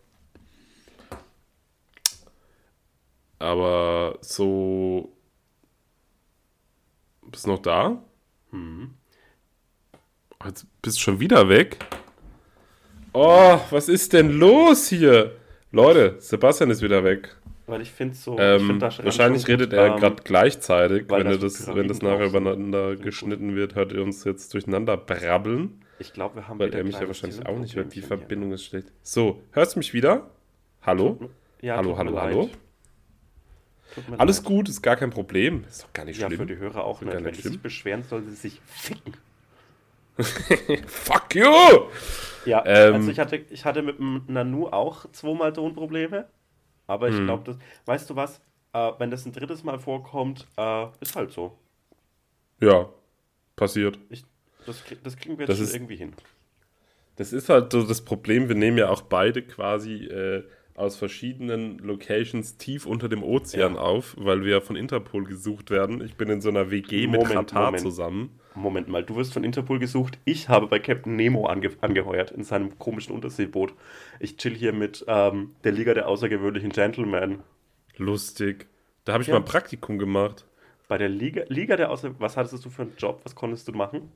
Aber 3.39 4.19
so. 4.21 5.11
Bist 7.23 7.47
du 7.47 7.49
noch 7.49 7.63
da? 7.63 8.03
Mhm. 8.51 8.91
Jetzt 10.45 10.67
bist 10.83 10.97
du 10.97 11.01
schon 11.01 11.19
wieder 11.19 11.49
weg. 11.49 11.79
Oh, 13.13 13.59
was 13.71 13.89
ist 13.89 14.13
denn 14.13 14.29
los 14.37 14.87
hier? 14.87 15.37
Leute, 15.71 16.17
Sebastian 16.19 16.69
ist 16.69 16.83
wieder 16.83 17.03
weg. 17.03 17.35
Weil 17.65 17.81
ich 17.81 17.89
finde 17.89 18.13
so, 18.13 18.35
ich 18.35 18.41
Ähm, 18.41 18.67
find 18.67 18.81
das 18.83 19.03
wahrscheinlich 19.03 19.41
schon 19.41 19.53
gut, 19.57 19.61
redet 19.61 19.73
er 19.73 19.87
ähm, 19.87 19.99
gerade 19.99 20.21
gleichzeitig. 20.23 21.09
weil 21.09 21.25
Wenn, 21.25 21.41
das 21.41 21.65
das, 21.65 21.75
wenn 21.75 21.87
das 21.87 22.03
nachher 22.03 22.27
übereinander 22.27 22.95
geschnitten 22.95 23.55
wird, 23.55 23.73
hört 23.73 23.91
er 23.91 24.03
uns 24.03 24.23
jetzt 24.23 24.53
durcheinander 24.53 24.97
brabbeln. 24.97 25.81
Ich 25.99 26.13
glaube, 26.13 26.35
wir 26.35 26.47
haben 26.47 26.59
Weil 26.59 26.73
er 26.73 26.83
mich 26.83 26.99
ja 26.99 27.07
wahrscheinlich 27.07 27.45
auch 27.45 27.57
nicht 27.57 27.75
hört. 27.75 27.93
Die. 27.93 28.01
Verbindung 28.01 28.51
ist 28.51 28.63
schlecht. 28.65 28.91
So, 29.01 29.41
hörst 29.51 29.75
du 29.75 29.79
mich 29.79 29.93
wieder? 29.93 30.29
Hallo? 30.81 31.17
Ja, 31.61 31.77
hallo, 31.77 31.97
hallo, 31.97 32.21
hallo? 32.21 32.49
Alles 34.17 34.37
leid. 34.37 34.45
gut, 34.45 34.69
ist 34.69 34.81
gar 34.81 34.95
kein 34.95 35.09
Problem. 35.09 35.63
Ist 35.67 35.83
doch 35.83 35.93
gar 35.93 36.05
nicht 36.05 36.19
Ja, 36.19 36.27
schlimm. 36.27 36.39
für 36.39 36.45
die 36.45 36.57
Hörer 36.57 36.83
auch 36.83 37.01
nicht. 37.01 37.13
nicht 37.13 37.25
Wenn 37.25 37.33
sie 37.33 37.41
sich 37.41 37.59
beschweren, 37.59 38.03
sollen 38.03 38.29
sie 38.29 38.35
sich 38.35 38.61
ficken. 38.65 39.13
Fuck 40.87 41.35
you! 41.35 41.51
Ja, 42.45 42.63
Ähm, 42.65 42.93
also 42.95 43.11
ich 43.11 43.19
hatte, 43.19 43.37
ich 43.49 43.65
hatte 43.65 43.81
mit 43.81 43.97
dem 43.99 44.23
Nanu 44.27 44.67
auch 44.67 45.09
zweimal 45.11 45.51
Tonprobleme. 45.53 46.27
Aber 46.85 47.09
ich 47.09 47.17
glaube, 47.17 47.43
das. 47.43 47.57
Weißt 47.85 48.09
du 48.09 48.15
was? 48.15 48.39
Äh, 48.73 48.91
wenn 48.99 49.11
das 49.11 49.25
ein 49.25 49.33
drittes 49.33 49.63
Mal 49.63 49.77
vorkommt, 49.79 50.47
äh, 50.57 50.85
ist 51.01 51.15
halt 51.15 51.31
so. 51.31 51.57
Ja, 52.61 52.87
passiert. 53.55 53.99
Ich, 54.09 54.23
das, 54.67 54.83
das 55.03 55.17
kriegen 55.17 55.37
wir 55.37 55.43
jetzt 55.45 55.49
Das 55.49 55.57
schon 55.57 55.65
ist- 55.67 55.73
irgendwie 55.75 55.95
hin. 55.95 56.13
Das 57.15 57.33
ist 57.33 57.49
halt 57.49 57.71
so 57.71 57.81
das 57.81 58.01
Problem. 58.05 58.47
Wir 58.47 58.55
nehmen 58.55 58.77
ja 58.77 58.89
auch 58.89 59.01
beide 59.01 59.41
quasi 59.41 60.05
äh, 60.05 60.43
aus 60.75 60.97
verschiedenen 60.97 61.79
Locations 61.79 62.57
tief 62.57 62.85
unter 62.85 63.09
dem 63.09 63.23
Ozean 63.23 63.73
Ja. 63.73 63.79
auf, 63.81 64.15
weil 64.19 64.45
wir 64.45 64.61
von 64.61 64.75
Interpol 64.75 65.23
gesucht 65.23 65.71
werden. 65.71 66.01
Ich 66.05 66.13
bin 66.15 66.29
in 66.29 66.41
so 66.41 66.49
einer 66.49 66.69
WG 66.69 67.07
mit 67.07 67.19
Moment, 67.21 67.33
Katar 67.33 67.65
Moment. 67.65 67.81
zusammen. 67.81 68.39
Moment 68.53 68.87
mal, 68.87 69.03
du 69.03 69.15
wirst 69.15 69.33
von 69.33 69.43
Interpol 69.43 69.79
gesucht. 69.79 70.19
Ich 70.25 70.47
habe 70.49 70.67
bei 70.67 70.77
Captain 70.77 71.15
Nemo 71.15 71.47
ange 71.47 71.71
angeheuert 71.81 72.29
in 72.29 72.43
seinem 72.43 72.77
komischen 72.77 73.15
Unterseeboot. 73.15 73.73
Ich 74.19 74.37
chill 74.37 74.53
hier 74.53 74.73
mit 74.73 75.03
ähm, 75.07 75.55
der 75.63 75.71
Liga 75.71 75.95
der 75.95 76.07
außergewöhnlichen 76.07 76.69
Gentlemen. 76.69 77.39
Lustig. 77.97 78.67
Da 79.05 79.13
habe 79.13 79.23
ich 79.23 79.27
Ja. 79.29 79.33
mal 79.35 79.39
ein 79.39 79.45
Praktikum 79.45 79.97
gemacht. 79.97 80.45
Bei 80.87 80.99
der 80.99 81.09
Liga, 81.09 81.43
Liga 81.47 81.75
der 81.77 81.89
Außer... 81.91 82.19
Was 82.19 82.37
hattest 82.37 82.63
du 82.63 82.69
für 82.69 82.83
einen 82.83 82.93
Job? 82.97 83.21
Was 83.23 83.33
konntest 83.35 83.67
du 83.67 83.71
machen? 83.71 84.11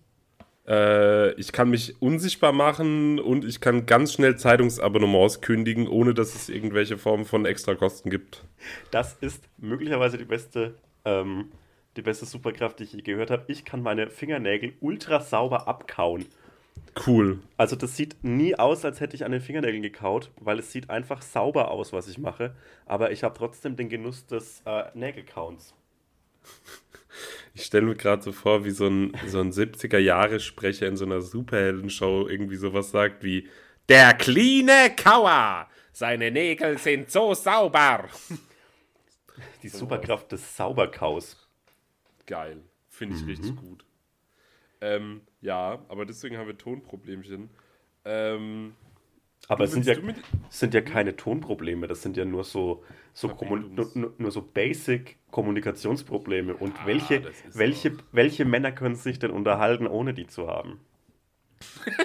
Äh, 0.68 1.34
ich 1.34 1.52
kann 1.52 1.70
mich 1.70 2.02
unsichtbar 2.02 2.52
machen 2.52 3.20
und 3.20 3.46
ich 3.46 3.62
kann 3.62 3.86
ganz 3.86 4.14
schnell 4.14 4.38
Zeitungsabonnements 4.38 5.42
kündigen, 5.42 5.88
ohne 5.88 6.14
dass 6.14 6.36
es 6.36 6.50
irgendwelche 6.50 6.98
Formen 6.98 7.26
von 7.26 7.46
Extrakosten 7.46 8.12
gibt. 8.12 8.46
Das 8.92 9.16
ist 9.22 9.44
möglicherweise 9.58 10.18
die 10.18 10.26
beste, 10.26 10.76
ähm, 11.06 11.52
die 11.98 12.02
beste 12.02 12.26
Superkraft, 12.26 12.80
die 12.80 12.84
ich 12.84 12.94
je 12.94 13.02
gehört 13.02 13.32
habe. 13.32 13.46
Ich 13.48 13.66
kann 13.66 13.82
meine 13.82 14.10
Fingernägel 14.10 14.74
ultra 14.80 15.20
sauber 15.20 15.68
abkauen. 15.68 16.26
Cool. 17.08 17.40
Also 17.58 17.76
das 17.76 17.96
sieht 17.96 18.24
nie 18.24 18.56
aus, 18.56 18.84
als 18.84 19.00
hätte 19.00 19.16
ich 19.16 19.24
an 19.24 19.32
den 19.32 19.42
Fingernägeln 19.42 19.82
gekaut, 19.82 20.30
weil 20.40 20.60
es 20.60 20.72
sieht 20.72 20.90
einfach 20.90 21.22
sauber 21.22 21.72
aus, 21.72 21.94
was 21.94 22.08
ich 22.08 22.18
mache. 22.18 22.54
Aber 22.86 23.12
ich 23.12 23.24
habe 23.24 23.38
trotzdem 23.38 23.76
den 23.76 23.90
Genuss 23.90 24.26
des 24.26 24.62
äh, 24.66 24.84
Nägelkauens. 24.94 25.74
Ich 27.54 27.66
stelle 27.66 27.86
mir 27.86 27.96
gerade 27.96 28.22
so 28.24 28.32
vor, 28.32 28.64
wie 28.64 28.72
so 28.72 28.88
ein, 28.88 29.12
so 29.28 29.40
ein 29.42 29.52
70er-Jahre-Sprecher 29.52 30.88
in 30.88 30.96
so 30.96 31.04
einer 31.06 31.20
Superhelden-Show 31.22 32.28
irgendwie 32.30 32.56
sowas 32.56 32.92
sagt 32.92 33.24
wie 33.24 33.50
Der 33.90 34.14
cleane 34.14 34.96
Kauer! 34.96 35.68
Seine 35.92 36.32
Nägel 36.32 36.78
sind 36.78 37.12
so 37.12 37.34
sauber! 37.34 38.08
Die 39.64 39.68
Superkraft 39.70 40.32
des 40.32 40.56
Sauberkaus. 40.56 41.48
Geil. 42.26 42.62
Finde 42.88 43.16
Mhm. 43.18 43.22
ich 43.22 43.28
richtig 43.28 43.56
gut. 43.58 43.86
Ähm, 44.80 45.22
ja, 45.42 45.84
aber 45.90 46.06
deswegen 46.06 46.38
haben 46.38 46.48
wir 46.48 46.58
Tonproblemchen. 46.58 47.50
Ähm, 48.06 48.76
Aber 49.48 49.66
es 49.66 49.72
sind 49.72 49.86
ja, 49.86 50.00
mit- 50.00 50.16
sind 50.50 50.74
ja 50.74 50.82
keine 50.82 51.16
Tonprobleme, 51.16 51.88
das 51.88 52.02
sind 52.02 52.16
ja 52.16 52.24
nur 52.26 52.44
so, 52.44 52.84
so, 53.14 53.28
nur, 53.28 53.92
nur- 54.18 54.32
so 54.32 54.42
basic 54.42 55.18
Kommunikationsprobleme. 55.32 56.54
Und 56.56 56.76
Ja, 56.78 56.86
welche, 56.86 57.22
das 57.22 57.42
ist 57.42 57.58
welche, 57.58 57.98
welche 58.12 58.46
Männer 58.46 58.72
können 58.72 58.96
sich 58.96 59.20
denn 59.20 59.32
unterhalten, 59.32 59.88
ohne 59.88 60.14
die 60.14 60.28
zu 60.28 60.48
haben? 60.48 60.80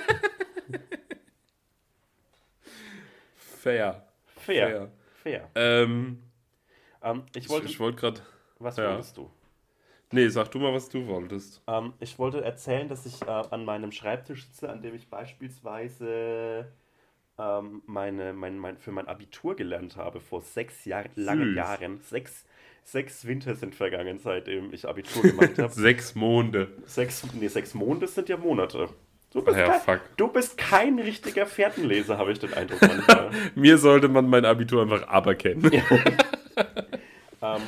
fair. 3.37 4.07
Fair. 4.27 4.91
Fair. 5.23 5.51
Ähm, 5.55 6.23
Ähm, 7.03 7.25
ich 7.35 7.45
ich 7.45 7.49
wollte. 7.51 7.67
ich 7.67 7.79
wollte 7.81 7.99
gerade. 8.01 8.21
was 8.59 8.77
ja. 8.77 8.91
wolltest 8.91 9.17
du? 9.17 9.31
Nee, 10.13 10.29
sag 10.29 10.51
du 10.53 10.59
mal, 10.61 10.73
was 10.73 10.89
du 10.89 11.07
wolltest. 11.07 11.63
Ähm, 11.67 11.93
ich 12.01 12.19
wollte 12.19 12.43
erzählen, 12.45 12.89
dass 12.89 13.07
ich 13.07 13.23
äh, 13.23 13.27
an 13.27 13.65
meinem 13.65 13.91
Schreibtisch 13.93 14.47
sitze, 14.47 14.71
an 14.71 14.83
dem 14.83 14.95
ich 14.95 15.09
beispielsweise 15.11 16.71
ähm, 17.39 17.83
meine, 17.87 18.33
mein, 18.33 18.59
mein, 18.59 18.79
für 18.79 18.93
mein 18.93 19.09
Abitur 19.09 19.57
gelernt 19.57 19.97
habe, 19.97 20.21
vor 20.21 20.41
sechs 20.41 20.85
Jahr, 20.85 21.05
langen 21.15 21.49
Süß. 21.49 21.57
Jahren. 21.57 22.01
Sechs, 22.03 22.45
sechs 22.85 23.27
Winter 23.27 23.55
sind 23.55 23.75
vergangen, 23.75 24.19
seitdem 24.19 24.73
ich 24.73 24.89
Abitur 24.89 25.23
gemacht 25.23 25.59
habe. 25.59 25.73
Sechs 25.73 26.15
Monde. 26.15 26.69
sechs, 26.87 27.25
nee, 27.35 27.49
sechs 27.49 27.75
Monate 27.75 28.07
sind 28.07 28.29
ja 28.29 28.37
Monate. 28.37 28.89
Du 29.33 29.43
bist, 29.43 29.59
ja, 29.59 29.79
kein, 29.81 30.01
du 30.17 30.29
bist 30.29 30.57
kein 30.57 30.99
richtiger 30.99 31.47
Fährtenleser, 31.47 32.17
habe 32.17 32.33
ich 32.33 32.39
den 32.39 32.55
Eindruck. 32.55 32.81
Mir 33.55 33.77
sollte 33.77 34.09
man 34.09 34.31
mein 34.31 34.45
Abitur 34.45 34.83
einfach 34.83 35.07
aberkennen. 35.09 35.71
Ähm, 37.43 37.61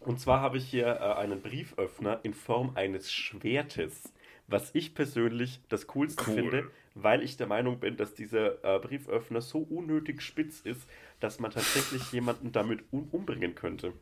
und 0.00 0.18
zwar 0.18 0.40
habe 0.40 0.56
ich 0.56 0.64
hier 0.64 0.86
äh, 0.86 1.20
einen 1.20 1.42
Brieföffner 1.42 2.20
in 2.22 2.32
Form 2.32 2.72
eines 2.74 3.12
Schwertes, 3.12 4.10
was 4.46 4.70
ich 4.74 4.94
persönlich 4.94 5.60
das 5.68 5.86
Coolste 5.86 6.24
Cool. 6.26 6.34
finde, 6.34 6.70
weil 6.94 7.22
ich 7.22 7.36
der 7.36 7.46
Meinung 7.46 7.78
bin, 7.78 7.96
dass 7.96 8.14
dieser 8.14 8.64
äh, 8.64 8.78
Brieföffner 8.78 9.40
so 9.40 9.58
unnötig 9.58 10.22
spitz 10.22 10.60
ist, 10.60 10.88
dass 11.20 11.40
man 11.40 11.50
tatsächlich 11.50 12.12
jemanden 12.12 12.52
damit 12.52 12.84
umbringen 12.90 13.54
könnte. 13.54 13.92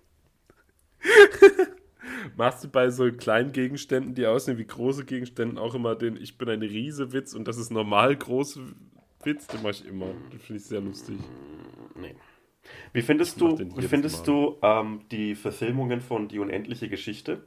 Machst 2.37 2.65
du 2.65 2.69
bei 2.69 2.91
so 2.91 3.11
kleinen 3.13 3.53
Gegenständen, 3.53 4.15
die 4.15 4.27
aussehen 4.27 4.59
wie 4.59 4.67
große 4.67 5.05
Gegenständen, 5.05 5.59
auch 5.59 5.75
immer 5.75 5.95
den 5.95 6.17
Ich 6.17 6.39
bin 6.39 6.49
ein 6.49 6.63
Riese-Witz 6.63 7.35
und 7.35 7.47
das 7.47 7.59
ist 7.59 7.71
normal 7.71 8.17
große 8.17 8.61
Witz? 9.23 9.47
Den 9.47 9.63
mache 9.63 9.73
ich 9.73 9.87
immer. 9.87 10.07
Den 10.33 10.39
finde 10.39 10.61
ich 10.61 10.65
sehr 10.65 10.81
lustig. 10.81 11.19
Nee. 11.95 12.15
Wie 12.93 13.03
findest 13.03 13.41
du, 13.41 13.59
wie 13.59 13.89
findest 13.89 14.27
du 14.27 14.59
ähm, 14.63 15.03
die 15.11 15.35
Verfilmungen 15.35 16.01
von 16.01 16.29
Die 16.29 16.39
unendliche 16.39 16.89
Geschichte? 16.89 17.43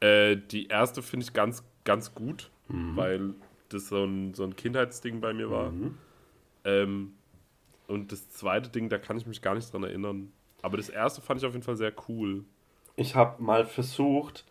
Äh, 0.00 0.36
die 0.36 0.68
erste 0.68 1.02
finde 1.02 1.24
ich 1.24 1.32
ganz, 1.32 1.64
ganz 1.84 2.14
gut, 2.14 2.50
weil 2.68 3.34
das 3.72 3.88
so 3.88 4.04
ein, 4.04 4.34
so 4.34 4.44
ein 4.44 4.56
Kindheitsding 4.56 5.20
bei 5.20 5.32
mir 5.32 5.50
war. 5.50 5.72
Ähm, 6.64 7.14
und 7.86 8.12
das 8.12 8.30
zweite 8.30 8.68
Ding, 8.70 8.88
da 8.88 8.98
kann 8.98 9.16
ich 9.16 9.26
mich 9.26 9.42
gar 9.42 9.54
nicht 9.54 9.72
dran 9.72 9.82
erinnern. 9.82 10.32
Aber 10.62 10.76
das 10.76 10.88
erste 10.88 11.20
fand 11.20 11.40
ich 11.40 11.46
auf 11.46 11.52
jeden 11.52 11.64
Fall 11.64 11.76
sehr 11.76 11.92
cool. 12.08 12.44
Ich 12.96 13.14
habe 13.14 13.42
mal 13.42 13.64
versucht, 13.64 14.44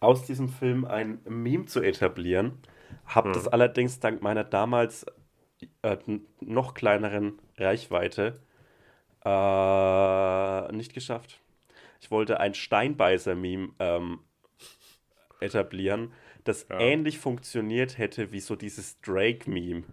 aus 0.00 0.24
diesem 0.26 0.48
Film 0.48 0.84
ein 0.84 1.20
Meme 1.24 1.66
zu 1.66 1.80
etablieren, 1.80 2.58
habe 3.04 3.32
das 3.32 3.48
allerdings 3.48 3.98
dank 4.00 4.22
meiner 4.22 4.44
damals 4.44 5.06
äh, 5.82 5.96
noch 6.40 6.74
kleineren 6.74 7.38
Reichweite 7.56 8.40
äh, 9.24 10.72
nicht 10.72 10.94
geschafft. 10.94 11.40
ich 12.00 12.10
wollte 12.10 12.38
ein 12.38 12.54
Steinbeißer-Meme 12.54 13.70
ähm, 13.78 14.20
etablieren, 15.40 16.12
das 16.48 16.66
Ja. 16.70 16.78
ähnlich 16.80 17.18
funktioniert 17.18 17.98
hätte 17.98 18.32
wie 18.32 18.40
so 18.40 18.56
dieses 18.56 19.00
Drake-Meme. 19.00 19.84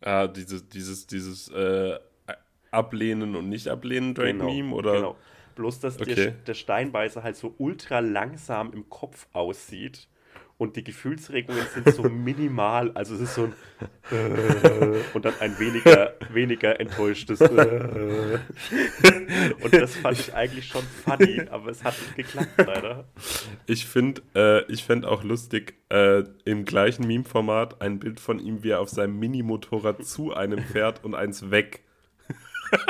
Ah, 0.00 0.26
dieses, 0.28 0.68
dieses, 0.68 1.06
dieses 1.06 1.48
äh, 1.48 1.98
Ablehnen 2.70 3.36
und 3.36 3.48
nicht 3.48 3.68
ablehnen 3.68 4.14
Drake-Meme 4.14 4.74
oder? 4.74 4.92
Genau. 4.96 5.16
Bloß, 5.54 5.80
dass 5.80 5.96
der, 5.96 6.16
Okay. 6.16 6.32
der 6.46 6.54
Steinbeißer 6.54 7.22
halt 7.22 7.36
so 7.36 7.54
ultra 7.58 8.00
langsam 8.00 8.72
im 8.72 8.88
Kopf 8.88 9.28
aussieht 9.32 10.08
und 10.56 10.76
die 10.76 10.84
Gefühlsregungen 10.84 11.66
sind 11.72 11.94
so 11.94 12.02
minimal. 12.08 12.92
Also 12.92 13.14
es 13.14 13.22
ist 13.22 13.34
so 13.34 13.44
ein 13.44 13.52
äh, 14.10 15.00
und 15.12 15.24
dann 15.24 15.34
ein 15.40 15.58
weniger, 15.58 16.14
weniger 16.30 16.78
enttäuschtes 16.78 17.40
äh. 17.40 18.38
Und 19.62 19.74
das 19.74 19.96
fand 19.96 20.18
ich 20.18 20.34
eigentlich 20.34 20.66
schon 20.66 20.82
funny, 20.82 21.42
aber 21.50 21.70
es 21.70 21.82
hat 21.82 21.94
nicht 22.00 22.16
geklappt 22.16 22.52
leider. 22.58 23.04
Ich 23.66 23.86
finde, 23.86 24.22
äh, 24.34 24.72
ich 24.72 24.84
fänd 24.84 25.04
auch 25.04 25.24
lustig, 25.24 25.74
äh, 25.90 26.22
im 26.44 26.64
gleichen 26.64 27.06
Meme-Format 27.06 27.80
ein 27.80 27.98
Bild 27.98 28.20
von 28.20 28.38
ihm, 28.38 28.62
wie 28.62 28.70
er 28.70 28.80
auf 28.80 28.90
seinem 28.90 29.18
Mini-Motorrad 29.18 30.04
zu 30.04 30.34
einem 30.34 30.60
fährt 30.60 31.04
und 31.04 31.14
eins 31.14 31.50
weg. 31.50 31.82
das 32.70 32.80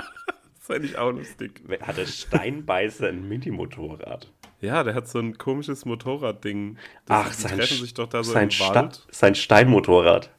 fände 0.61 0.87
ich 0.87 0.99
auch 0.99 1.13
lustig. 1.13 1.63
Hat 1.81 1.97
der 1.97 2.07
Steinbeißer 2.07 3.09
ein 3.09 3.29
Minimotorrad? 3.29 4.31
Ja, 4.65 4.83
der 4.83 4.95
hat 4.95 5.09
so 5.09 5.19
ein 5.19 5.37
komisches 5.37 5.85
Motorradding. 5.85 6.79
Ach, 7.09 7.29
die 7.29 7.35
sein, 7.35 7.61
sich 7.61 7.93
doch 7.93 8.09
da 8.09 8.25
so 8.25 8.33
sein, 8.33 8.51
Sta 8.51 8.89
sein 9.11 9.35
Steinmotorrad. 9.35 10.31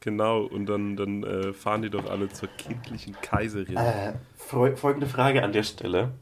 Genau, 0.00 0.42
und 0.42 0.66
dann, 0.66 0.96
dann 0.96 1.22
äh, 1.22 1.52
fahren 1.52 1.82
die 1.82 1.90
doch 1.90 2.10
alle 2.10 2.28
zur 2.28 2.48
kindlichen 2.56 3.16
Kaiserin. 3.20 3.76
Äh, 3.76 4.14
folgende 4.36 5.06
Frage 5.06 5.42
an 5.42 5.52
der 5.52 5.62
Stelle. 5.62 6.12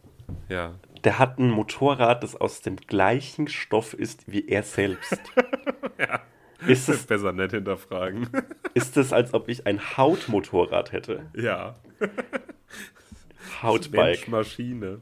Ja. 0.49 0.75
Der 1.05 1.19
hat 1.19 1.39
ein 1.39 1.51
Motorrad, 1.51 2.23
das 2.23 2.37
aus 2.37 2.61
dem 2.63 2.77
gleichen 2.77 3.49
Stoff 3.49 3.95
ist 3.95 4.31
wie 4.31 4.49
er 4.49 4.63
selbst. 4.63 5.21
Ist 6.67 6.89
es 6.89 7.07
Besser 7.07 7.33
nicht 7.33 7.51
hinterfragen. 7.51 8.29
ist 8.75 8.97
es, 8.97 9.13
als 9.13 9.35
ob 9.35 9.49
ich 9.49 9.67
ein 9.67 9.97
Hautmotorrad 9.97 10.91
hätte? 10.91 11.27
ja. 11.35 11.77
Hautbike. 13.63 13.93
Mensch, 13.93 14.29
Maschine. 14.29 15.01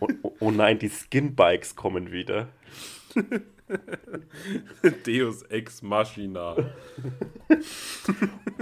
Oh, 0.00 0.08
oh, 0.22 0.36
oh 0.40 0.50
nein, 0.50 0.78
die 0.78 0.88
Skinbikes 0.90 1.76
kommen 1.76 2.12
wieder. 2.12 2.48
Deus 5.06 5.42
Ex 5.44 5.82
Machina. 5.82 6.56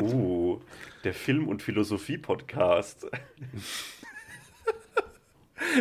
Uh, 0.01 0.61
der 1.05 1.15
Film- 1.15 1.49
und 1.49 1.63
Philosophie-Podcast. 1.63 3.07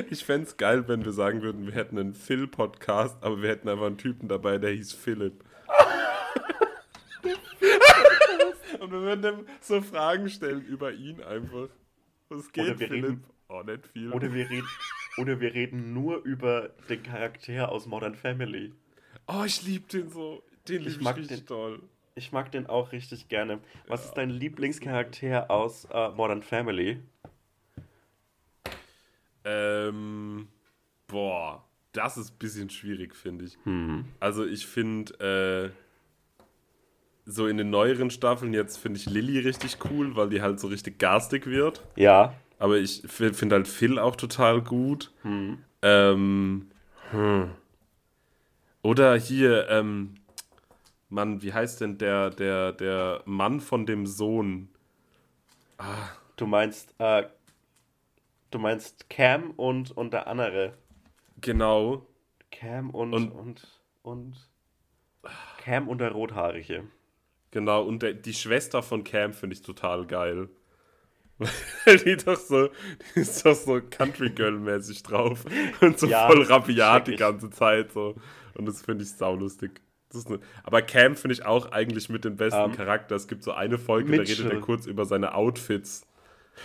Ich 0.10 0.26
fände 0.26 0.48
es 0.48 0.58
geil, 0.58 0.88
wenn 0.88 1.06
wir 1.06 1.12
sagen 1.14 1.42
würden, 1.42 1.66
wir 1.66 1.74
hätten 1.74 1.98
einen 1.98 2.14
Phil-Podcast, 2.14 3.24
aber 3.24 3.42
wir 3.42 3.50
hätten 3.50 3.70
einfach 3.70 3.86
einen 3.88 3.98
Typen 3.98 4.28
dabei, 4.28 4.58
der 4.58 4.72
hieß 4.72 4.94
Philipp. 4.94 5.44
Und 8.80 8.92
wir 8.92 9.02
würden 9.02 9.40
ihm 9.40 9.46
so 9.62 9.82
Fragen 9.82 10.30
stellen 10.30 10.64
über 10.66 10.92
ihn 10.92 11.22
einfach. 11.24 11.70
Was 12.30 12.52
geht, 12.52 12.78
Philipp? 12.78 12.92
reden- 12.92 13.24
oh, 13.48 13.62
nicht 13.64 13.88
viel. 13.88 14.12
Oder 14.14 14.32
wir, 14.34 14.50
reden, 14.50 14.68
oder 15.16 15.40
wir 15.40 15.54
reden 15.54 15.94
nur 15.94 16.24
über 16.24 16.70
den 16.90 17.04
Charakter 17.04 17.70
aus 17.72 17.86
Modern 17.86 18.16
Family. 18.16 18.74
oh, 19.28 19.44
ich 19.46 19.64
liebe 19.64 19.88
den 19.88 20.10
so. 20.10 20.44
Den 20.68 20.80
liebe 20.84 20.92
ich, 20.92 21.02
mag 21.02 21.18
richtig 21.18 21.40
den- 21.40 21.46
toll. 21.48 21.82
Ich 22.16 22.32
mag 22.32 22.52
den 22.52 22.68
auch 22.68 22.92
richtig 22.92 23.30
gerne. 23.30 23.60
Was 23.88 24.06
ist 24.06 24.14
dein 24.16 24.30
Lieblingscharakter 24.30 25.50
aus 25.50 25.86
äh, 25.92 26.10
Modern 26.10 26.42
Family? 26.44 27.00
Ähm, 29.46 30.48
boah, 31.08 31.64
das 31.94 32.18
ist 32.18 32.32
ein 32.34 32.38
bisschen 32.40 32.70
schwierig, 32.70 33.16
finde 33.16 33.46
ich. 33.46 33.58
Hm. 33.64 34.06
Also 34.20 34.46
ich 34.46 34.66
finde, 34.68 35.74
äh, 35.74 36.50
so 37.26 37.48
in 37.48 37.58
den 37.58 37.70
neueren 37.70 38.10
Staffeln 38.10 38.54
jetzt 38.54 38.78
finde 38.78 39.00
ich 39.00 39.06
Lilly 39.06 39.40
richtig 39.40 39.78
cool, 39.90 40.16
weil 40.16 40.30
die 40.30 40.42
halt 40.42 40.60
so 40.60 40.68
richtig 40.68 41.00
garstig 41.00 41.46
wird. 41.46 41.84
Ja. 41.96 42.34
Aber 42.60 42.78
ich 42.78 43.02
finde 43.08 43.56
halt 43.56 43.68
Phil 43.68 43.98
auch 43.98 44.16
total 44.16 44.62
gut. 44.62 45.12
Hm. 45.24 45.64
Ähm, 45.82 46.70
hm. 47.12 47.52
Oder 48.82 49.16
hier, 49.16 49.68
ähm, 49.70 50.16
Mann, 51.10 51.42
wie 51.42 51.54
heißt 51.54 51.82
denn 51.82 51.98
der, 51.98 52.30
der, 52.30 52.74
der 52.74 53.22
Mann 53.26 53.62
von 53.62 53.86
dem 53.86 54.06
Sohn? 54.06 54.70
Du 56.36 56.46
meinst, 56.46 56.94
äh, 57.00 57.24
du 58.52 58.60
meinst 58.60 59.10
Cam 59.10 59.52
und, 59.52 59.92
und 59.92 60.12
der 60.14 60.28
andere. 60.28 60.74
Genau. 61.42 62.06
Cam 62.52 62.90
und, 62.90 63.14
Und- 63.14 63.32
und, 63.32 63.82
und, 64.04 64.50
Cam 65.60 65.88
und 65.88 66.00
der 66.00 66.12
Rothaarige. 66.12 66.84
Genau, 67.52 67.84
und 67.84 68.04
der, 68.04 68.14
die 68.14 68.34
Schwester 68.34 68.84
von 68.84 69.04
Cam 69.04 69.34
finde 69.34 69.56
ich 69.56 69.62
total 69.62 70.06
geil. 70.06 70.50
Weil 71.86 71.98
die 71.98 72.18
doch 72.18 72.38
so, 72.40 72.70
die 73.16 73.22
ist 73.22 73.46
doch 73.46 73.56
so 73.56 73.80
Country 73.90 74.30
Girl-mäßig 74.30 75.04
drauf 75.04 75.46
und 75.82 75.98
so 76.00 76.08
Ja, 76.08 76.28
voll 76.28 76.44
rabiat 76.44 77.08
die 77.08 77.16
ganze 77.16 77.50
Zeit 77.50 77.92
so. 77.94 78.16
Und 78.56 78.66
das 78.66 78.82
finde 78.82 79.04
ich 79.04 79.12
saulustig. 79.12 79.82
Ne, 80.28 80.40
aber 80.64 80.82
Cam 80.82 81.16
finde 81.16 81.34
ich 81.34 81.46
auch 81.46 81.72
eigentlich 81.72 82.10
mit 82.10 82.26
dem 82.26 82.36
besten 82.36 82.72
Ähm, 82.72 82.76
Charakter. 82.76 83.16
Es 83.16 83.28
gibt 83.28 83.44
so 83.44 83.52
eine 83.52 83.78
Folge, 83.78 84.12
da 84.12 84.22
redet 84.24 84.40
Mitchell. 84.40 84.52
er 84.52 84.60
kurz 84.62 84.86
über 84.88 85.06
seine 85.06 85.36
Outfits. 85.36 86.06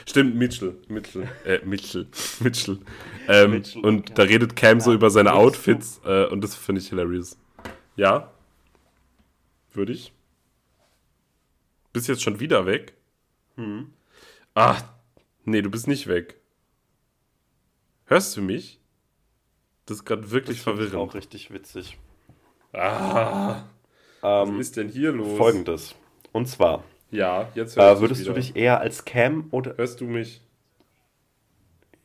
Stimmt, 0.06 0.34
Mitchell. 0.34 0.76
Mitchell. 0.88 1.28
Äh, 1.44 1.60
Mitchell. 1.64 2.08
Mitchell. 2.40 2.78
Ähm, 3.28 3.50
Mitchell 3.52 3.82
und 3.84 4.10
und 4.10 4.18
da 4.18 4.22
redet 4.24 4.56
Cam 4.56 4.80
so 4.80 4.90
Ja, 4.90 4.96
über 4.96 5.10
seine 5.10 5.34
Outfits 5.34 6.00
äh, 6.04 6.24
und 6.26 6.42
das 6.42 6.56
finde 6.56 6.80
ich 6.80 6.88
hilarious. 6.88 7.38
Ja? 7.96 8.32
Würde 9.72 9.92
ich? 9.92 10.12
Bist 11.92 12.08
jetzt 12.08 12.22
schon 12.22 12.40
wieder 12.40 12.66
weg? 12.66 12.94
Hm. 13.56 13.92
Ach, 14.54 14.82
nee, 15.44 15.62
du 15.62 15.70
bist 15.70 15.86
nicht 15.88 16.06
weg. 16.06 16.40
Hörst 18.06 18.36
du 18.36 18.42
mich? 18.42 18.80
Das 19.86 19.98
ist 19.98 20.04
gerade 20.04 20.30
wirklich 20.30 20.58
Das 20.58 20.64
finde 20.64 20.84
ich 20.84 20.90
verwirrend. 20.90 21.10
auch 21.10 21.14
richtig 21.14 21.50
witzig. 21.52 21.98
Ah, 22.72 23.64
was 24.22 24.48
Ähm, 24.48 24.60
ist 24.60 24.76
denn 24.76 24.88
hier 24.88 25.12
los? 25.12 25.36
Folgendes. 25.36 25.94
Und 26.32 26.46
zwar, 26.48 26.84
Ja, 27.10 27.50
jetzt 27.54 27.76
hörst 27.76 27.98
äh, 27.98 28.00
würdest 28.00 28.26
du 28.26 28.32
dich 28.32 28.56
eher 28.56 28.80
als 28.80 29.04
Cam 29.04 29.48
oder. 29.50 29.76
Hörst 29.76 30.00
du 30.00 30.06
mich? 30.06 30.42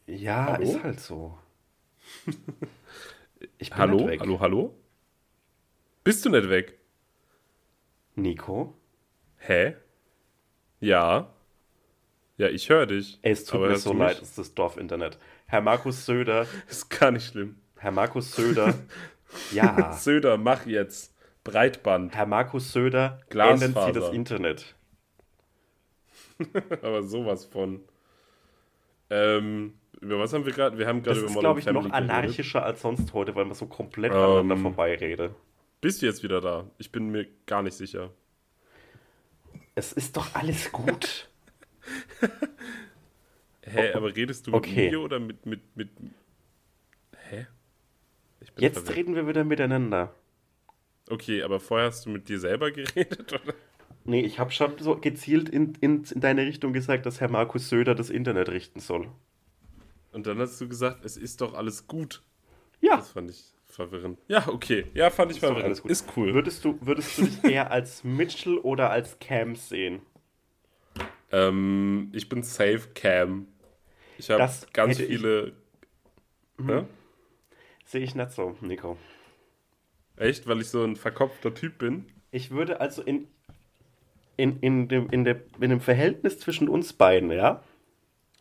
Ja, 0.08 0.45
Hallo? 0.47 0.64
ist 0.64 0.84
halt 0.84 1.00
so. 1.00 1.38
Ich 3.58 3.74
bin 3.76 3.78
Hallo? 3.78 3.97
nicht 3.97 4.08
weg. 4.08 4.20
Hallo, 4.22 4.39
hallo? 4.39 4.76
Bist 6.04 6.26
du 6.26 6.30
nicht 6.30 6.50
weg? 6.50 6.78
Nico? 8.16 8.76
Hä? 9.38 9.76
Ja. 10.82 11.34
Ja, 12.39 12.47
ich 12.47 12.69
höre 12.69 12.85
dich. 12.85 13.19
Ey, 13.21 13.33
es 13.33 13.43
tut 13.43 13.59
mir 13.59 13.75
so 13.75 13.91
leid, 13.91 14.15
es 14.21 14.29
ist 14.29 14.37
das 14.37 14.53
Dorfinternet. 14.53 15.17
Herr 15.45 15.59
Markus 15.59 16.05
Söder, 16.05 16.47
Ist 16.69 16.89
gar 16.89 17.11
nicht 17.11 17.25
schlimm. 17.27 17.57
Herr 17.77 17.91
Markus 17.91 18.31
Söder, 18.33 18.75
ja, 19.51 19.91
Söder, 19.91 20.37
mach 20.37 20.65
jetzt. 20.65 21.13
Breitband. 21.43 22.15
Herr 22.15 22.25
Markus 22.25 22.71
Söder, 22.71 23.19
ändern 23.29 23.75
Sie 23.85 23.91
das 23.91 24.13
Internet. 24.13 24.75
Aber 26.81 27.03
sowas 27.03 27.43
von. 27.43 27.81
Ähm, 29.09 29.73
über 29.99 30.19
was 30.19 30.31
haben 30.31 30.45
wir 30.45 30.53
gerade? 30.53 30.77
Wir 30.77 30.87
haben 30.87 31.03
gerade 31.03 31.15
Das 31.15 31.17
über 31.19 31.27
ist, 31.27 31.35
Modern 31.35 31.55
glaube 31.55 31.59
ich, 31.59 31.65
noch 31.65 31.73
Family 31.73 31.91
geredet. 31.91 32.09
anarchischer 32.09 32.63
als 32.63 32.81
sonst 32.81 33.11
heute, 33.13 33.35
weil 33.35 33.43
man 33.45 33.55
so 33.55 33.65
komplett 33.65 34.13
Ähm, 34.13 34.17
aneinander 34.17 34.57
vorbeirede. 34.57 35.35
Bist 35.81 36.01
du 36.01 36.05
jetzt 36.05 36.23
wieder 36.23 36.39
da? 36.39 36.69
Ich 36.77 36.91
bin 36.93 37.09
mir 37.09 37.27
gar 37.47 37.63
nicht 37.63 37.75
sicher. 37.75 38.11
Es 39.75 39.91
ist 39.91 40.15
doch 40.15 40.35
alles 40.35 40.71
gut. 40.71 41.28
Hä, 43.61 43.93
aber 43.93 44.15
redest 44.15 44.47
du 44.47 44.53
Okay. 44.53 44.83
mit 44.83 44.91
mir 44.91 45.01
oder 45.01 45.19
mit, 45.19 45.45
mit, 45.45 45.61
mit. 45.75 45.89
Hä? 47.29 47.47
Jetzt 48.57 48.77
verwirrt. 48.79 48.95
reden 48.97 49.15
wir 49.15 49.27
wieder 49.27 49.43
miteinander. 49.43 50.13
Okay, 51.09 51.43
aber 51.43 51.59
vorher 51.59 51.87
hast 51.87 52.05
du 52.05 52.09
mit 52.09 52.29
dir 52.29 52.39
selber 52.39 52.71
geredet, 52.71 53.33
oder? 53.33 53.53
Nee, 54.05 54.21
ich 54.21 54.39
habe 54.39 54.51
schon 54.51 54.77
so 54.79 54.95
gezielt 54.95 55.49
in, 55.49 55.75
in, 55.81 56.03
in 56.03 56.21
deine 56.21 56.41
Richtung 56.45 56.73
gesagt, 56.73 57.05
dass 57.05 57.19
Herr 57.19 57.29
Markus 57.29 57.69
Söder 57.69 57.95
das 57.95 58.09
Internet 58.09 58.49
richten 58.49 58.79
soll. 58.79 59.07
Und 60.11 60.25
dann 60.25 60.39
hast 60.39 60.59
du 60.59 60.67
gesagt, 60.67 61.05
es 61.05 61.17
ist 61.17 61.41
doch 61.41 61.53
alles 61.53 61.85
gut. 61.85 62.23
Ja, 62.81 62.95
Das 62.97 63.11
fand 63.11 63.29
ich 63.29 63.43
verwirrend. 63.65 64.17
Ja, 64.27 64.47
okay. 64.47 64.85
Ja, 64.93 65.09
fand 65.11 65.31
ich 65.31 65.37
ist 65.37 65.41
verwirrend. 65.41 65.65
alles 65.65 65.81
gut. 65.83 65.91
Ist 65.91 66.07
cool. 66.15 66.33
Würdest 66.33 66.65
du, 66.65 66.79
würdest 66.81 67.17
du 67.17 67.23
dich 67.25 67.43
eher 67.51 67.69
als 67.71 68.03
Mitchell 68.03 68.57
oder 68.57 68.89
als 68.89 69.19
Cam 69.19 69.55
sehen? 69.55 70.01
Ähm, 71.32 72.11
ich 72.13 72.30
bin 72.30 72.43
Safe 72.43 72.82
Cam. 72.93 73.47
Ich 74.17 74.30
habe 74.30 74.51
ganz 74.73 74.93
hätte 74.99 75.03
ich- 75.03 75.17
viele. 75.17 75.53
Hä? 76.65 76.84
Sehe 77.86 78.01
ich 78.01 78.15
nicht 78.15 78.32
so, 78.32 78.57
Nico. 78.61 78.97
Echt? 80.17 80.45
Weil 80.47 80.61
ich 80.61 80.69
so 80.69 80.84
ein 80.84 80.95
verkopfter 80.95 81.53
Typ 81.53 81.77
bin? 81.77 82.05
Ich 82.32 82.51
würde 82.51 82.82
also 82.82 83.01
in, 83.01 83.27
in, 84.38 84.59
in, 84.59 84.88
dem, 84.88 85.09
in, 85.09 85.23
der, 85.23 85.41
in 85.59 85.69
dem 85.69 85.80
Verhältnis 85.82 86.38
zwischen 86.39 86.67
uns 86.69 86.93
beiden, 86.93 87.32
ja, 87.32 87.63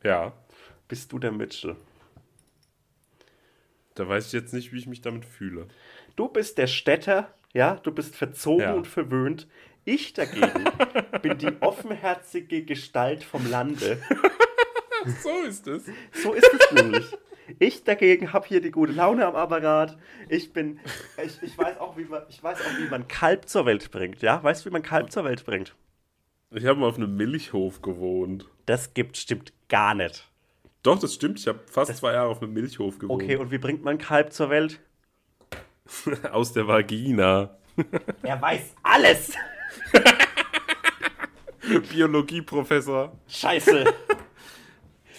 Ja. 0.03 0.33
bist 0.89 1.13
du 1.13 1.19
der 1.19 1.33
Mitchell. 1.33 1.77
Da 3.95 4.09
weiß 4.09 4.27
ich 4.27 4.33
jetzt 4.33 4.53
nicht, 4.53 4.73
wie 4.73 4.79
ich 4.79 4.87
mich 4.87 5.01
damit 5.01 5.25
fühle. 5.25 5.69
Du 6.17 6.29
bist 6.29 6.59
der 6.59 6.67
Städter, 6.67 7.33
ja, 7.55 7.77
du 7.77 7.93
bist 7.93 8.15
verzogen 8.17 8.61
Ja. 8.61 8.75
und 8.75 8.87
verwöhnt. 8.87 9.49
Ich 9.89 10.13
dagegen 10.13 10.65
bin 11.23 11.39
die 11.39 11.51
offenherzige 11.61 12.63
Gestalt 12.63 13.25
vom 13.25 13.49
Lande. 13.51 13.99
So 15.23 15.31
ist 15.47 15.67
es. 15.69 15.85
So 16.13 16.35
ist 16.35 16.51
es 16.53 16.73
nämlich. 16.73 17.17
Ich 17.61 17.85
dagegen 17.85 18.33
habe 18.33 18.47
hier 18.47 18.61
die 18.61 18.73
gute 18.73 18.93
Laune 18.93 19.25
am 19.27 19.37
Apparat. 19.37 19.97
Ich 20.29 20.53
bin, 20.53 20.81
ich, 21.25 21.41
ich, 21.41 21.57
weiß 21.57 21.79
auch, 21.79 21.97
wie 21.97 22.05
man, 22.05 22.25
ich 22.29 22.43
weiß 22.43 22.59
auch, 22.61 22.79
wie 22.79 22.91
man 22.91 23.07
Kalb 23.07 23.49
zur 23.49 23.65
Welt 23.65 23.91
bringt. 23.93 24.21
Ja, 24.21 24.43
weißt 24.43 24.65
du, 24.65 24.69
wie 24.69 24.73
man 24.73 24.83
Kalb 24.83 25.13
zur 25.13 25.25
Welt 25.25 25.47
bringt? 25.47 25.75
Ich 26.51 26.67
habe 26.67 26.81
mal 26.81 26.89
auf 26.89 26.97
einem 26.97 27.17
Milchhof 27.17 27.81
gewohnt. 27.81 28.47
Das 28.67 28.93
gibt, 28.93 29.17
stimmt 29.17 29.53
gar 29.69 29.95
nicht. 29.95 30.29
Doch, 30.83 30.99
das 30.99 31.15
stimmt. 31.15 31.39
Ich 31.39 31.47
habe 31.47 31.61
fast 31.71 31.97
zwei 31.97 32.13
Jahre 32.13 32.29
auf 32.29 32.43
einem 32.43 32.53
Milchhof 32.53 32.99
gewohnt. 32.99 33.23
Okay, 33.23 33.37
und 33.37 33.53
wie 33.53 33.59
bringt 33.59 33.85
man 33.85 33.99
Kalb 33.99 34.33
zur 34.33 34.51
Welt? 34.51 34.81
Aus 36.33 36.53
der 36.53 36.67
Vagina. 36.67 37.57
Er 38.23 38.43
weiß 38.43 38.75
alles. 38.83 39.33
Biologieprofessor. 41.91 43.19
Scheiße. 43.29 43.85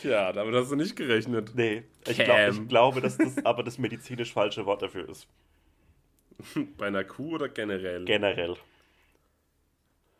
Tja, 0.02 0.32
damit 0.32 0.56
hast 0.56 0.72
du 0.72 0.76
nicht 0.76 0.95
gerechnet. 0.95 1.52
Nee, 1.56 1.84
ich, 2.08 2.18
glaub, 2.18 2.39
ich 2.52 2.68
glaube, 2.68 3.02
dass 3.02 3.18
das 3.18 3.45
aber 3.45 3.64
das 3.64 3.78
medizinisch 3.78 4.34
falsche 4.34 4.66
Wort 4.66 4.82
dafür 4.82 5.10
ist. 5.10 5.28
Bei 6.78 6.88
einer 6.88 7.04
Kuh 7.04 7.36
oder 7.36 7.50
generell? 7.50 8.06
Generell. 8.06 8.56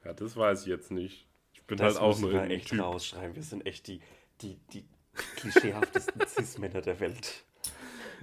ja, 0.04 0.14
das 0.14 0.36
weiß 0.36 0.62
ich 0.64 0.68
jetzt 0.68 0.92
nicht. 0.92 1.26
Ich 1.54 1.64
bin 1.64 1.78
Das 1.78 1.96
halt 1.96 2.04
auch 2.04 2.20
nur 2.20 2.32
wir 2.32 2.36
irgendein 2.40 2.58
echt 2.60 2.70
Typ. 2.70 2.82
rausschreiben. 2.82 3.36
Wir 3.36 3.44
sind 3.44 3.66
echt 3.66 3.88
die, 3.88 4.02
die, 4.42 4.58
die 4.74 4.84
klischeehaftesten 5.38 6.22
Cis-Männer 6.28 6.82
der 6.82 7.00
Welt. 7.00 7.46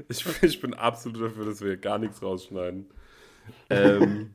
Ich, 0.08 0.26
ich 0.42 0.60
bin 0.60 0.74
absolut 0.74 1.22
dafür, 1.22 1.46
dass 1.46 1.60
wir 1.62 1.68
hier 1.68 1.76
gar 1.78 1.96
nichts 1.98 2.22
rausschneiden. 2.22 2.90
Ähm, 3.70 4.34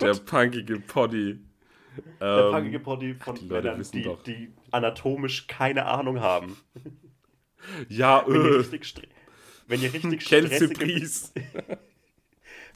der 0.00 0.14
punkige 0.14 0.80
Poddy. 0.80 1.40
Der 2.20 2.46
Ähm, 2.46 2.52
packige 2.52 2.78
Body 2.80 3.14
von 3.14 3.34
die 3.34 3.48
Leute 3.48 3.68
Männern, 3.68 3.86
die, 3.92 4.02
doch. 4.02 4.22
die 4.22 4.52
anatomisch 4.70 5.46
keine 5.46 5.86
Ahnung 5.86 6.20
haben. 6.20 6.56
ja, 7.88 8.24
Wenn 8.26 8.34
ihr 8.42 8.52
äh, 8.52 8.56
richtig, 8.56 9.08
wenn 9.66 9.82
ihr 9.82 9.92
richtig 9.92 10.22
stressige, 10.22 10.80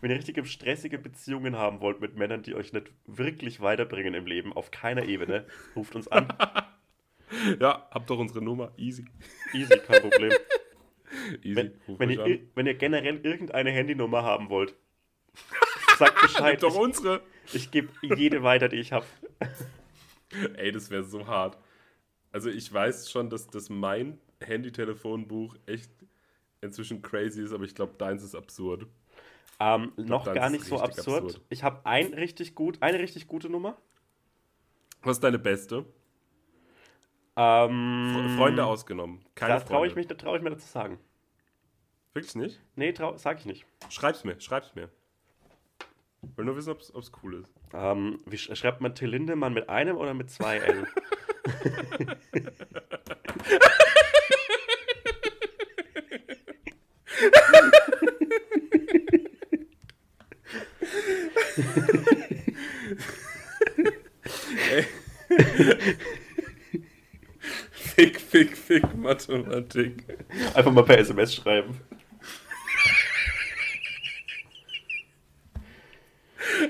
wenn 0.01 0.11
ihr 0.11 0.17
richtige 0.17 0.45
stressige 0.45 0.99
Beziehungen 0.99 1.57
haben 1.57 1.81
wollt 1.81 2.01
mit 2.01 2.17
Männern, 2.17 2.43
die 2.43 2.55
euch 2.55 2.73
nicht 2.73 2.91
wirklich 3.07 3.61
weiterbringen 3.61 4.15
im 4.15 4.27
Leben, 4.27 4.53
auf 4.53 4.71
keiner 4.71 5.05
Ebene, 5.05 5.47
ruft 5.77 5.95
uns 5.95 6.09
an. 6.09 6.29
Ja, 7.59 7.89
habt 7.91 8.09
doch 8.11 8.19
unsere 8.19 8.45
Nummer. 8.45 8.71
Easy. 8.77 9.07
Easy, 9.55 9.77
kein 9.79 10.03
Problem. 10.03 10.31
Easy. 11.43 11.57
Wenn, 11.57 11.73
wenn, 11.99 12.11
ihr, 12.11 12.41
wenn 12.55 12.67
ihr 12.67 12.75
generell 12.75 13.19
irgendeine 13.25 13.71
Handynummer 13.71 14.23
haben 14.23 14.51
wollt, 14.51 14.77
sagt 15.97 16.21
Bescheid. 16.23 16.63
Doch 16.63 16.75
Ich, 16.75 16.81
unsere. 16.81 17.23
ich 17.53 17.71
gebe 17.71 17.89
jede 18.17 18.43
weiter, 18.43 18.69
die 18.69 18.77
ich 18.77 18.93
habe. 18.93 19.07
Ey, 20.57 20.73
das 20.73 20.91
wäre 20.91 21.05
so 21.05 21.27
hart. 21.27 21.59
Also 22.33 22.51
ich 22.51 22.73
weiß 22.73 23.11
schon, 23.11 23.31
dass 23.31 23.47
das 23.47 23.71
mein 23.71 24.19
Handy-Telefonbuch 24.41 25.55
echt 25.67 25.91
inzwischen 26.61 27.03
crazy 27.03 27.43
ist, 27.43 27.53
aber 27.53 27.65
ich 27.65 27.75
glaube, 27.75 27.95
deins 27.99 28.23
ist 28.25 28.35
absurd. 28.35 28.87
Ähm, 29.61 29.93
noch 29.97 30.25
das 30.25 30.35
gar 30.35 30.51
nicht 30.51 30.65
so 30.65 30.81
absurd. 30.81 31.25
absurd. 31.27 31.41
Ich 31.49 31.63
habe 31.63 31.81
ein 31.87 32.13
richtig 32.15 32.55
gut, 32.57 32.79
eine 32.81 32.99
richtig 32.99 33.29
gute 33.29 33.49
Nummer. 33.49 33.77
Was 35.03 35.19
ist 35.19 35.25
deine 35.25 35.39
beste? 35.39 35.85
Ähm, 37.37 38.15
Fre- 38.17 38.37
Freunde 38.37 38.65
ausgenommen. 38.65 39.25
Keine 39.35 39.55
da 39.55 39.61
traue 39.61 39.87
ich, 39.87 39.95
mich- 39.95 40.07
da 40.07 40.15
trau 40.15 40.35
ich 40.35 40.43
mir 40.43 40.51
das 40.51 40.63
zu 40.63 40.69
sagen. 40.73 40.99
Wirklich 42.15 42.35
nicht? 42.37 42.61
Nee, 42.77 42.93
trau, 42.93 43.17
sag 43.17 43.39
ich 43.41 43.47
nicht. 43.47 43.67
Schreib's 43.91 44.25
mir, 44.25 44.41
schreib's 44.41 44.75
mir. 44.75 44.89
Will 46.37 46.45
nur 46.45 46.57
wissen, 46.57 46.71
ob's, 46.71 46.95
ob's 46.95 47.11
cool 47.23 47.41
ist. 47.41 47.49
Ähm, 47.73 48.21
wie 48.27 48.39
sch 48.39 48.57
schreibt 48.57 48.81
man 48.81 48.95
Till 48.95 49.09
Lindemann 49.09 49.55
mit 49.55 49.69
einem 49.69 49.97
oder 49.97 50.15
mit 50.15 50.31
zwei 50.31 50.59
L? 50.59 50.87
Fick, 67.95 68.21
fick, 68.21 68.57
fick, 68.57 68.97
Mathematik. 68.97 70.05
Einfach 70.55 70.73
mal 70.73 70.85
per 70.85 70.99
SMS 70.99 71.35
schreiben. 71.35 71.81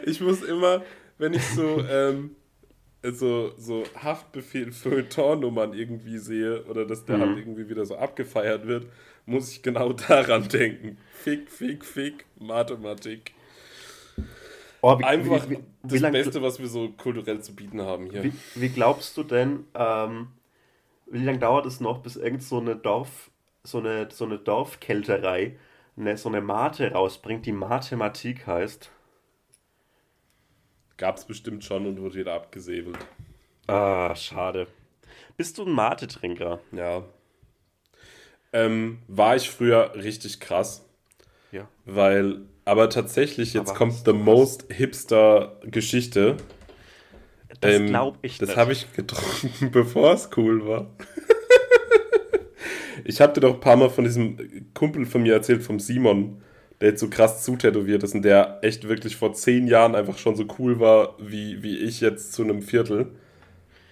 Ich 0.06 0.20
muss 0.20 0.42
immer, 0.42 0.82
wenn 1.18 1.34
ich 1.34 1.46
so, 1.48 1.82
ähm, 1.88 2.36
so, 3.02 3.52
so 3.58 3.84
Haftbefehl 4.02 4.72
Feuilleton-Nummern 4.72 5.72
irgendwie 5.74 6.18
sehe 6.18 6.64
oder 6.66 6.86
dass 6.86 7.04
der 7.04 7.18
Mhm. 7.18 7.20
halt 7.20 7.36
irgendwie 7.36 7.68
wieder 7.68 7.84
so 7.86 7.96
abgefeiert 7.96 8.66
wird, 8.66 8.86
muss 9.26 9.50
ich 9.52 9.62
genau 9.62 9.92
daran 10.08 10.48
denken. 10.48 10.98
Fick, 11.12 11.50
fick, 11.50 11.84
fick, 11.84 12.26
Mathematik. 12.38 13.32
Oh, 14.82 14.98
wie, 14.98 15.04
Einfach 15.04 15.48
wie, 15.48 15.50
wie, 15.50 15.64
das 15.82 16.00
lang, 16.00 16.12
Beste, 16.12 16.42
was 16.42 16.58
wir 16.58 16.68
so 16.68 16.90
kulturell 16.90 17.40
zu 17.40 17.54
bieten 17.56 17.80
haben 17.82 18.06
hier. 18.10 18.22
wie, 18.22 18.32
wie 18.54 18.68
glaubst 18.70 19.16
du 19.16 19.22
denn, 19.22 19.64
ähm, 19.74 20.28
wie 21.06 21.24
lange 21.24 21.38
dauert 21.38 21.66
es 21.66 21.80
noch, 21.80 21.98
bis 22.02 22.16
irgend 22.16 22.42
so 22.42 22.58
eine 22.60 22.76
Dorf, 22.76 23.30
so 23.62 23.78
eine, 23.78 24.08
so 24.10 24.24
eine 24.24 24.38
Dorfkälterei 24.38 25.56
eine, 25.96 26.16
so 26.18 26.28
eine 26.28 26.40
Mate 26.40 26.92
rausbringt, 26.92 27.46
die 27.46 27.52
Mathematik 27.52 28.46
heißt? 28.46 28.90
Gab's 30.96 31.24
bestimmt 31.24 31.64
schon 31.64 31.86
und 31.86 32.00
wurde 32.00 32.14
wieder 32.16 32.34
abgesäbelt. 32.34 32.98
Ah, 33.66 34.14
schade. 34.14 34.66
Bist 35.36 35.58
du 35.58 35.64
ein 35.64 35.72
Mate-Trinker? 35.72 36.60
Ja. 36.72 37.02
Ähm, 38.52 38.98
war 39.08 39.34
ich 39.34 39.50
früher 39.50 39.92
richtig 39.96 40.38
krass, 40.38 40.84
Ja. 41.50 41.68
weil, 41.84 42.42
aber 42.64 42.88
tatsächlich, 42.88 43.52
jetzt 43.54 43.70
Aber 43.70 43.78
kommt 43.78 44.04
the 44.04 44.12
most 44.12 44.66
hipster 44.72 45.58
Geschichte. 45.64 46.36
Das 47.60 47.74
Ähm, 47.74 47.86
glaube 47.86 48.18
ich 48.22 48.38
Das 48.38 48.56
habe 48.56 48.72
ich 48.72 48.92
getrunken, 48.92 49.70
bevor 49.72 50.12
es 50.12 50.30
cool 50.36 50.64
war. 50.66 50.86
ich 53.04 53.20
habe 53.20 53.32
dir 53.32 53.40
doch 53.40 53.54
ein 53.54 53.60
paar 53.60 53.76
Mal 53.76 53.90
von 53.90 54.04
diesem 54.04 54.72
Kumpel 54.74 55.06
von 55.06 55.22
mir 55.22 55.34
erzählt, 55.34 55.62
vom 55.64 55.80
Simon, 55.80 56.40
der 56.84 56.90
jetzt 56.90 57.00
so 57.00 57.08
krass 57.08 57.42
zutätowiert 57.42 58.02
ist 58.02 58.14
und 58.14 58.20
der 58.26 58.58
echt 58.60 58.86
wirklich 58.86 59.16
vor 59.16 59.32
zehn 59.32 59.66
Jahren 59.68 59.94
einfach 59.94 60.18
schon 60.18 60.36
so 60.36 60.44
cool 60.58 60.80
war, 60.80 61.16
wie, 61.18 61.62
wie 61.62 61.78
ich 61.78 62.02
jetzt 62.02 62.34
zu 62.34 62.42
einem 62.42 62.60
Viertel. 62.60 63.06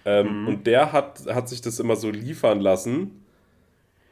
Ähm, 0.04 0.42
Mhm. 0.42 0.48
Und 0.48 0.66
der 0.66 0.92
hat, 0.92 1.22
hat 1.26 1.48
sich 1.48 1.62
das 1.62 1.80
immer 1.80 1.96
so 1.96 2.10
liefern 2.10 2.60
lassen 2.60 3.24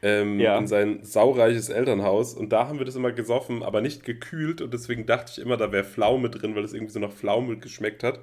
ähm, 0.01 0.39
Ja. 0.39 0.57
in 0.57 0.65
sein 0.65 1.03
saureiches 1.03 1.69
Elternhaus. 1.69 2.33
Und 2.33 2.49
da 2.51 2.67
haben 2.67 2.79
wir 2.79 2.85
das 2.87 2.95
immer 2.95 3.11
gesoffen, 3.11 3.61
aber 3.61 3.81
nicht 3.81 4.03
gekühlt. 4.03 4.61
Und 4.63 4.73
deswegen 4.73 5.05
dachte 5.05 5.31
ich 5.31 5.39
immer, 5.45 5.57
da 5.57 5.71
wäre 5.71 5.83
Pflaume 5.83 6.31
drin, 6.31 6.55
weil 6.55 6.63
es 6.63 6.73
irgendwie 6.73 6.93
so 6.93 6.99
nach 6.99 7.11
Pflaume 7.11 7.57
geschmeckt 7.57 8.03
hat. 8.03 8.19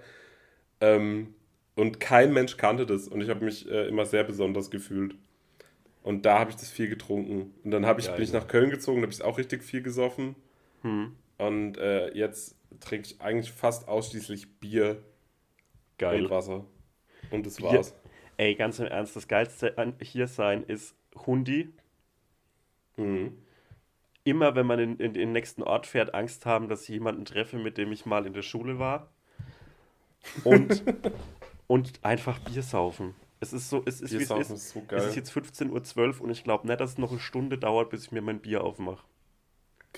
Ähm, 0.81 1.35
und 1.77 2.01
kein 2.01 2.33
Mensch 2.33 2.57
kannte 2.57 2.85
das. 2.85 3.07
Und 3.07 3.21
ich 3.21 3.29
habe 3.29 3.45
mich 3.45 3.71
äh, 3.71 3.87
immer 3.87 4.07
sehr 4.07 4.25
besonders 4.25 4.73
gefühlt. 4.73 5.15
Und 6.03 6.27
da 6.27 6.41
habe 6.41 6.51
ich 6.51 6.57
das 6.57 6.69
viel 6.69 6.89
getrunken. 6.89 7.55
Und 7.63 7.71
dann 7.71 7.87
ich, 8.01 8.07
Geil. 8.07 8.17
bin 8.17 8.25
ich 8.25 8.33
nach 8.33 8.49
Köln 8.49 8.71
gezogen, 8.71 9.01
da 9.01 9.07
habe 9.07 9.13
ich 9.13 9.23
auch 9.23 9.39
richtig 9.39 9.63
viel 9.63 9.83
gesoffen. 9.83 10.35
Hm, 10.83 11.17
Und 11.39 11.77
äh, 11.79 12.13
jetzt 12.17 12.57
trinke 12.81 13.09
ich 13.09 13.21
eigentlich 13.21 13.53
fast 13.53 13.89
ausschließlich 13.89 14.59
Bier 14.61 15.03
geil. 15.99 16.25
und 16.25 16.31
Wasser. 16.31 16.65
Und 17.31 17.47
das 17.47 17.57
Bier- 17.57 17.67
war's. 17.71 17.95
Ey, 18.37 18.55
ganz 18.55 18.79
im 18.79 18.87
Ernst, 18.87 19.17
das 19.17 19.27
Geilste 19.27 19.77
an 19.79 19.95
hier 20.01 20.29
sein 20.29 20.63
ist 20.63 20.95
Hundi. 21.27 21.71
Mhm. 22.97 23.37
Immer 24.25 24.55
wenn 24.55 24.67
man 24.67 24.79
in, 24.79 24.97
in 24.99 25.13
den 25.15 25.33
nächsten 25.33 25.63
Ort 25.63 25.87
fährt, 25.87 26.15
Angst 26.15 26.47
haben, 26.47 26.69
dass 26.69 26.83
ich 26.83 26.91
jemanden 26.91 27.25
treffe, 27.25 27.57
mit 27.59 27.79
dem 27.79 27.91
ich 27.93 28.07
mal 28.07 28.27
in 28.27 28.33
der 28.35 28.43
Schule 28.43 28.79
war. 28.79 29.11
Und, 30.45 30.85
und 31.67 32.05
einfach 32.05 32.39
Bier 32.41 32.63
saufen. 32.63 33.15
Es 33.41 33.53
ist 33.53 33.71
so, 33.71 33.83
es 33.87 34.01
ist 34.01 34.13
wie 34.13 34.17
es 34.23 34.31
ist. 34.31 34.51
ist 34.51 34.71
so 34.71 34.83
Es 34.91 35.07
ist 35.07 35.17
jetzt 35.17 35.31
15.12 35.33 36.19
Uhr 36.19 36.21
und 36.25 36.31
ich 36.31 36.45
glaube 36.45 36.67
nicht, 36.67 36.81
dass 36.81 36.91
es 36.93 36.99
noch 36.99 37.11
eine 37.13 37.21
Stunde 37.21 37.57
dauert, 37.57 37.91
bis 37.91 38.05
ich 38.05 38.13
mir 38.13 38.21
mein 38.23 38.41
Bier 38.41 38.63
aufmache. 38.65 39.05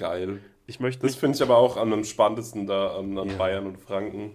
Geil. 0.01 0.41
Ich 0.67 0.81
möchte 0.81 1.07
Das 1.07 1.15
finde 1.15 1.37
ich 1.37 1.43
aber 1.43 1.57
auch 1.59 1.77
am 1.77 2.03
spannendsten 2.05 2.67
da 2.67 2.97
an, 2.97 3.17
an 3.19 3.29
Ja. 3.29 3.37
Bayern 3.37 3.67
und 3.67 3.79
Franken. 3.79 4.33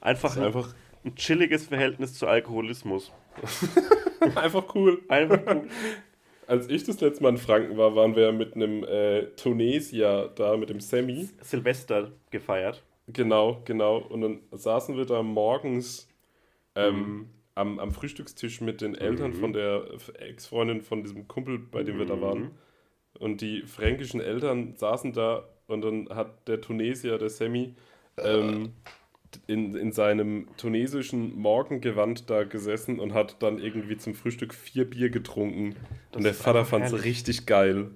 einfach, 0.00 0.36
ein, 0.36 0.44
einfach, 0.44 0.74
ein 1.04 1.14
chilliges 1.16 1.66
Verhältnis 1.66 2.14
zu 2.14 2.26
Alkoholismus. 2.26 3.10
einfach 4.34 4.74
cool. 4.74 5.00
Einfach 5.08 5.40
cool. 5.46 5.68
Als 6.46 6.68
ich 6.68 6.84
das 6.84 7.00
letzte 7.00 7.22
Mal 7.22 7.30
in 7.30 7.36
Franken 7.38 7.76
war, 7.76 7.94
waren 7.94 8.16
wir 8.16 8.32
mit 8.32 8.54
einem 8.54 8.82
äh, 8.84 9.24
Tunesier 9.36 10.30
da, 10.34 10.56
mit 10.56 10.70
dem 10.70 10.80
Sammy. 10.80 11.28
Silvester 11.42 12.10
gefeiert. 12.30 12.82
Genau, 13.06 13.62
genau. 13.64 13.98
Und 13.98 14.20
dann 14.22 14.40
saßen 14.52 14.96
wir 14.96 15.04
da 15.06 15.22
morgens 15.22 16.08
ähm, 16.74 16.94
Mhm. 16.96 17.26
am, 17.54 17.78
am 17.78 17.92
Frühstückstisch 17.92 18.60
mit 18.60 18.80
den 18.82 18.94
Eltern 18.94 19.32
von 19.32 19.52
der 19.52 19.84
Ex-Freundin 20.18 20.80
von 20.82 21.02
diesem 21.02 21.28
Kumpel, 21.28 21.58
bei 21.58 21.82
dem 21.82 21.98
wir 21.98 22.06
da 22.06 22.20
waren. 22.20 22.50
Und 23.18 23.40
die 23.40 23.62
fränkischen 23.62 24.20
Eltern 24.20 24.74
saßen 24.76 25.12
da 25.12 25.44
und 25.66 25.82
dann 25.82 26.08
hat 26.10 26.48
der 26.48 26.60
Tunesier, 26.60 27.18
der 27.18 27.28
Sammy, 27.30 27.74
ähm, 28.16 28.72
in, 29.46 29.74
in 29.74 29.92
seinem 29.92 30.48
tunesischen 30.56 31.38
Morgengewand 31.38 32.30
da 32.30 32.44
gesessen 32.44 32.98
und 32.98 33.14
hat 33.14 33.42
dann 33.42 33.58
irgendwie 33.58 33.96
zum 33.96 34.14
Frühstück 34.14 34.54
vier 34.54 34.88
Bier 34.88 35.10
getrunken. 35.10 35.76
und 36.14 36.24
der 36.24 36.34
Vater 36.34 36.64
fand 36.64 36.86
es 36.86 36.92
herrlich. 36.92 37.06
richtig 37.06 37.46
geil. 37.46 37.90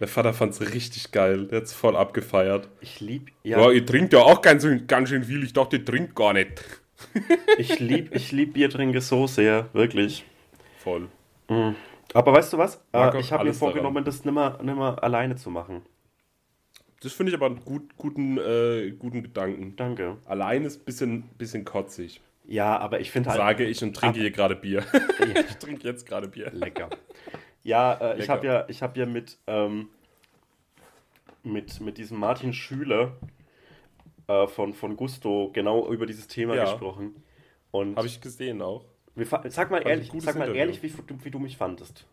Der 0.00 0.08
Vater 0.08 0.34
fand 0.34 0.52
es 0.52 0.74
richtig 0.74 1.12
geil. 1.12 1.46
Der 1.46 1.58
hat 1.58 1.64
es 1.64 1.72
voll 1.72 1.94
abgefeiert. 1.94 2.68
Ich 2.80 3.00
lieb, 3.00 3.30
Ja, 3.44 3.60
ja, 3.60 3.70
ich 3.70 3.84
trinke 3.84 4.16
ja 4.16 4.22
auch 4.24 4.42
ganz, 4.42 4.66
ganz 4.88 5.08
schön 5.08 5.22
viel. 5.22 5.44
Ich 5.44 5.52
dachte, 5.52 5.76
ich 5.76 5.84
trinke 5.84 6.14
gar 6.14 6.32
nicht. 6.32 6.64
ich 7.58 7.78
lieb, 7.78 8.14
ich 8.14 8.32
lieb 8.32 8.54
Biertrinke 8.54 9.00
so 9.00 9.28
sehr, 9.28 9.68
wirklich. 9.72 10.24
Voll. 10.78 11.08
Aber 12.14 12.32
weißt 12.32 12.52
du 12.52 12.58
was? 12.58 12.76
Äh, 12.92 12.98
auch 12.98 13.14
ich 13.14 13.32
habe 13.32 13.44
mir 13.44 13.52
vorgenommen, 13.52 13.96
daran. 13.96 14.04
das 14.04 14.24
nimmer, 14.24 14.58
nimmer 14.62 15.02
alleine 15.02 15.36
zu 15.36 15.50
machen. 15.50 15.82
Das 17.02 17.12
finde 17.12 17.30
ich 17.30 17.36
aber 17.36 17.46
einen 17.46 17.62
gut, 17.64 17.96
guten, 17.96 18.38
äh, 18.38 18.92
guten 18.98 19.22
Gedanken. 19.22 19.76
Danke. 19.76 20.16
Allein 20.24 20.64
ist 20.64 20.80
ein 20.80 20.84
bisschen, 20.84 21.22
bisschen 21.36 21.64
kotzig. 21.64 22.22
Ja, 22.46 22.78
aber 22.78 23.00
ich 23.00 23.10
finde 23.10 23.30
halt. 23.30 23.38
Sage 23.38 23.64
ich 23.64 23.82
und 23.82 23.94
trinke 23.94 24.20
hier 24.20 24.30
gerade 24.30 24.56
Bier. 24.56 24.84
ich 25.48 25.56
trinke 25.56 25.86
jetzt 25.86 26.06
gerade 26.06 26.28
Bier. 26.28 26.50
Lecker. 26.52 26.88
Ja, 27.62 27.94
äh, 27.94 28.12
ich 28.14 28.20
Lecker. 28.20 28.32
habe 28.32 28.46
ja, 28.46 28.64
ich 28.68 28.82
hab 28.82 28.96
ja 28.96 29.06
mit, 29.06 29.38
ähm, 29.46 29.88
mit, 31.42 31.80
mit 31.80 31.98
diesem 31.98 32.18
Martin 32.18 32.52
Schüler 32.52 33.16
äh, 34.28 34.46
von, 34.46 34.72
von 34.72 34.96
Gusto 34.96 35.50
genau 35.52 35.90
über 35.90 36.06
dieses 36.06 36.28
Thema 36.28 36.54
Ja. 36.54 36.64
gesprochen. 36.64 37.16
Habe 37.72 38.06
ich 38.06 38.20
gesehen 38.20 38.62
auch. 38.62 38.84
Sag 39.48 39.70
mal 39.70 39.80
ein 39.80 39.86
ehrlich, 39.86 40.10
sag 40.18 40.34
mal 40.36 40.42
Interview. 40.44 40.54
ehrlich 40.60 40.82
wie, 40.82 40.88
du- 40.88 41.24
wie 41.24 41.30
du 41.30 41.38
mich 41.38 41.56
fandest. 41.56 42.04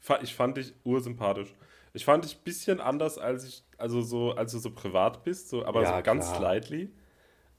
Fa- 0.00 0.20
Ich 0.22 0.34
fand 0.34 0.56
dich 0.56 0.72
ursympathisch. 0.84 1.54
Ich 1.92 2.04
fand 2.04 2.24
dich 2.24 2.36
ein 2.36 2.44
bisschen 2.44 2.80
anders, 2.80 3.18
als 3.18 3.44
ich, 3.46 3.62
also 3.78 4.02
so, 4.02 4.32
als 4.32 4.52
du 4.52 4.58
so 4.58 4.70
privat 4.70 5.24
bist, 5.24 5.48
so, 5.48 5.64
aber 5.64 5.82
Ja, 5.82 5.96
so 5.96 6.02
ganz 6.02 6.26
klar. 6.26 6.38
slightly. 6.38 6.90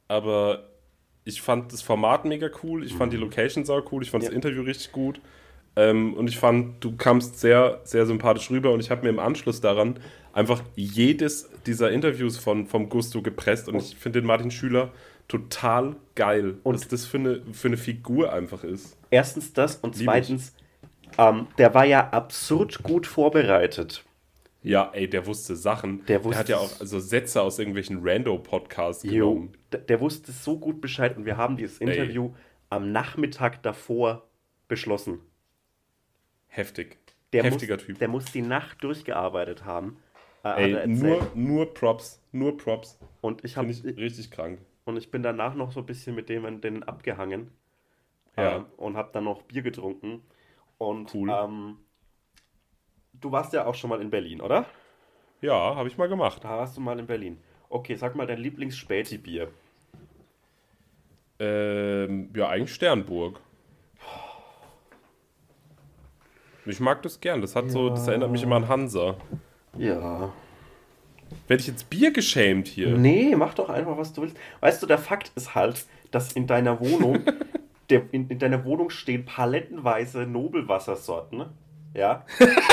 Aber 0.07 0.69
ich 1.23 1.41
fand 1.41 1.73
das 1.73 1.81
Format 1.81 2.23
mega 2.25 2.49
cool, 2.63 2.85
ich 2.85 2.93
fand 2.93 3.11
die 3.11 3.17
Location 3.17 3.65
sau 3.65 3.81
cool, 3.91 4.03
ich 4.03 4.11
fand 4.11 4.23
Mhm. 4.23 4.25
Ja. 4.25 4.29
das 4.29 4.35
Interview 4.35 4.61
richtig 4.63 4.91
gut. 4.91 5.19
Ähm, 5.75 6.13
und 6.15 6.27
ich 6.29 6.37
fand, 6.39 6.83
du 6.83 6.95
kamst 6.95 7.39
sehr, 7.39 7.81
sehr 7.83 8.05
sympathisch 8.05 8.49
rüber 8.49 8.71
und 8.71 8.79
ich 8.79 8.89
habe 8.89 9.03
mir 9.03 9.09
im 9.09 9.19
Anschluss 9.19 9.61
daran 9.61 9.99
einfach 10.33 10.63
jedes 10.75 11.49
dieser 11.67 11.91
Interviews 11.91 12.37
von, 12.37 12.65
vom 12.65 12.89
Gusto 12.89 13.21
gepresst 13.21 13.67
und 13.69 13.75
ich 13.75 13.95
finde 13.95 14.21
den 14.21 14.27
Martin 14.27 14.49
Schüler 14.49 14.91
total 15.27 15.95
geil, 16.15 16.57
Und- 16.63 16.75
was 16.75 16.87
das 16.87 17.05
für 17.05 17.17
eine, 17.17 17.41
für 17.53 17.67
eine 17.67 17.77
Figur 17.77 18.31
einfach 18.33 18.63
ist. 18.63 18.97
Erstens 19.09 19.53
das 19.53 19.75
und 19.77 19.95
zweitens, 19.95 20.53
ähm, 21.17 21.47
der 21.57 21.73
war 21.73 21.85
ja 21.85 22.09
absurd 22.09 22.83
gut 22.83 23.07
vorbereitet. 23.07 24.03
Ja, 24.63 24.89
ey, 24.93 25.09
der 25.09 25.25
wusste 25.25 25.55
Sachen. 25.55 25.99
Der 26.07 26.17
Der, 26.19 26.23
wusste 26.25 26.39
hat 26.39 26.49
ja 26.49 26.57
auch 26.57 26.69
so 26.69 26.99
Sätze 26.99 27.41
aus 27.41 27.57
irgendwelchen 27.59 27.99
Rando-Podcasts 28.01 29.03
genommen. 29.03 29.53
der, 29.71 29.79
der 29.81 30.01
wusste 30.01 30.31
so 30.31 30.57
gut 30.59 30.81
Bescheid 30.81 31.15
und 31.15 31.25
wir 31.25 31.37
haben 31.37 31.55
dieses 31.57 31.79
Ey. 31.79 31.87
Interview 31.89 32.33
am 32.69 32.91
Nachmittag 32.91 33.63
davor 33.63 34.27
beschlossen. 34.67 35.19
Heftig. 36.47 36.97
Der 37.33 37.43
Heftiger 37.43 37.75
muss, 37.75 37.83
Typ. 37.85 37.99
Der 37.99 38.07
muss 38.07 38.25
die 38.25 38.41
Nacht 38.41 38.83
durchgearbeitet 38.83 39.63
haben. 39.65 39.97
Äh, 40.43 40.73
Ey, 40.81 40.87
nur, 40.87 41.31
nur 41.35 41.73
Props. 41.73 42.21
Nur 42.31 42.57
Props. 42.57 42.97
und 43.21 43.43
ich 43.45 43.57
habe 43.57 43.67
richtig 43.69 44.31
krank. 44.31 44.59
Und 44.87 44.97
ich 44.97 45.11
bin 45.11 45.23
danach 45.23 45.53
noch 45.55 45.71
so 45.71 45.81
ein 45.81 45.85
bisschen 45.85 46.15
mit 46.15 46.29
dem 46.29 46.45
in 46.45 46.61
denen 46.61 46.83
abgehangen 46.83 47.51
Ja. 48.37 48.57
äh, 48.57 48.61
und 48.77 48.95
habe 48.97 49.09
dann 49.13 49.23
noch 49.25 49.43
Bier 49.43 49.61
getrunken 49.61 50.21
und 50.77 51.13
Cool. 51.13 51.29
ähm, 51.29 51.77
du 53.13 53.31
warst 53.31 53.53
ja 53.53 53.65
auch 53.65 53.75
schon 53.75 53.89
mal 53.89 54.01
in 54.01 54.09
Berlin, 54.09 54.41
oder? 54.41 54.65
Ja, 55.41 55.75
habe 55.75 55.87
ich 55.87 55.97
mal 55.97 56.07
gemacht. 56.09 56.43
Da 56.43 56.49
warst 56.57 56.75
du 56.77 56.81
mal 56.81 56.97
in 56.99 57.05
Berlin. 57.07 57.37
Okay, 57.69 57.95
sag 57.95 58.15
mal 58.15 58.25
dein 58.25 58.39
Lieblings-Späti-Bier. 58.39 59.49
Ähm, 61.39 62.29
ja, 62.35 62.49
eigentlich 62.49 62.73
Sternburg. 62.73 63.39
Ich 66.65 66.79
mag 66.79 67.01
das 67.03 67.19
gern. 67.21 67.41
Das 67.41 67.55
hat 67.55 67.69
so, 67.69 67.89
das 67.89 68.07
erinnert 68.07 68.31
mich 68.31 68.43
immer 68.43 68.55
an 68.57 68.67
Hansa. 68.67 69.15
Ja. 69.77 70.33
Werde 71.47 71.61
ich 71.61 71.67
jetzt 71.67 71.89
Bier 71.89 72.11
geschämt 72.11 72.67
hier? 72.67 72.97
Nee, 72.97 73.35
mach 73.35 73.53
doch 73.53 73.69
einfach, 73.69 73.97
was 73.97 74.13
du 74.13 74.21
willst. 74.21 74.37
Weißt 74.59 74.81
du, 74.81 74.87
der 74.87 74.97
Fakt 74.97 75.31
ist 75.35 75.55
halt, 75.55 75.85
dass 76.11 76.33
in 76.33 76.47
deiner 76.47 76.79
Wohnung, 76.79 77.19
der, 77.89 78.03
in, 78.11 78.27
in 78.29 78.39
deiner 78.39 78.63
Wohnung 78.65 78.89
stehen 78.89 79.25
palettenweise 79.25 80.25
Nobelwassersorten. 80.25 81.45
Ja. 81.93 82.25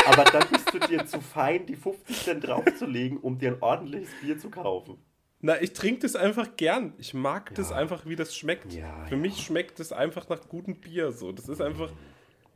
Aber 0.07 0.25
dann 0.25 0.45
bist 0.51 0.73
du 0.75 0.79
dir 0.81 1.07
zu 1.07 1.21
fein, 1.21 1.67
die 1.67 1.77
50 1.77 2.17
Cent 2.25 2.47
draufzulegen, 2.47 3.19
um 3.19 3.39
dir 3.39 3.53
ein 3.53 3.63
ordentliches 3.63 4.11
Bier 4.21 4.39
zu 4.39 4.51
kaufen. 4.51 4.99
Na, 5.41 5.61
ich 5.61 5.73
trinke 5.73 6.01
das 6.03 6.17
einfach 6.17 6.57
gern. 6.57 6.95
Ich 6.99 7.15
mag 7.15 7.55
das 7.55 7.71
Ja. 7.71 7.77
einfach, 7.77 8.07
wie 8.07 8.17
das 8.17 8.35
schmeckt. 8.37 8.73
Ja, 8.73 9.05
Für 9.09 9.17
mich 9.17 9.39
schmeckt 9.45 9.79
das 9.79 9.93
einfach 9.93 10.29
nach 10.29 10.49
gutem 10.49 10.77
Bier. 10.77 11.13
So, 11.13 11.33
das 11.33 11.49
ist 11.49 11.61
einfach, 11.61 11.91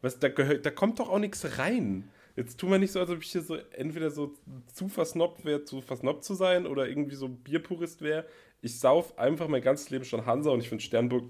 was 0.02 0.18
da 0.18 0.28
gehört, 0.28 0.64
da 0.66 0.70
kommt 0.70 0.98
doch 0.98 1.08
auch 1.10 1.18
nichts 1.18 1.58
rein. 1.58 2.10
Jetzt 2.38 2.60
tun 2.60 2.70
wir 2.70 2.78
nicht 2.78 2.92
so, 2.92 3.00
als 3.00 3.10
ob 3.10 3.20
ich 3.20 3.32
hier 3.32 3.42
so 3.42 3.56
entweder 3.72 4.12
so 4.12 4.32
zu 4.72 4.88
versnobbt 4.88 5.44
wäre, 5.44 5.64
zu 5.64 5.80
versnobbt 5.80 6.22
zu 6.22 6.34
sein 6.34 6.68
oder 6.68 6.88
irgendwie 6.88 7.16
so 7.16 7.28
Bierpurist 7.28 8.00
wäre. 8.00 8.26
Ich 8.62 8.78
sauf 8.78 9.18
einfach 9.18 9.48
mein 9.48 9.60
ganzes 9.60 9.90
Leben 9.90 10.04
schon 10.04 10.24
Hansa 10.24 10.50
und 10.50 10.60
ich 10.60 10.68
finde 10.68 10.84
Sternburg 10.84 11.24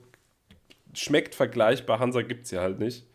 schmeckt 0.93 1.35
vergleichbar. 1.35 1.99
Hansa 1.99 2.21
gibt 2.21 2.45
es 2.45 2.51
ja 2.51 2.61
halt 2.61 2.79
nicht. 2.79 3.07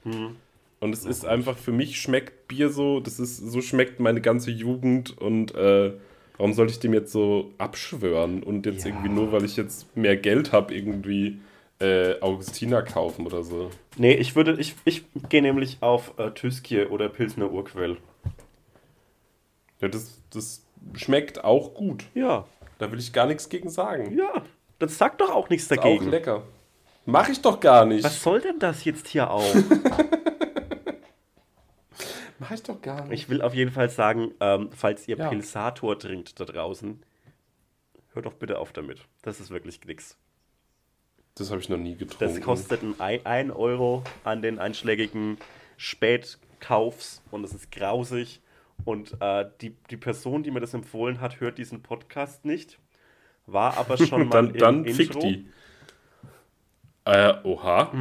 Und 0.80 0.92
es 0.92 1.06
ist 1.06 1.24
einfach, 1.24 1.56
für 1.56 1.72
mich 1.72 2.02
schmeckt 2.02 2.48
Bier 2.48 2.70
so, 2.70 3.00
das 3.00 3.20
ist, 3.20 3.38
so 3.38 3.62
schmeckt 3.62 4.00
meine 4.00 4.22
ganze 4.22 4.50
Jugend 4.50 5.16
und 5.22 5.54
äh, 5.54 5.94
warum 6.38 6.54
sollte 6.54 6.74
ich 6.74 6.80
dem 6.80 6.96
jetzt 6.96 7.12
so 7.12 7.54
abschwören 7.60 8.42
und 8.42 8.66
jetzt 8.66 8.86
Ja. 8.86 8.92
irgendwie 8.92 9.10
nur, 9.10 9.32
weil 9.32 9.46
ich 9.46 9.56
jetzt 9.56 9.96
mehr 9.96 10.18
Geld 10.18 10.52
habe, 10.52 10.74
irgendwie 10.74 11.40
äh, 11.84 12.20
Augustiner 12.22 12.82
kaufen 12.82 13.26
oder 13.28 13.44
so. 13.44 13.70
Nee, 13.98 14.14
ich 14.14 14.36
würde, 14.36 14.54
ich, 14.60 14.76
ich 14.86 15.04
gehe 15.30 15.42
nämlich 15.42 15.78
auf 15.82 16.18
äh, 16.18 16.32
Tüskje 16.32 16.90
oder 16.90 17.10
Pilsner 17.10 17.52
Urquell. 17.52 17.98
Ja, 19.82 19.88
das, 19.90 20.22
das 20.32 20.66
schmeckt 20.96 21.44
auch 21.44 21.74
gut. 21.74 22.06
Ja. 22.14 22.46
Da 22.80 22.92
will 22.92 23.00
ich 23.00 23.14
gar 23.14 23.28
nichts 23.28 23.50
gegen 23.50 23.70
sagen. 23.70 24.18
Ja. 24.18 24.44
Das 24.80 24.98
sagt 24.98 25.22
doch 25.22 25.30
auch 25.30 25.50
nichts 25.50 25.70
Ist 25.70 25.78
auch 25.80 25.84
dagegen. 25.84 26.10
lecker. 26.10 26.44
Mach 27.06 27.30
ich 27.30 27.42
doch 27.42 27.60
gar 27.60 27.86
nicht. 27.86 28.04
Was 28.04 28.22
soll 28.24 28.40
denn 28.42 28.60
das 28.60 28.84
jetzt 28.86 29.08
hier 29.10 29.30
auch? 29.30 29.44
Mach 32.40 32.52
ich 32.52 32.64
doch 32.64 32.82
gar 32.82 33.06
nicht. 33.06 33.24
Ich 33.24 33.30
will 33.30 33.42
auf 33.42 33.54
jeden 33.54 33.72
Fall 33.72 33.90
sagen, 33.90 34.32
ähm, 34.40 34.70
falls 34.76 35.08
ihr 35.08 35.18
Ja. 35.18 35.30
Pilsator 35.30 35.98
trinkt 35.98 36.40
da 36.40 36.46
draußen, 36.46 37.02
hört 38.14 38.26
doch 38.26 38.34
bitte 38.34 38.60
auf 38.60 38.74
damit. 38.74 39.02
Das 39.22 39.40
ist 39.40 39.50
wirklich 39.52 39.80
nix. 39.86 40.18
Das 41.36 41.50
habe 41.50 41.60
ich 41.60 41.70
noch 41.70 41.78
nie 41.78 41.96
getrunken. 41.96 42.36
Das 42.36 42.42
kostet 42.42 42.82
ein 43.00 43.26
1 43.26 43.54
Euro 43.56 44.04
an 44.24 44.42
den 44.42 44.60
einschlägigen 44.60 45.38
Spätkaufs 45.78 47.22
und 47.32 47.44
es 47.44 47.54
ist 47.54 47.72
grausig. 47.72 48.42
Und 48.86 49.18
äh, 49.20 49.46
die, 49.62 49.76
die 49.90 49.98
Person, 49.98 50.44
die 50.44 50.52
mir 50.52 50.60
das 50.60 50.74
empfohlen 50.74 51.22
hat, 51.22 51.40
hört 51.40 51.58
diesen 51.58 51.82
Podcast 51.82 52.46
nicht. 52.46 52.80
War 53.48 53.78
aber 53.78 53.98
schon 53.98 54.28
mal 54.28 54.50
dann 54.50 54.54
dann 54.54 54.86
im 54.86 55.00
Intro. 55.00 55.20
die. 55.20 55.48
Äh, 57.06 57.34
oha. 57.44 57.92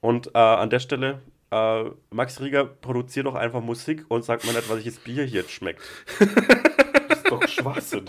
Und 0.00 0.26
äh, 0.34 0.38
an 0.38 0.68
der 0.68 0.80
Stelle, 0.80 1.22
äh, 1.50 1.84
Max 2.10 2.40
Rieger, 2.40 2.64
produziert 2.64 3.26
doch 3.26 3.34
einfach 3.34 3.62
Musik 3.62 4.04
und 4.08 4.24
sagt 4.24 4.44
mir 4.44 4.52
nicht, 4.52 4.68
was 4.68 4.78
ich 4.78 4.86
das 4.86 4.96
Bier 4.96 5.24
hier 5.24 5.42
jetzt 5.42 5.52
schmeckt. 5.52 5.80
das 6.18 7.18
ist 7.18 7.30
doch 7.30 7.46
Schwachsinn. 7.46 8.06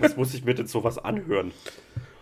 Was 0.00 0.16
muss 0.16 0.34
ich 0.34 0.44
mir 0.44 0.54
denn 0.54 0.66
sowas 0.66 0.98
anhören? 0.98 1.52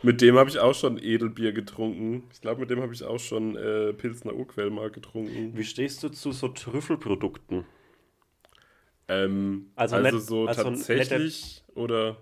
Mit 0.07 0.21
dem 0.21 0.37
habe 0.37 0.49
ich 0.49 0.59
auch 0.59 0.75
schon 0.75 0.99
Edelbier 1.03 1.53
getrunken. 1.53 2.23
Ich 2.33 2.41
glaube, 2.41 2.61
mit 2.61 2.71
dem 2.71 2.81
habe 2.81 2.95
ich 2.95 3.03
auch 3.03 3.19
schon 3.19 3.57
äh, 3.57 3.93
Pilsner 3.93 4.35
Urquell 4.35 4.71
mal 4.71 4.91
getrunken. 4.91 5.53
Wie 5.57 5.65
stehst 5.65 6.03
du 6.03 6.09
zu 6.09 6.33
so 6.33 6.49
Trüffelprodukten? 6.49 7.65
Ähm, 9.09 9.71
Also 9.77 9.97
also, 9.97 10.17
nicht- 10.17 10.27
so 10.27 10.47
also 10.47 10.63
tatsächlich 10.63 11.65
oder 11.75 12.17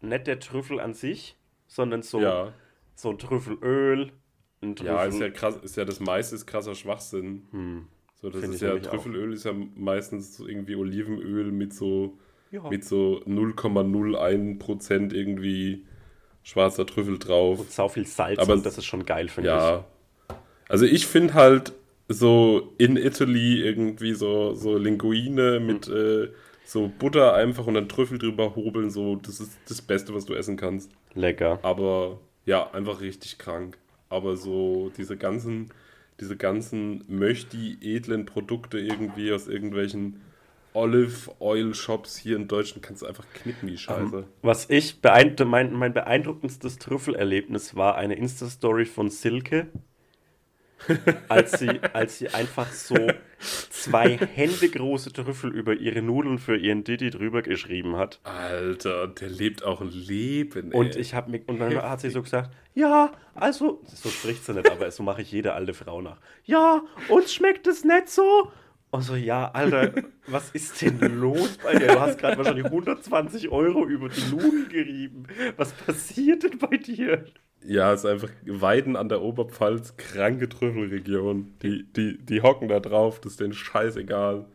Nicht 0.00 0.26
der 0.26 0.38
Trüffel 0.40 0.80
an 0.80 0.94
sich, 0.94 1.36
sondern 1.66 2.02
so, 2.02 2.20
ja. 2.20 2.52
so 2.94 3.10
ein 3.10 3.18
Trüffelöl, 3.18 4.10
ein 4.62 4.76
Trüffel. 4.76 4.94
Ja, 4.94 5.04
ist 5.04 5.18
ja 5.20 5.30
krass, 5.30 5.56
ist 5.62 5.76
ja 5.76 5.84
das 5.84 6.00
meiste 6.00 6.34
ist 6.36 6.46
krasser 6.46 6.74
Schwachsinn. 6.74 7.46
Hm. 7.52 7.86
So, 8.16 8.30
das 8.30 8.40
Find 8.42 8.54
ist 8.54 8.60
ja 8.62 8.68
nämlich 8.68 8.88
auch. 8.88 8.92
Trüffelöl 8.92 9.32
ist 9.32 9.44
ja 9.44 9.52
meistens 9.76 10.36
so 10.36 10.46
irgendwie 10.46 10.74
Olivenöl 10.76 11.52
mit 11.52 11.72
so 11.74 12.18
Ja. 12.50 12.68
mit 12.70 12.84
so 12.84 13.22
0,01% 13.26 15.12
irgendwie 15.14 15.86
schwarzer 16.44 16.86
Trüffel 16.86 17.18
drauf. 17.18 17.58
Und 17.58 17.70
sau 17.70 17.88
viel 17.88 18.06
Salz 18.06 18.38
Aber 18.38 18.52
und 18.52 18.64
das 18.64 18.78
ist 18.78 18.84
schon 18.84 19.04
geil, 19.04 19.28
finde 19.28 19.50
Ja. 19.50 19.84
Also 20.68 20.86
ich 20.86 21.06
finde 21.06 21.34
halt 21.34 21.72
so 22.08 22.72
in 22.78 22.96
Italy 22.96 23.60
irgendwie 23.60 24.12
so, 24.12 24.54
so 24.54 24.76
Linguine 24.76 25.58
mit 25.58 25.86
Hm. 25.86 26.24
äh, 26.24 26.28
so 26.66 26.90
Butter 26.98 27.34
einfach 27.34 27.66
und 27.66 27.74
dann 27.74 27.88
Trüffel 27.88 28.18
drüber 28.18 28.56
hobeln, 28.56 28.90
so 28.90 29.16
das 29.16 29.38
ist 29.38 29.52
das 29.68 29.82
Beste, 29.82 30.14
was 30.14 30.24
du 30.24 30.34
essen 30.34 30.56
kannst. 30.56 30.90
ich. 31.10 31.16
Lecker. 31.20 31.58
Aber 31.62 32.20
ja, 32.46 32.70
einfach 32.72 33.00
richtig 33.00 33.38
krank. 33.38 33.76
Aber 34.08 34.36
so 34.36 34.90
diese 34.96 35.16
ganzen, 35.16 35.70
diese 36.20 36.36
ganzen 36.36 37.04
möchti 37.06 37.78
edlen 37.80 38.26
Produkte 38.26 38.78
irgendwie 38.78 39.32
aus 39.32 39.46
irgendwelchen 39.46 40.20
Olive 40.74 41.30
Oil 41.38 41.72
Shops 41.72 42.16
hier 42.16 42.36
in 42.36 42.48
Deutschland 42.48 42.82
kannst 42.82 43.02
du 43.02 43.06
einfach 43.06 43.24
knicken, 43.32 43.68
die 43.68 43.78
Scheiße. 43.78 44.16
Um, 44.16 44.24
was 44.42 44.68
ich 44.68 45.00
beeindruck 45.00 45.48
mein, 45.48 45.72
mein 45.72 45.94
beeindruckendstes 45.94 46.78
Trüffelerlebnis 46.78 47.76
war 47.76 47.94
eine 47.94 48.16
Insta-Story 48.16 48.84
von 48.84 49.08
Silke, 49.08 49.68
als 51.28 51.60
sie, 51.60 51.80
als 51.92 52.18
sie 52.18 52.28
einfach 52.28 52.70
so 52.72 52.96
zwei 53.38 54.18
Hände 54.18 54.68
große 54.68 55.12
Trüffel 55.12 55.54
über 55.54 55.74
ihre 55.74 56.02
Nudeln 56.02 56.38
für 56.38 56.56
ihren 56.56 56.82
Diddy 56.82 57.10
drüber 57.10 57.42
geschrieben 57.42 57.96
hat. 57.96 58.20
Alter, 58.24 59.06
der 59.06 59.28
lebt 59.28 59.62
auch 59.62 59.80
ein 59.80 59.92
Leben. 59.92 60.72
Ey. 60.72 60.78
Und 60.78 60.96
ich 60.96 61.14
habe 61.14 61.30
mir 61.30 61.40
und 61.46 61.60
dann 61.60 61.74
hat 61.82 62.00
sie 62.00 62.10
so 62.10 62.20
gesagt, 62.20 62.50
ja, 62.74 63.12
also 63.36 63.80
so 63.84 64.08
spricht 64.08 64.44
sie 64.44 64.54
nicht, 64.54 64.70
aber 64.70 64.90
so 64.90 65.04
mache 65.04 65.22
ich 65.22 65.30
jede 65.30 65.52
alte 65.52 65.72
Frau 65.72 66.02
nach. 66.02 66.18
Ja, 66.44 66.82
uns 67.08 67.32
schmeckt 67.32 67.68
es 67.68 67.84
nicht 67.84 68.08
so. 68.08 68.50
Und 68.94 69.02
so, 69.02 69.16
ja, 69.16 69.50
Alter, 69.50 69.92
was 70.28 70.50
ist 70.50 70.80
denn 70.80 71.00
los 71.18 71.58
bei 71.58 71.74
dir? 71.74 71.88
Du 71.88 72.00
hast 72.00 72.16
gerade 72.16 72.38
wahrscheinlich 72.38 72.66
120 72.66 73.48
Euro 73.48 73.84
über 73.86 74.08
die 74.08 74.20
Nudeln 74.30 74.68
gerieben. 74.68 75.26
Was 75.56 75.72
passiert 75.72 76.44
denn 76.44 76.58
bei 76.60 76.76
dir? 76.76 77.24
Ja, 77.64 77.92
es 77.92 78.04
ist 78.04 78.06
einfach 78.08 78.28
Weiden 78.46 78.94
an 78.94 79.08
der 79.08 79.20
Oberpfalz, 79.20 79.96
kranke 79.96 80.48
Trüffelregion. 80.48 81.54
Die, 81.60 81.92
die, 81.92 82.24
die 82.24 82.40
hocken 82.40 82.68
da 82.68 82.78
drauf, 82.78 83.20
das 83.20 83.32
ist 83.32 83.40
denen 83.40 83.52
scheißegal. 83.52 84.46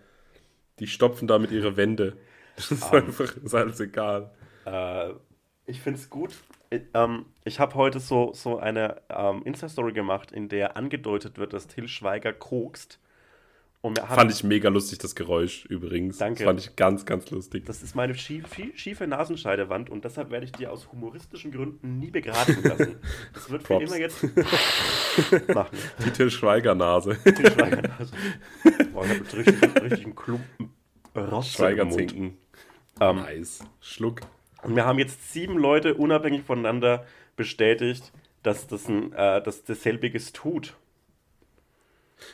Die 0.80 0.88
stopfen 0.88 1.28
da 1.28 1.38
mit 1.38 1.52
ihre 1.52 1.76
Wände. 1.76 2.16
Das 2.56 2.72
ist 2.72 2.84
um, 2.84 2.98
einfach 2.98 3.36
ist 3.36 3.54
alles 3.54 3.82
egal. 3.82 4.32
Äh, 4.66 5.10
ich 5.66 5.82
finde 5.82 6.00
es 6.00 6.10
gut. 6.10 6.34
Ich, 6.70 6.84
ähm, 6.94 7.26
ich 7.44 7.60
habe 7.60 7.76
heute 7.76 8.00
so, 8.00 8.32
so 8.34 8.58
eine 8.58 9.02
ähm, 9.10 9.42
Insta-Story 9.44 9.92
gemacht, 9.92 10.32
in 10.32 10.48
der 10.48 10.78
angedeutet 10.78 11.38
wird, 11.38 11.52
dass 11.52 11.68
Till 11.68 11.90
Schweiger 11.90 12.32
kokst. 12.32 13.02
Fand 13.82 14.30
ich 14.30 14.44
mega 14.44 14.68
lustig, 14.68 15.00
das 15.00 15.16
Geräusch 15.16 15.64
übrigens. 15.66 16.18
Danke. 16.18 16.40
Das 16.40 16.46
fand 16.46 16.60
ich 16.60 16.76
ganz, 16.76 17.06
ganz 17.06 17.32
lustig. 17.32 17.66
Das 17.66 17.82
ist 17.82 17.96
meine 17.96 18.14
schief, 18.14 18.46
schiefe 18.76 19.08
Nasenscheidewand 19.08 19.90
und 19.90 20.04
deshalb 20.04 20.32
werde 20.32 20.46
ich 20.46 20.52
die 20.52 20.68
aus 20.68 20.92
humoristischen 20.92 21.52
Gründen 21.54 21.98
nie 21.98 22.12
begraben 22.12 22.62
lassen. 22.62 22.98
Das 23.34 23.50
wird 23.50 23.64
für 23.64 23.82
immer 23.82 23.96
jetzt 23.96 24.22
machen. 25.54 25.78
Die 26.06 26.12
Till 26.12 26.30
Schweiger-Nase. 26.30 27.18
Till 27.24 27.52
Schweiger-Nase. 27.52 28.12
Boah, 28.92 29.06
ich 29.06 29.12
habe 29.12 29.38
richtig, 29.38 29.82
richtig 29.82 30.06
einen 30.06 30.16
Klumpen 30.16 30.72
Rosse 31.16 31.52
Schweiger-Zinken. 31.52 32.38
Ähm, 33.00 33.16
nice. 33.16 33.64
Schluck. 33.80 34.22
Und 34.62 34.76
wir 34.76 34.86
haben 34.86 35.00
jetzt 35.00 35.32
sieben 35.32 35.58
Leute 35.58 35.94
unabhängig 35.94 36.44
voneinander 36.44 37.06
bestätigt, 37.38 38.12
dass 38.44 38.68
das 38.68 38.90
ein, 38.90 39.14
äh, 39.14 39.42
dass 39.42 39.64
dasselbiges 39.64 40.34
tut. 40.34 40.76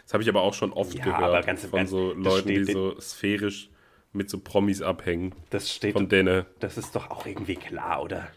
Das 0.04 0.14
habe 0.14 0.24
ich 0.24 0.30
aber 0.30 0.42
auch 0.42 0.54
schon 0.54 0.74
oft 0.74 0.94
ja, 0.94 1.04
gehört 1.04 1.46
ganz, 1.46 1.66
von 1.66 1.88
so 1.88 2.14
Leuten, 2.14 2.50
die 2.50 2.64
so 2.66 3.00
sphärisch 3.00 3.70
mit 4.14 4.30
so 4.30 4.40
Promis 4.40 4.82
abhängen. 4.82 5.36
Das 5.50 5.72
steht. 5.72 5.94
Von 5.94 6.10
denen. 6.10 6.46
Das 6.60 6.78
ist 6.78 6.96
doch 6.96 7.12
auch 7.12 7.26
irgendwie 7.26 7.56
klar, 7.56 8.02
oder? 8.02 8.28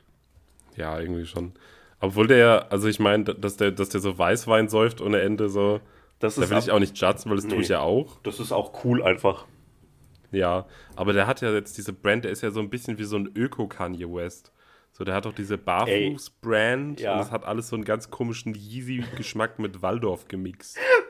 Ja, 0.76 0.99
irgendwie 0.99 1.26
schon. 1.26 1.53
Obwohl 2.01 2.26
der, 2.26 2.70
also 2.70 2.88
ich 2.88 3.01
meine, 3.01 3.24
dass 3.24 3.57
der, 3.57 3.72
dass 3.72 3.88
der 3.88 4.01
so 4.01 4.18
Weißwein 4.18 4.68
säuft 4.68 5.01
ohne 5.01 5.20
Ende 5.20 5.49
so. 5.49 5.80
Das 6.20 6.34
da 6.34 6.51
will 6.51 6.59
ich 6.59 6.70
auch 6.70 6.80
nicht 6.80 6.99
judgen, 6.99 7.30
weil 7.30 7.36
das 7.36 7.44
nee, 7.44 7.51
tue 7.51 7.62
ich 7.62 7.68
ja 7.68 7.80
auch. 7.80 8.18
Das 8.22 8.40
ist 8.40 8.53
auch 8.53 8.84
cool 8.84 9.03
einfach. 9.03 9.46
Ja, 10.30 10.66
aber 10.96 11.12
der 11.12 11.26
hat 11.26 11.40
ja 11.40 11.53
jetzt 11.53 11.78
diese 11.78 11.92
Brand, 11.92 12.24
der 12.24 12.32
ist 12.32 12.42
ja 12.42 12.51
so 12.51 12.61
ein 12.61 12.70
bisschen 12.70 12.99
wie 12.99 13.05
so 13.05 13.16
ein 13.16 13.30
Öko-Kanye 13.34 14.12
West. 14.12 14.53
So, 14.92 15.05
der 15.05 15.14
hat 15.14 15.26
doch 15.26 15.32
diese 15.32 15.57
Barfuß-Brand 15.57 17.01
ja. 17.01 17.12
und 17.12 17.18
das 17.18 17.30
hat 17.30 17.44
alles 17.44 17.68
so 17.68 17.76
einen 17.76 17.84
ganz 17.84 18.11
komischen 18.11 18.55
Yeezy-Geschmack 18.55 19.59
mit 19.59 19.80
Waldorf 19.80 20.26
gemixt. 20.28 20.78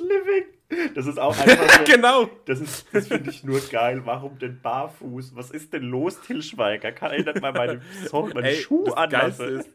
Living. 0.00 0.94
Das 0.94 1.06
ist 1.06 1.18
auch 1.18 1.36
einfach 1.38 1.70
so, 1.78 1.84
genau. 1.84 2.26
Das, 2.46 2.60
ist, 2.60 2.86
das 2.92 3.08
finde 3.08 3.30
ich 3.30 3.42
nur 3.44 3.60
geil. 3.60 4.02
Warum 4.04 4.38
denn 4.38 4.60
barfuß? 4.60 5.34
Was 5.34 5.50
ist 5.50 5.72
denn 5.72 5.82
los, 5.82 6.20
Til 6.22 6.42
Schweiger? 6.42 6.92
Kann 6.92 7.12
ich 7.14 7.24
nicht 7.26 7.40
mal 7.40 7.52
meine, 7.52 7.82
Sorry, 8.06 8.34
meine 8.34 8.48
ey, 8.50 8.56
Schuhe 8.56 8.96
anlassen? 8.96 9.60
Ist, 9.60 9.70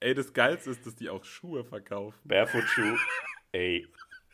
ey, 0.00 0.14
das 0.14 0.32
Geilste 0.32 0.70
ist, 0.70 0.86
dass 0.86 0.94
die 0.96 1.08
auch 1.10 1.24
Schuhe 1.24 1.64
verkaufen. 1.64 2.18
Barefoot-Schuhe. 2.24 2.96
Ey, 3.52 3.86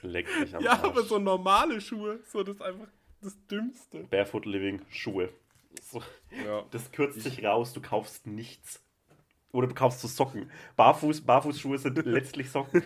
leck 0.03 0.27
mich 0.41 0.55
am 0.57 0.63
Ja, 0.63 0.73
Arsch. 0.73 0.83
aber 0.85 1.03
so 1.05 1.19
normale 1.19 1.81
Schuhe. 1.81 2.21
So, 2.33 2.43
das 2.43 2.57
ist 2.57 2.63
einfach 2.63 2.89
das 3.23 3.37
Dümmste. 3.47 4.05
Barefoot 4.11 4.45
Living 4.47 4.83
Schuhe. 4.91 5.31
So, 5.83 6.03
ja. 6.45 6.65
Das 6.71 6.91
kürzt 6.93 7.21
sich 7.21 7.45
raus, 7.45 7.73
du 7.73 7.81
kaufst 7.81 8.27
nichts. 8.27 8.81
Oder 9.53 9.69
du 9.69 9.75
kaufst 9.75 10.01
so 10.01 10.09
Socken. 10.09 10.51
Barfuß, 10.77 11.21
Barfußschuhe 11.23 11.79
sind 11.79 11.97
letztlich 12.07 12.51
Socken. 12.51 12.83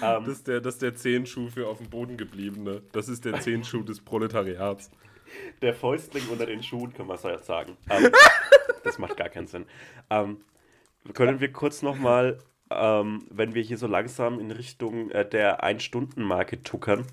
Um, 0.00 0.24
das, 0.24 0.38
ist 0.38 0.48
der, 0.48 0.60
das 0.60 0.74
ist 0.74 0.82
der 0.82 0.94
Zehenschuh 0.94 1.48
für 1.48 1.68
auf 1.68 1.78
dem 1.78 1.88
Boden 1.88 2.16
gebliebene. 2.16 2.82
Das 2.92 3.08
ist 3.08 3.24
der 3.24 3.40
Zehenschuh 3.40 3.82
des 3.82 4.00
Proletariats. 4.00 4.90
Der 5.62 5.74
Fäustling 5.74 6.28
unter 6.28 6.46
den 6.46 6.62
Schuhen, 6.62 6.92
kann 6.92 7.06
man 7.06 7.18
sagen. 7.18 7.76
Um, 7.88 8.10
das 8.82 8.98
macht 8.98 9.16
gar 9.16 9.28
keinen 9.28 9.46
Sinn. 9.46 9.66
Um, 10.08 10.42
können 11.12 11.40
wir 11.40 11.52
kurz 11.52 11.82
nochmal, 11.82 12.38
wenn 12.70 13.54
wir 13.54 13.62
hier 13.62 13.78
so 13.78 13.86
langsam 13.86 14.40
in 14.40 14.50
Richtung 14.50 15.10
äh, 15.10 15.28
der 15.28 15.62
Ein-Stunden-Marke 15.62 16.62
tuckern, 16.62 17.06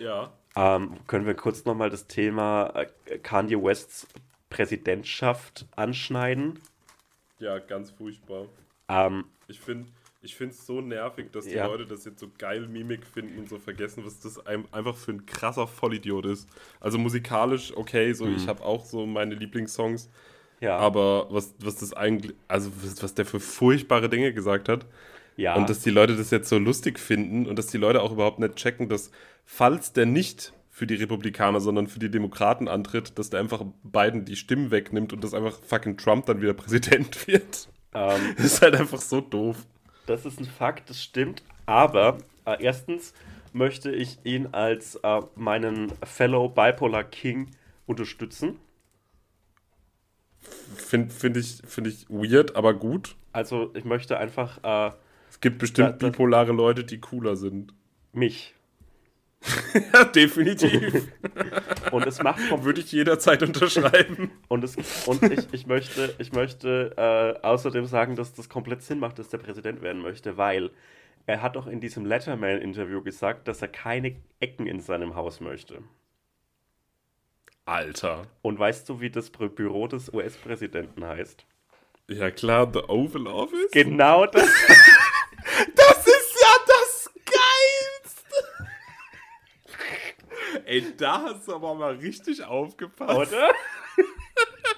ja. 0.00 0.32
können 0.54 1.26
wir 1.26 1.34
kurz 1.34 1.64
nochmal 1.66 1.90
das 1.90 2.08
Thema 2.08 2.70
äh, 2.74 3.18
Kanye 3.18 3.62
Wests 3.62 4.08
Präsidentschaft 4.50 5.66
anschneiden? 5.76 6.58
Ja, 7.38 7.58
ganz 7.58 7.90
furchtbar. 7.90 8.46
ich 9.48 9.60
finde 9.60 9.88
ich 10.24 10.34
finde 10.34 10.54
es 10.54 10.66
so 10.66 10.80
nervig, 10.80 11.30
dass 11.32 11.44
die 11.44 11.52
Ja. 11.54 11.66
Leute 11.66 11.86
das 11.86 12.04
jetzt 12.04 12.18
so 12.20 12.28
geil 12.38 12.66
Mimik 12.66 13.06
finden 13.06 13.38
und 13.38 13.48
so 13.48 13.58
vergessen, 13.58 14.04
was 14.04 14.20
das 14.20 14.44
einem 14.46 14.64
einfach 14.72 14.96
für 14.96 15.12
ein 15.12 15.26
krasser 15.26 15.66
Vollidiot 15.66 16.26
ist. 16.26 16.48
Also 16.80 16.98
musikalisch, 16.98 17.76
okay, 17.76 18.12
so 18.12 18.26
ich 18.26 18.48
habe 18.48 18.62
auch 18.64 18.84
so 18.84 19.06
meine 19.06 19.34
Lieblingssongs, 19.34 20.08
Ja. 20.60 20.76
aber 20.78 21.26
was, 21.30 21.54
was 21.60 21.76
das 21.76 21.92
eigentlich, 21.92 22.34
also 22.48 22.70
was, 22.82 23.02
was 23.02 23.14
der 23.14 23.26
für 23.26 23.40
furchtbare 23.40 24.08
Dinge 24.08 24.32
gesagt 24.32 24.68
hat 24.68 24.86
ja. 25.36 25.54
und 25.54 25.68
dass 25.68 25.80
die 25.80 25.90
Leute 25.90 26.16
das 26.16 26.30
jetzt 26.30 26.48
so 26.48 26.58
lustig 26.58 26.98
finden 26.98 27.46
und 27.46 27.58
dass 27.58 27.66
die 27.68 27.78
Leute 27.78 28.00
auch 28.02 28.12
überhaupt 28.12 28.38
nicht 28.38 28.56
checken, 28.56 28.88
dass 28.88 29.10
falls 29.44 29.92
der 29.92 30.06
nicht 30.06 30.52
für 30.70 30.86
die 30.88 30.94
Republikaner, 30.96 31.60
sondern 31.60 31.86
für 31.86 32.00
die 32.00 32.10
Demokraten 32.10 32.66
antritt, 32.66 33.16
dass 33.18 33.30
der 33.30 33.38
einfach 33.40 33.64
beiden 33.84 34.24
die 34.24 34.34
Stimmen 34.34 34.72
wegnimmt 34.72 35.12
und 35.12 35.22
dass 35.22 35.32
einfach 35.32 35.60
fucking 35.62 35.96
Trump 35.98 36.26
dann 36.26 36.40
wieder 36.42 36.54
Präsident 36.62 37.26
wird. 37.28 37.68
ähm, 37.94 38.34
Das 38.36 38.46
ist 38.46 38.62
halt 38.62 38.74
einfach 38.74 39.00
so 39.00 39.20
doof. 39.20 39.58
Das 40.06 40.24
ist 40.26 40.38
ein 40.40 40.44
Fakt, 40.46 40.90
das 40.90 41.02
stimmt. 41.02 41.42
Aber 41.66 42.18
äh, 42.44 42.56
erstens 42.62 43.14
möchte 43.52 43.90
ich 43.90 44.18
ihn 44.24 44.48
als 44.52 44.96
äh, 44.96 45.20
meinen 45.34 45.92
Fellow 46.04 46.48
Bipolar 46.48 47.04
King 47.04 47.50
unterstützen. 47.86 48.58
Finde 50.76 51.12
find 51.14 51.36
ich, 51.36 51.62
find 51.66 51.86
ich 51.86 52.08
weird, 52.10 52.54
aber 52.56 52.74
gut. 52.74 53.16
Also 53.32 53.70
ich 53.74 53.84
möchte 53.84 54.18
einfach 54.18 54.58
äh, 54.62 54.94
Es 55.30 55.40
gibt 55.40 55.58
bestimmt 55.58 55.88
Da- 55.88 55.92
da- 55.92 56.06
bipolare 56.10 56.52
Leute, 56.52 56.84
die 56.84 57.00
cooler 57.00 57.36
sind. 57.36 57.72
mich. 58.12 58.54
ja, 59.92 60.04
definitiv. 60.04 61.08
Und 61.90 62.06
es 62.06 62.22
macht 62.22 62.40
vom 62.40 62.64
Würde 62.64 62.80
ich 62.80 62.90
jederzeit 62.92 63.42
unterschreiben. 63.42 64.30
und, 64.48 64.64
es, 64.64 64.76
und 65.06 65.22
ich, 65.22 65.52
ich 65.52 65.66
möchte, 65.66 66.14
ich 66.18 66.32
möchte 66.32 66.92
äh, 66.96 67.44
außerdem 67.46 67.84
sagen, 67.86 68.16
dass 68.16 68.32
das 68.32 68.48
komplett 68.48 68.82
Sinn 68.82 68.98
macht, 68.98 69.18
dass 69.18 69.28
der 69.28 69.38
Präsident 69.38 69.82
werden 69.82 70.00
möchte, 70.02 70.36
weil 70.36 70.70
er 71.26 71.42
hat 71.42 71.56
doch 71.56 71.66
in 71.66 71.80
diesem 71.80 72.04
Letterman-Interview 72.06 73.02
gesagt, 73.02 73.46
dass 73.48 73.60
er 73.62 73.68
keine 73.68 74.16
Ecken 74.40 74.66
in 74.66 74.80
seinem 74.80 75.14
Haus 75.14 75.40
möchte. 75.40 75.82
Alter. 77.66 78.26
Und 78.42 78.58
weißt 78.58 78.88
du, 78.88 79.00
wie 79.00 79.10
das 79.10 79.32
Bü- 79.32 79.48
Büro 79.48 79.86
des 79.86 80.12
US-Präsidenten 80.12 81.04
heißt? 81.04 81.44
Ja 82.08 82.30
klar, 82.30 82.70
The 82.72 82.80
Oval 82.88 83.26
Office. 83.26 83.70
Genau 83.72 84.26
das. 84.26 84.44
Das 85.74 86.06
ist 86.06 86.36
das 86.66 87.10
Geilste. 87.24 88.68
Ey, 90.66 90.84
da 90.96 91.22
hast 91.22 91.46
du 91.48 91.54
aber 91.54 91.74
mal 91.74 91.94
richtig 91.96 92.42
aufgepasst. 92.44 93.32
Oder? 93.32 93.48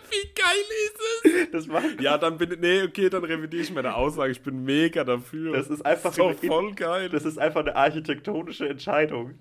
Wie 0.08 0.28
geil 0.34 0.64
ist 0.86 1.44
es? 1.44 1.50
Das 1.50 1.66
macht 1.66 2.00
Ja, 2.00 2.16
dann 2.18 2.38
bin 2.38 2.52
ich. 2.52 2.58
Nee, 2.58 2.82
okay, 2.82 3.08
dann 3.10 3.24
revidiere 3.24 3.62
ich 3.62 3.72
meine 3.72 3.94
Aussage. 3.94 4.30
Ich 4.32 4.40
bin 4.42 4.64
mega 4.64 5.04
dafür. 5.04 5.52
Das 5.52 5.68
ist 5.68 5.84
einfach 5.84 6.12
so 6.12 6.30
in- 6.30 6.48
voll 6.48 6.74
geil. 6.74 7.08
Das 7.08 7.24
ist 7.24 7.38
einfach 7.38 7.60
eine 7.60 7.74
architektonische 7.76 8.68
Entscheidung. 8.68 9.38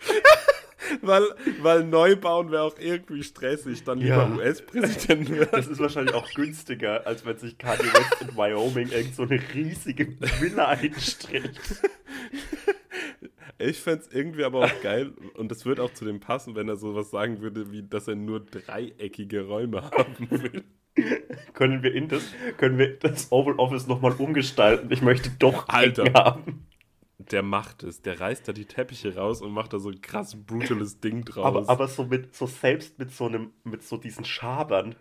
weil, 1.02 1.22
weil 1.60 1.84
Neubauen 1.84 2.50
wäre 2.50 2.62
auch 2.62 2.78
irgendwie 2.78 3.22
stressig, 3.22 3.84
dann 3.84 3.98
lieber 3.98 4.16
Ja. 4.16 4.34
US-Präsident 4.34 5.30
werden. 5.30 5.48
Das 5.52 5.68
ist 5.68 5.78
wahrscheinlich 5.78 6.14
auch 6.14 6.28
günstiger, 6.34 7.06
als 7.06 7.24
wenn 7.24 7.38
sich 7.38 7.56
Kanye 7.58 7.84
West 7.92 8.16
in 8.22 8.36
Wyoming 8.36 8.90
irgend 8.90 9.14
so 9.14 9.22
eine 9.22 9.40
riesige 9.54 10.08
Villa 10.40 10.68
einstreckt. 10.68 11.60
Ich 13.60 13.78
fände 13.80 14.00
es 14.00 14.12
irgendwie 14.12 14.44
aber 14.44 14.64
auch 14.64 14.82
geil 14.82 15.12
und 15.36 15.50
das 15.50 15.66
würde 15.66 15.82
auch 15.82 15.92
zu 15.92 16.04
dem 16.06 16.18
passen, 16.18 16.54
wenn 16.54 16.68
er 16.68 16.76
sowas 16.76 17.10
sagen 17.10 17.40
würde, 17.42 17.70
wie 17.72 17.82
dass 17.82 18.08
er 18.08 18.14
nur 18.14 18.40
dreieckige 18.40 19.46
Räume 19.46 19.82
haben 19.90 20.30
will. 20.30 20.64
Können 21.52 21.82
wir 21.82 21.94
in 21.94 22.08
das, 22.08 22.22
können 22.56 22.78
wir 22.78 22.98
das 22.98 23.30
Oval 23.30 23.54
Office 23.56 23.86
nochmal 23.86 24.12
umgestalten? 24.12 24.90
Ich 24.90 25.02
möchte 25.02 25.30
doch 25.38 25.68
Alter. 25.68 26.04
Ecken 26.04 26.14
haben. 26.14 26.66
der 27.18 27.42
macht 27.42 27.82
es. 27.82 28.02
Der 28.02 28.18
reißt 28.18 28.48
da 28.48 28.52
die 28.52 28.64
Teppiche 28.64 29.14
raus 29.14 29.42
und 29.42 29.52
macht 29.52 29.72
da 29.72 29.78
so 29.78 29.90
ein 29.90 30.00
krass 30.00 30.36
brutales 30.36 31.00
Ding 31.00 31.24
draus. 31.24 31.44
Aber, 31.44 31.68
aber 31.68 31.88
so 31.88 32.04
mit, 32.04 32.34
so 32.34 32.46
selbst 32.46 32.98
mit 32.98 33.12
so 33.12 33.26
einem, 33.26 33.52
mit 33.64 33.82
so 33.82 33.98
diesen 33.98 34.24
Schabern. 34.24 34.96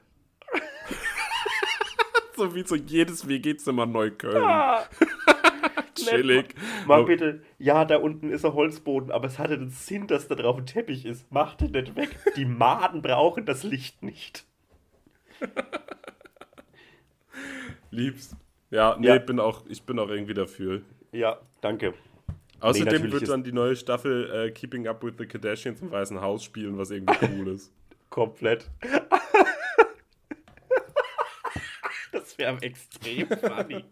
so 2.36 2.53
wie 2.55 2.66
so 2.66 2.76
jedes 2.76 3.28
WG-Zimmer 3.28 3.86
Neukölln. 3.86 4.43
Ah, 4.43 4.84
Chillig. 6.06 6.56
Mal 6.88 7.04
bitte, 7.06 7.41
ja, 7.58 7.86
da 7.86 7.97
unten 7.97 8.30
ist 8.30 8.45
ein 8.45 8.54
Holzboden, 8.54 9.12
aber 9.12 9.28
es 9.28 9.39
hatte 9.39 9.58
den 9.58 9.70
Sinn, 9.70 10.08
dass 10.08 10.28
da 10.28 10.36
drauf 10.36 10.58
ein 10.58 10.66
Teppich 10.66 11.06
ist. 11.06 11.26
Mach 11.32 11.56
den 11.56 11.72
nicht 11.72 11.95
weg. 11.95 12.10
Die 12.36 12.45
Maden 12.45 13.02
brauchen 13.02 13.45
das 13.45 13.64
Licht 13.64 14.04
nicht. 14.04 14.45
Lieb's. 17.91 18.36
Ja, 18.72 18.97
nee, 19.00 19.08
Ja. 19.08 19.18
Bin 19.18 19.39
auch, 19.39 19.64
ich 19.68 19.82
bin 19.84 19.97
auch 20.00 20.10
irgendwie 20.10 20.34
dafür. 20.34 20.82
Ja, 21.12 21.39
danke. 21.62 21.93
Außerdem 22.60 22.86
natürlich 22.86 23.14
wird 23.14 23.30
dann 23.30 23.43
die 23.43 23.52
neue 23.52 23.76
Staffel 23.76 24.30
äh, 24.32 24.52
Keeping 24.52 24.88
Up 24.88 25.04
with 25.04 25.14
the 25.18 25.26
Kardashians 25.26 25.82
im 25.82 25.91
Weißen 25.91 26.22
Haus 26.22 26.43
spielen, 26.43 26.78
was 26.78 26.91
irgendwie 26.91 27.16
cool 27.38 27.47
ist. 27.50 27.72
Komplett. 28.10 28.70
das 32.12 32.38
wäre 32.38 32.62
extrem 32.62 33.28
funny. 33.28 33.86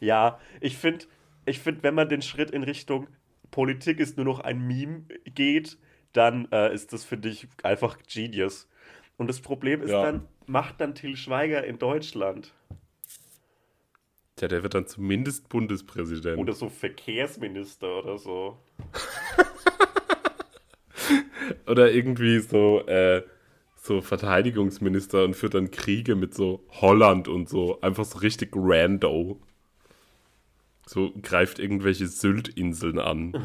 Ja, 0.00 0.38
ich 0.60 0.76
finde, 0.76 1.06
ich 1.48 1.58
find, 1.60 1.82
wenn 1.82 1.94
man 1.94 2.08
den 2.08 2.22
Schritt 2.22 2.50
in 2.50 2.62
Richtung 2.62 3.08
Politik 3.50 3.98
ist 4.00 4.16
nur 4.16 4.26
noch 4.26 4.40
ein 4.40 4.66
Meme 4.66 5.04
geht, 5.24 5.78
dann 6.12 6.48
äh, 6.52 6.72
ist 6.74 6.92
das, 6.92 7.04
finde 7.04 7.28
ich, 7.28 7.48
einfach 7.62 7.98
genius. 8.06 8.68
Und 9.16 9.28
das 9.28 9.40
Problem 9.40 9.82
ist 9.82 9.90
Ja. 9.90 10.02
dann, 10.02 10.28
macht 10.46 10.80
dann 10.80 10.94
Till 10.94 11.16
Schweiger 11.16 11.64
in 11.64 11.78
Deutschland 11.78 12.54
Tja, 14.36 14.46
der 14.46 14.62
wird 14.62 14.74
dann 14.74 14.86
zumindest 14.86 15.48
Bundespräsident. 15.48 16.38
oder 16.38 16.52
so 16.52 16.68
Verkehrsminister 16.68 18.04
oder 18.04 18.18
so. 18.18 18.56
Oder 21.66 21.92
irgendwie 21.92 22.38
so, 22.40 22.80
äh, 22.86 23.22
so 23.74 24.00
Verteidigungsminister 24.00 25.24
und 25.24 25.34
führt 25.34 25.54
dann 25.54 25.70
Kriege 25.70 26.14
mit 26.14 26.34
so 26.34 26.64
Holland 26.70 27.26
und 27.28 27.48
so. 27.48 27.80
Einfach 27.80 28.04
so 28.04 28.18
richtig 28.18 28.50
rando. 28.54 29.40
So 30.88 31.12
greift 31.20 31.58
irgendwelche 31.58 32.06
Sylt-Inseln 32.06 32.98
an. 32.98 33.32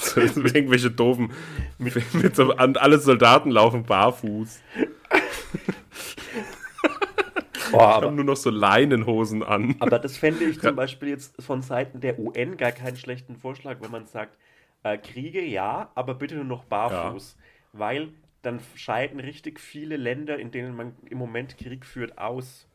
so, 0.00 0.20
irgendwelche 0.20 0.88
doofen. 0.88 1.32
Mit, 1.78 2.14
mit 2.14 2.36
so, 2.36 2.52
alle 2.52 3.00
Soldaten 3.00 3.50
laufen 3.50 3.82
barfuß. 3.82 4.60
Boah, 7.72 7.96
Haben 7.96 8.14
nur 8.14 8.24
noch 8.24 8.36
so 8.36 8.50
Leinenhosen 8.50 9.42
an. 9.42 9.74
Aber 9.80 9.98
das 9.98 10.16
fände 10.16 10.44
ich 10.44 10.60
zum 10.60 10.76
Beispiel 10.76 11.08
jetzt 11.08 11.42
von 11.42 11.60
Seiten 11.60 12.00
der 12.00 12.20
UN 12.20 12.56
gar 12.56 12.70
keinen 12.70 12.96
schlechten 12.96 13.34
Vorschlag, 13.34 13.78
wenn 13.80 13.90
man 13.90 14.06
sagt, 14.06 14.38
äh, 14.84 14.96
Kriege 14.96 15.42
ja, 15.42 15.90
aber 15.96 16.14
bitte 16.14 16.36
nur 16.36 16.44
noch 16.44 16.66
barfuß. 16.66 17.36
Weil 17.72 18.10
dann 18.42 18.60
scheiden 18.76 19.18
richtig 19.18 19.58
viele 19.58 19.96
Länder, 19.96 20.38
in 20.38 20.52
denen 20.52 20.76
man 20.76 20.92
im 21.08 21.18
Moment 21.18 21.58
Krieg 21.58 21.84
führt, 21.84 22.16
aus. 22.16 22.68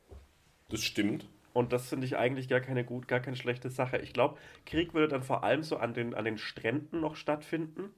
Das 0.67 0.83
stimmt. 0.83 1.29
Und 1.55 1.71
das 1.71 1.87
finde 1.87 2.05
ich 2.05 2.17
eigentlich 2.17 2.49
gar 2.49 2.59
keine 2.59 2.83
gut, 2.83 3.07
gar 3.07 3.21
keine 3.21 3.37
schlechte 3.37 3.69
Sache. 3.69 3.97
Ich 3.99 4.11
glaube, 4.11 4.37
Krieg 4.65 4.93
würde 4.93 5.07
dann 5.07 5.23
vor 5.23 5.45
allem 5.45 5.63
so 5.63 5.77
an 5.77 5.93
den, 5.93 6.13
an 6.13 6.25
den 6.25 6.37
Stränden 6.37 6.99
noch 6.99 7.15
stattfinden. 7.15 7.93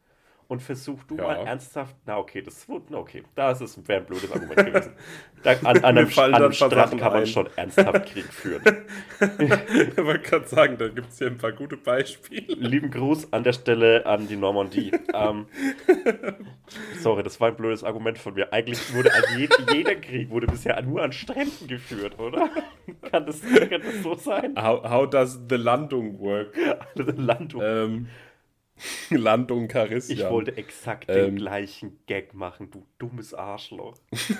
Und 0.49 0.61
versuch 0.61 1.03
du 1.03 1.17
Ja. 1.17 1.23
mal 1.23 1.45
ernsthaft, 1.45 1.95
na 2.05 2.17
okay, 2.17 2.41
das 2.41 2.69
wurde, 2.69 2.85
na 2.89 2.99
okay, 2.99 3.23
das 3.35 3.59
ist 3.59 3.85
wäre 3.87 3.99
ein 3.99 4.05
blödes 4.05 4.31
Argument 4.31 4.55
gewesen. 4.65 4.93
Da, 5.43 5.51
an, 5.51 5.65
an 5.65 5.83
einem, 5.83 6.09
an 6.17 6.33
einem 6.33 6.51
Strand 6.51 6.97
kann 6.97 7.11
man 7.13 7.21
ein. 7.21 7.27
schon 7.27 7.47
ernsthaft 7.55 8.07
Krieg 8.07 8.25
führen. 8.33 8.63
Ich 9.19 9.97
wollte 9.97 10.19
gerade 10.27 10.47
sagen, 10.47 10.77
da 10.79 10.87
gibt 10.87 11.09
es 11.09 11.19
hier 11.19 11.27
ein 11.27 11.37
paar 11.37 11.51
gute 11.51 11.77
Beispiele. 11.77 12.55
Lieben 12.55 12.89
Gruß 12.89 13.31
an 13.33 13.43
der 13.43 13.53
Stelle 13.53 14.05
an 14.07 14.27
die 14.27 14.35
Normandie. 14.35 14.91
ähm, 15.13 15.45
sorry, 16.99 17.21
das 17.23 17.39
war 17.39 17.49
ein 17.49 17.55
blödes 17.55 17.83
Argument 17.83 18.17
von 18.17 18.33
mir. 18.33 18.51
Eigentlich 18.51 18.93
wurde 18.95 19.13
an 19.13 19.23
je, 19.37 19.47
jeder 19.71 19.95
Krieg 19.95 20.29
wurde 20.31 20.47
bisher 20.47 20.81
nur 20.81 21.03
an 21.03 21.11
Stränden 21.11 21.67
geführt, 21.67 22.17
oder? 22.19 22.49
kann, 23.11 23.25
das, 23.27 23.41
kann 23.41 23.81
das 23.81 24.01
so 24.03 24.15
sein? 24.15 24.55
How, 24.59 24.83
how 24.89 25.07
does 25.09 25.39
the 25.49 25.55
Landung 25.55 26.19
work? 26.19 26.55
Landung. 26.95 27.61
Ähm, 27.63 28.07
Landung 29.09 29.69
Charisma. 29.69 30.13
ich 30.13 30.29
wollte 30.29 30.57
exakt 30.57 31.09
den 31.09 31.29
ähm, 31.29 31.35
gleichen 31.35 31.99
Gag 32.05 32.33
machen, 32.33 32.69
du 32.71 32.85
dummes 32.97 33.33
Arschloch. 33.33 33.95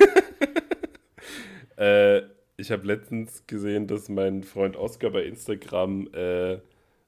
Äh, 1.78 2.24
ich 2.58 2.72
habe 2.72 2.88
letztens 2.88 3.46
gesehen, 3.46 3.86
dass 3.86 4.10
mein 4.10 4.44
Freund 4.44 4.76
Oscar 4.76 5.12
bei 5.12 5.24
Instagram, 5.26 6.08
äh, 6.12 6.58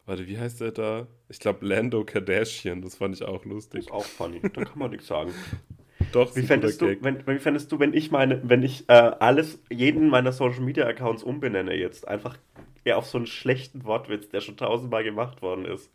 warte, 0.05 0.27
wie 0.27 0.37
heißt 0.37 0.61
der 0.61 0.71
da? 0.71 1.07
Ich 1.27 1.39
glaube 1.39 1.65
Lando 1.65 2.05
Kardashian, 2.05 2.81
das 2.83 2.95
fand 2.95 3.15
ich 3.15 3.23
auch 3.23 3.45
lustig. 3.45 3.81
Ist 3.81 3.91
auch 3.91 4.05
funny, 4.05 4.41
da 4.41 4.63
kann 4.63 4.77
man 4.77 4.91
nichts 4.91 5.07
sagen. 5.07 5.33
Doch, 6.11 6.35
Wie 6.35 6.43
fändest, 6.43 6.81
du, 6.81 6.95
wenn, 7.01 7.27
wie 7.27 7.39
fändest 7.39 7.71
du, 7.71 7.79
wenn 7.79 7.93
ich 7.93 8.09
meine, 8.09 8.41
wenn 8.43 8.63
ich 8.63 8.87
äh, 8.89 8.93
alles, 8.93 9.61
jeden 9.69 10.09
meiner 10.09 10.31
Social 10.31 10.61
Media 10.61 10.87
Accounts 10.87 11.23
umbenenne 11.23 11.75
jetzt, 11.75 12.07
einfach 12.07 12.37
eher 12.83 12.97
auf 12.97 13.05
so 13.05 13.17
einen 13.17 13.27
schlechten 13.27 13.83
Wortwitz, 13.83 14.29
der 14.29 14.41
schon 14.41 14.57
tausendmal 14.57 15.03
gemacht 15.03 15.41
worden 15.41 15.65
ist? 15.65 15.91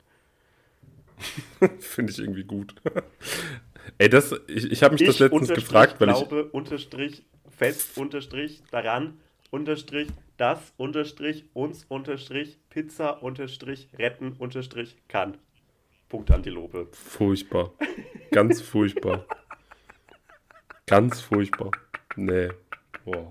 Finde 1.80 2.12
ich 2.12 2.18
irgendwie 2.18 2.44
gut. 2.44 2.74
Ey, 3.98 4.08
das, 4.08 4.34
ich, 4.48 4.70
ich 4.70 4.82
habe 4.82 4.94
mich 4.94 5.04
das 5.04 5.16
ich 5.16 5.20
letztens 5.20 5.42
unterstrich 5.42 5.64
gefragt, 5.66 6.00
weil 6.00 6.10
ich. 6.10 6.16
glaube, 6.16 6.44
unterstrich, 6.50 7.24
fest, 7.50 7.96
unterstrich, 7.96 8.62
daran, 8.70 9.18
unterstrich, 9.50 10.08
das, 10.36 10.72
unterstrich, 10.76 11.44
uns, 11.52 11.84
unterstrich, 11.88 12.58
Pizza, 12.70 13.22
unterstrich, 13.22 13.88
retten, 13.98 14.32
unterstrich, 14.32 14.96
kann. 15.08 15.36
Punkt 16.08 16.30
Antilope. 16.30 16.88
Furchtbar. 16.92 17.72
Ganz 18.30 18.60
furchtbar. 18.60 19.26
Ganz 20.86 21.20
furchtbar. 21.20 21.70
Nee. 22.16 22.50
Boah. 23.04 23.30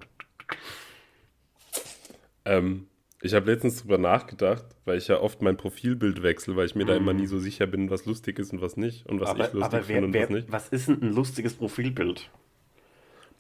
Ähm, 2.46 2.88
ich 3.24 3.34
habe 3.34 3.51
letztens 3.51 3.82
drüber 3.82 3.97
nachgedacht, 3.97 4.65
weil 4.86 4.97
ich 4.97 5.07
ja 5.07 5.19
oft 5.19 5.41
mein 5.41 5.57
Profilbild 5.57 6.21
wechsle, 6.24 6.55
weil 6.55 6.65
ich 6.65 6.76
mir 6.76 6.86
da 6.86 6.95
immer 6.95 7.13
nie 7.13 7.26
so 7.26 7.39
sicher 7.39 7.65
bin, 7.67 7.89
was 7.89 8.05
lustig 8.05 8.38
ist 8.39 8.51
und 8.53 8.61
was 8.61 8.78
nicht 8.78 9.05
und 9.07 9.19
was 9.21 9.30
aber 9.30 9.47
ich 9.47 9.53
lustig 9.53 9.84
finde 9.86 10.05
und 10.05 10.13
wer, 10.13 10.24
was 10.24 10.30
nicht. 10.30 10.51
was 10.51 10.69
ist 10.69 10.88
denn 10.89 11.01
ein 11.01 11.13
lustiges 11.13 11.53
Profilbild? 11.55 12.30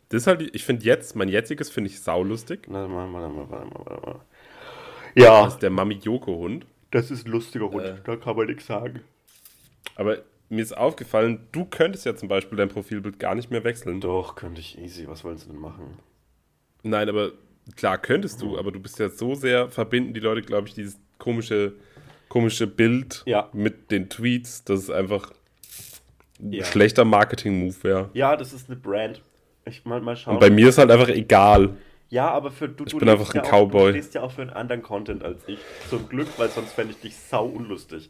Das 0.09 0.23
ist 0.23 0.27
halt, 0.27 0.55
ich 0.55 0.63
finde 0.63 0.85
jetzt, 0.85 1.15
mein 1.15 1.27
jetziges 1.29 1.69
finde 1.69 1.89
ich 1.89 1.99
saulustig. 1.99 2.65
Warte 2.67 2.87
mal, 2.91 3.11
warte 3.13 3.33
mal, 3.33 3.49
warte 3.49 3.65
mal, 3.67 3.85
warte 3.85 4.05
mal. 4.09 4.19
Ja, 5.15 5.43
Das 5.45 5.53
ist 5.55 5.63
der 5.63 5.69
Mami 5.69 5.95
Joko 5.95 6.37
Hund. 6.37 6.65
das 6.91 7.11
ist 7.11 7.25
ein 7.27 7.31
lustiger 7.31 7.69
Hund, 7.69 7.83
Äh. 7.85 7.95
da 8.03 8.15
kann 8.15 8.35
man 8.35 8.47
nichts 8.47 8.65
sagen. 8.67 9.01
Aber 9.95 10.19
mir 10.49 10.61
ist 10.61 10.77
aufgefallen, 10.77 11.47
du 11.51 11.65
könntest 11.65 12.05
ja 12.05 12.15
zum 12.15 12.27
Beispiel 12.29 12.57
dein 12.57 12.69
Profilbild 12.69 13.19
gar 13.19 13.35
nicht 13.35 13.49
mehr 13.51 13.63
wechseln. 13.63 14.01
Doch, 14.01 14.35
könnte 14.35 14.61
ich 14.61 14.77
easy, 14.77 15.07
was 15.07 15.23
wollen 15.23 15.37
sie 15.37 15.47
denn 15.47 15.59
machen? 15.59 15.97
Nein, 16.83 17.09
aber 17.09 17.31
klar 17.75 17.97
könntest 17.97 18.41
du, 18.41 18.57
aber 18.57 18.71
du 18.71 18.79
bist 18.79 18.99
ja 18.99 19.09
so 19.09 19.35
sehr, 19.35 19.69
verbinden 19.69 20.13
die 20.13 20.19
Leute, 20.19 20.41
glaube 20.41 20.67
ich, 20.67 20.73
dieses 20.73 20.99
komische, 21.17 21.73
komische 22.29 22.67
Bild 22.67 23.23
Ja. 23.25 23.49
mit 23.53 23.91
den 23.91 24.09
Tweets, 24.09 24.63
dass 24.63 24.81
es 24.81 24.89
einfach 24.89 25.31
ein 26.39 26.51
Ja. 26.51 26.65
schlechter 26.65 27.05
Marketing-Move 27.05 27.75
wäre. 27.83 28.09
Ja, 28.13 28.35
das 28.35 28.53
ist 28.53 28.69
eine 28.69 28.77
Brand. 28.79 29.21
Ich 29.65 29.85
mal, 29.85 30.01
mal 30.01 30.15
schauen. 30.17 30.33
Und 30.35 30.39
bei 30.41 30.49
mir 30.49 30.69
ist 30.69 30.77
halt 30.77 30.91
einfach 30.91 31.07
egal. 31.09 31.69
Ja, 32.09 32.29
aber 32.29 32.51
für 32.51 32.67
du, 32.69 32.83
du 32.85 32.97
bin 32.99 33.09
einfach 33.09 33.33
ja 33.33 33.41
ein 33.41 33.47
auch, 33.47 33.51
Cowboy. 33.69 33.93
Du 33.93 33.97
stehst 33.97 34.13
ja 34.13 34.21
auch 34.21 34.31
für 34.31 34.41
einen 34.41 34.51
anderen 34.51 34.81
Content 34.83 35.23
als 35.23 35.41
ich. 35.47 35.57
Zum 35.89 36.09
Glück, 36.09 36.27
weil 36.37 36.49
sonst 36.49 36.73
fände 36.73 36.91
ich 36.93 36.99
dich 36.99 37.15
sau 37.15 37.45
unlustig. 37.45 38.09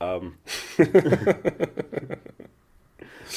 Ähm. 0.00 0.34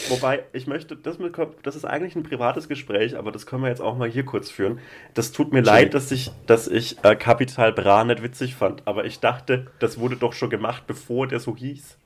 Wobei, 0.10 0.44
ich 0.54 0.68
möchte, 0.68 0.96
das, 0.96 1.20
mit, 1.20 1.36
das 1.64 1.76
ist 1.76 1.86
eigentlich 1.86 2.16
ein 2.16 2.24
privates 2.24 2.68
Gespräch, 2.68 3.18
aber 3.18 3.32
das 3.32 3.46
können 3.46 3.64
wir 3.64 3.70
jetzt 3.70 3.82
auch 3.82 3.98
mal 3.98 4.10
hier 4.10 4.24
kurz 4.26 4.50
führen. 4.50 4.80
Das 5.14 5.32
tut 5.32 5.52
mir 5.52 5.62
leid, 5.62 5.94
dass 5.94 6.12
ich, 6.12 6.32
dass 6.46 6.68
ich 6.68 7.04
äh, 7.04 7.16
Capital 7.16 7.74
Bra 7.74 8.04
nicht 8.04 8.24
witzig 8.24 8.56
fand, 8.56 8.84
aber 8.88 9.06
ich 9.06 9.20
dachte, 9.20 9.68
das 9.80 10.00
wurde 10.00 10.16
doch 10.16 10.34
schon 10.34 10.50
gemacht, 10.50 10.84
bevor 10.88 11.28
der 11.28 11.40
so 11.40 11.56
hieß. 11.56 11.98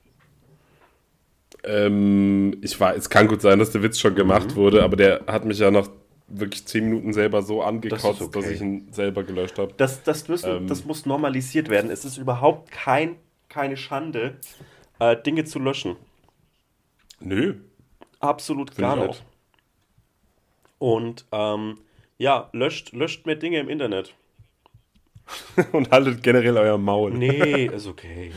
Ähm, 1.64 2.58
ich 2.62 2.80
war, 2.80 2.96
es 2.96 3.10
kann 3.10 3.28
gut 3.28 3.42
sein, 3.42 3.60
dass 3.60 3.72
der 3.72 3.84
Witz 3.84 4.00
schon 4.00 4.16
gemacht 4.16 4.52
Mhm. 4.52 4.56
wurde, 4.56 4.84
aber 4.84 4.96
der 4.96 5.22
hat 5.28 5.46
mich 5.46 5.60
ja 5.60 5.70
nach 5.70 5.90
wirklich 6.28 6.66
zehn 6.66 6.86
Minuten 6.86 7.14
selber 7.14 7.42
so 7.42 7.62
angekotzt, 7.62 8.22
okay. 8.22 8.40
dass 8.40 8.50
ich 8.50 8.62
ihn 8.62 8.88
selber 8.92 9.24
gelöscht 9.24 9.60
habe. 9.60 9.74
Das, 9.78 10.02
das, 10.04 10.28
müssen, 10.28 10.50
Ähm. 10.50 10.68
das 10.68 10.86
muss 10.86 11.06
normalisiert 11.06 11.70
werden. 11.70 11.92
Es 11.92 12.06
ist 12.06 12.18
überhaupt 12.18 12.72
kein, 12.72 13.18
keine 13.50 13.76
Schande, 13.78 14.38
äh, 15.00 15.16
Dinge 15.22 15.44
zu 15.44 15.60
löschen. 15.60 15.98
Nö. 17.20 17.56
Absolut 18.22 18.70
Find 18.74 18.80
gar 18.80 18.98
ich 18.98 19.08
nicht. 19.08 19.24
Und 20.80 21.26
ähm, 21.32 21.80
ja, 22.18 22.50
löscht, 22.54 22.94
löscht 22.94 23.26
mehr 23.26 23.36
Dinge 23.36 23.60
im 23.60 23.70
Internet. 23.70 24.16
Und 25.72 25.92
haltet 25.92 26.24
generell 26.24 26.58
euer 26.58 26.78
Maul. 26.78 27.12
Nee, 27.12 27.66
ist 27.74 27.88
okay. 27.88 28.32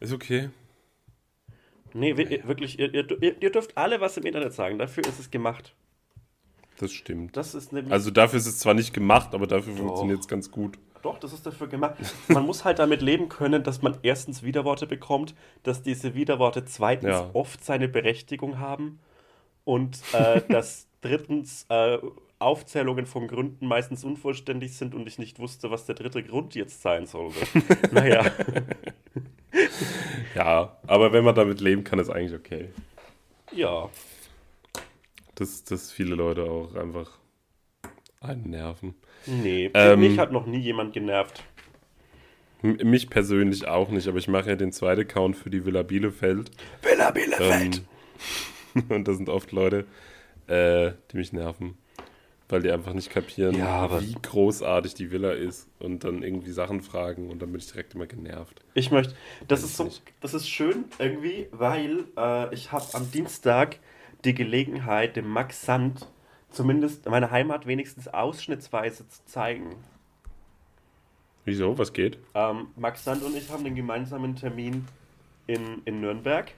Ist 0.00 0.12
okay. 0.12 0.50
Nee, 1.94 2.16
wir- 2.16 2.46
wirklich, 2.48 2.78
ihr, 2.78 2.92
ihr, 2.92 3.42
ihr 3.42 3.50
dürft 3.50 3.76
alle 3.76 4.00
was 4.00 4.16
im 4.16 4.24
Internet 4.24 4.52
sagen. 4.54 4.78
Dafür 4.78 5.04
ist 5.04 5.18
es 5.18 5.30
gemacht. 5.30 5.74
Das 6.78 6.92
stimmt. 6.92 7.36
Das 7.36 7.54
ist 7.54 7.72
nämlich. 7.72 7.92
Also 7.92 8.10
dafür 8.10 8.38
ist 8.38 8.46
es 8.46 8.58
zwar 8.58 8.74
nicht 8.74 8.92
gemacht, 8.94 9.34
aber 9.34 9.46
dafür 9.46 9.74
funktioniert 9.76 10.20
es 10.20 10.28
ganz 10.28 10.50
gut. 10.50 10.78
Doch, 11.02 11.18
das 11.18 11.32
ist 11.32 11.44
dafür 11.46 11.66
gemacht. 11.68 11.96
Man 12.28 12.44
muss 12.46 12.64
halt 12.64 12.78
damit 12.78 13.02
leben 13.02 13.28
können, 13.28 13.62
dass 13.62 13.82
man 13.82 13.98
erstens 14.02 14.42
Widerworte 14.42 14.86
bekommt, 14.86 15.34
dass 15.62 15.82
diese 15.82 16.14
Widerworte 16.14 16.64
zweitens 16.64 17.10
Ja. 17.10 17.30
oft 17.32 17.64
seine 17.64 17.88
Berechtigung 17.88 18.58
haben 18.58 19.00
und 19.64 20.00
äh, 20.12 20.40
dass 20.48 20.86
drittens 21.00 21.66
äh, 21.68 21.98
Aufzählungen 22.38 23.06
von 23.06 23.28
Gründen 23.28 23.66
meistens 23.66 24.04
unvollständig 24.04 24.76
sind 24.76 24.94
und 24.94 25.06
ich 25.06 25.18
nicht 25.18 25.38
wusste, 25.38 25.70
was 25.70 25.86
der 25.86 25.94
dritte 25.94 26.22
Grund 26.24 26.54
jetzt 26.54 26.82
sein 26.82 27.06
sollte. 27.06 27.38
naja, 27.92 28.24
Ja, 30.34 30.76
aber 30.86 31.12
wenn 31.12 31.24
man 31.24 31.34
damit 31.34 31.60
leben 31.60 31.84
kann, 31.84 31.98
ist 31.98 32.10
eigentlich 32.10 32.34
okay. 32.38 32.70
ja. 33.52 33.88
Dass, 35.34 35.64
dass 35.64 35.90
viele 35.90 36.14
Leute 36.14 36.44
auch 36.44 36.74
einfach 36.74 37.18
einen 38.20 38.50
nerven. 38.50 38.94
Nee, 39.26 39.70
Ähm, 39.74 40.00
mich 40.00 40.18
hat 40.18 40.32
noch 40.32 40.46
nie 40.46 40.58
jemand 40.58 40.92
genervt. 40.92 41.42
Mich 42.62 43.10
persönlich 43.10 43.66
auch 43.66 43.88
nicht, 43.90 44.06
aber 44.06 44.18
ich 44.18 44.28
mache 44.28 44.50
ja 44.50 44.56
den 44.56 44.70
zweiten 44.72 45.00
Account 45.00 45.36
für 45.36 45.50
die 45.50 45.64
Villa 45.66 45.82
Bielefeld. 45.82 46.50
Villa 46.80 47.10
Bielefeld. 47.10 47.82
Ähm, 48.76 48.84
und 48.88 49.08
das 49.08 49.16
sind 49.16 49.28
oft 49.28 49.50
Leute, 49.50 49.84
äh, 50.46 50.92
die 51.10 51.16
mich 51.16 51.32
nerven. 51.32 51.76
Weil 52.48 52.62
die 52.62 52.70
einfach 52.70 52.92
nicht 52.92 53.10
kapieren, 53.10 53.56
Ja, 53.56 54.00
wie 54.00 54.12
großartig 54.20 54.94
die 54.94 55.10
Villa 55.10 55.32
ist 55.32 55.68
und 55.78 56.04
dann 56.04 56.22
irgendwie 56.22 56.50
Sachen 56.52 56.82
fragen 56.82 57.30
und 57.30 57.40
dann 57.40 57.50
bin 57.50 57.60
ich 57.60 57.66
direkt 57.66 57.94
immer 57.94 58.06
genervt. 58.06 58.60
Ich 58.74 58.90
möchte, 58.90 59.14
das 59.48 59.62
Weiß 59.62 59.70
ist 59.70 59.76
so, 59.78 59.84
nicht. 59.84 60.02
das 60.20 60.34
ist 60.34 60.48
schön 60.48 60.84
irgendwie, 60.98 61.48
weil 61.50 62.04
äh, 62.16 62.54
ich 62.54 62.70
habe 62.70 62.84
am 62.92 63.10
Dienstag 63.10 63.78
die 64.24 64.34
Gelegenheit, 64.34 65.16
dem 65.16 65.28
Max 65.28 65.64
Sand 65.64 66.06
zumindest 66.52 67.08
meine 67.08 67.30
Heimat 67.30 67.66
wenigstens 67.66 68.08
ausschnittsweise 68.08 69.08
zu 69.08 69.24
zeigen. 69.26 69.74
Wieso? 71.44 71.76
Was 71.78 71.92
geht? 71.92 72.18
Ähm, 72.34 72.68
Max 72.76 73.04
Sand 73.04 73.22
und 73.24 73.36
ich 73.36 73.50
haben 73.50 73.64
den 73.64 73.74
gemeinsamen 73.74 74.36
Termin 74.36 74.86
in, 75.46 75.82
in 75.84 76.00
Nürnberg. 76.00 76.52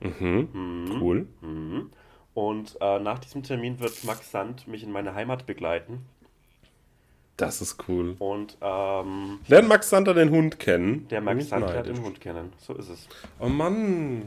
Mhm. 0.00 0.98
Cool. 1.00 1.26
Mhm. 1.40 1.90
Und 2.34 2.76
äh, 2.80 2.98
nach 2.98 3.18
diesem 3.20 3.42
Termin 3.42 3.78
wird 3.78 4.02
Max 4.04 4.30
Sand 4.30 4.66
mich 4.66 4.82
in 4.82 4.90
meine 4.90 5.14
Heimat 5.14 5.46
begleiten. 5.46 6.04
Das 7.36 7.60
ist 7.60 7.88
cool. 7.88 8.16
Und 8.18 8.56
ähm, 8.60 9.40
Lernt 9.48 9.68
Max 9.68 9.90
Sander 9.90 10.14
den 10.14 10.30
Hund 10.30 10.58
kennen? 10.58 11.08
der 11.08 11.20
Max 11.20 11.44
ich 11.44 11.48
Sand 11.48 11.66
lernt 11.66 11.86
den 11.86 12.02
Hund 12.02 12.20
kennen. 12.20 12.52
So 12.58 12.74
ist 12.74 12.88
es. 12.88 13.08
Oh 13.38 13.48
Mann. 13.48 14.22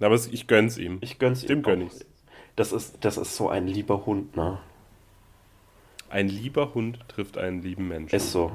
Aber 0.00 0.14
ich 0.14 0.46
gönn's 0.46 0.76
ihm. 0.78 0.98
Ich 1.02 1.18
gönn's 1.18 1.44
Dem 1.44 1.58
ihm 1.58 1.62
gönn 1.62 1.82
auch. 1.82 1.86
ich's. 1.86 2.04
Das 2.60 2.72
ist, 2.72 2.98
das 3.00 3.16
ist 3.16 3.36
so 3.36 3.48
ein 3.48 3.66
lieber 3.66 4.04
Hund, 4.04 4.36
ne? 4.36 4.58
Ein 6.10 6.28
lieber 6.28 6.74
Hund 6.74 6.98
trifft 7.08 7.38
einen 7.38 7.62
lieben 7.62 7.88
Menschen. 7.88 8.14
Ist 8.14 8.32
so. 8.32 8.52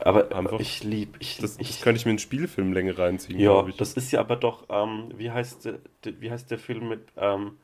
Aber 0.00 0.34
Einfach- 0.34 0.58
ich 0.58 0.82
lieb, 0.84 1.16
ich, 1.18 1.36
Das, 1.36 1.58
ich 1.58 1.68
das 1.68 1.80
könnte 1.82 1.98
ich 1.98 2.06
mir 2.06 2.12
in 2.12 2.18
Spielfilmlänge 2.18 2.96
reinziehen, 2.96 3.38
ja, 3.38 3.62
das 3.76 3.92
ist 3.92 4.10
ja 4.10 4.20
aber 4.20 4.36
doch, 4.36 4.64
ähm, 4.70 5.10
wie 5.18 5.30
heißt 5.30 5.66
der, 5.66 5.80
der- 6.04 6.18
wie 6.22 6.30
heißt 6.30 6.50
der 6.50 6.58
Film 6.58 6.88
mit 6.88 7.02
ähm, 7.18 7.58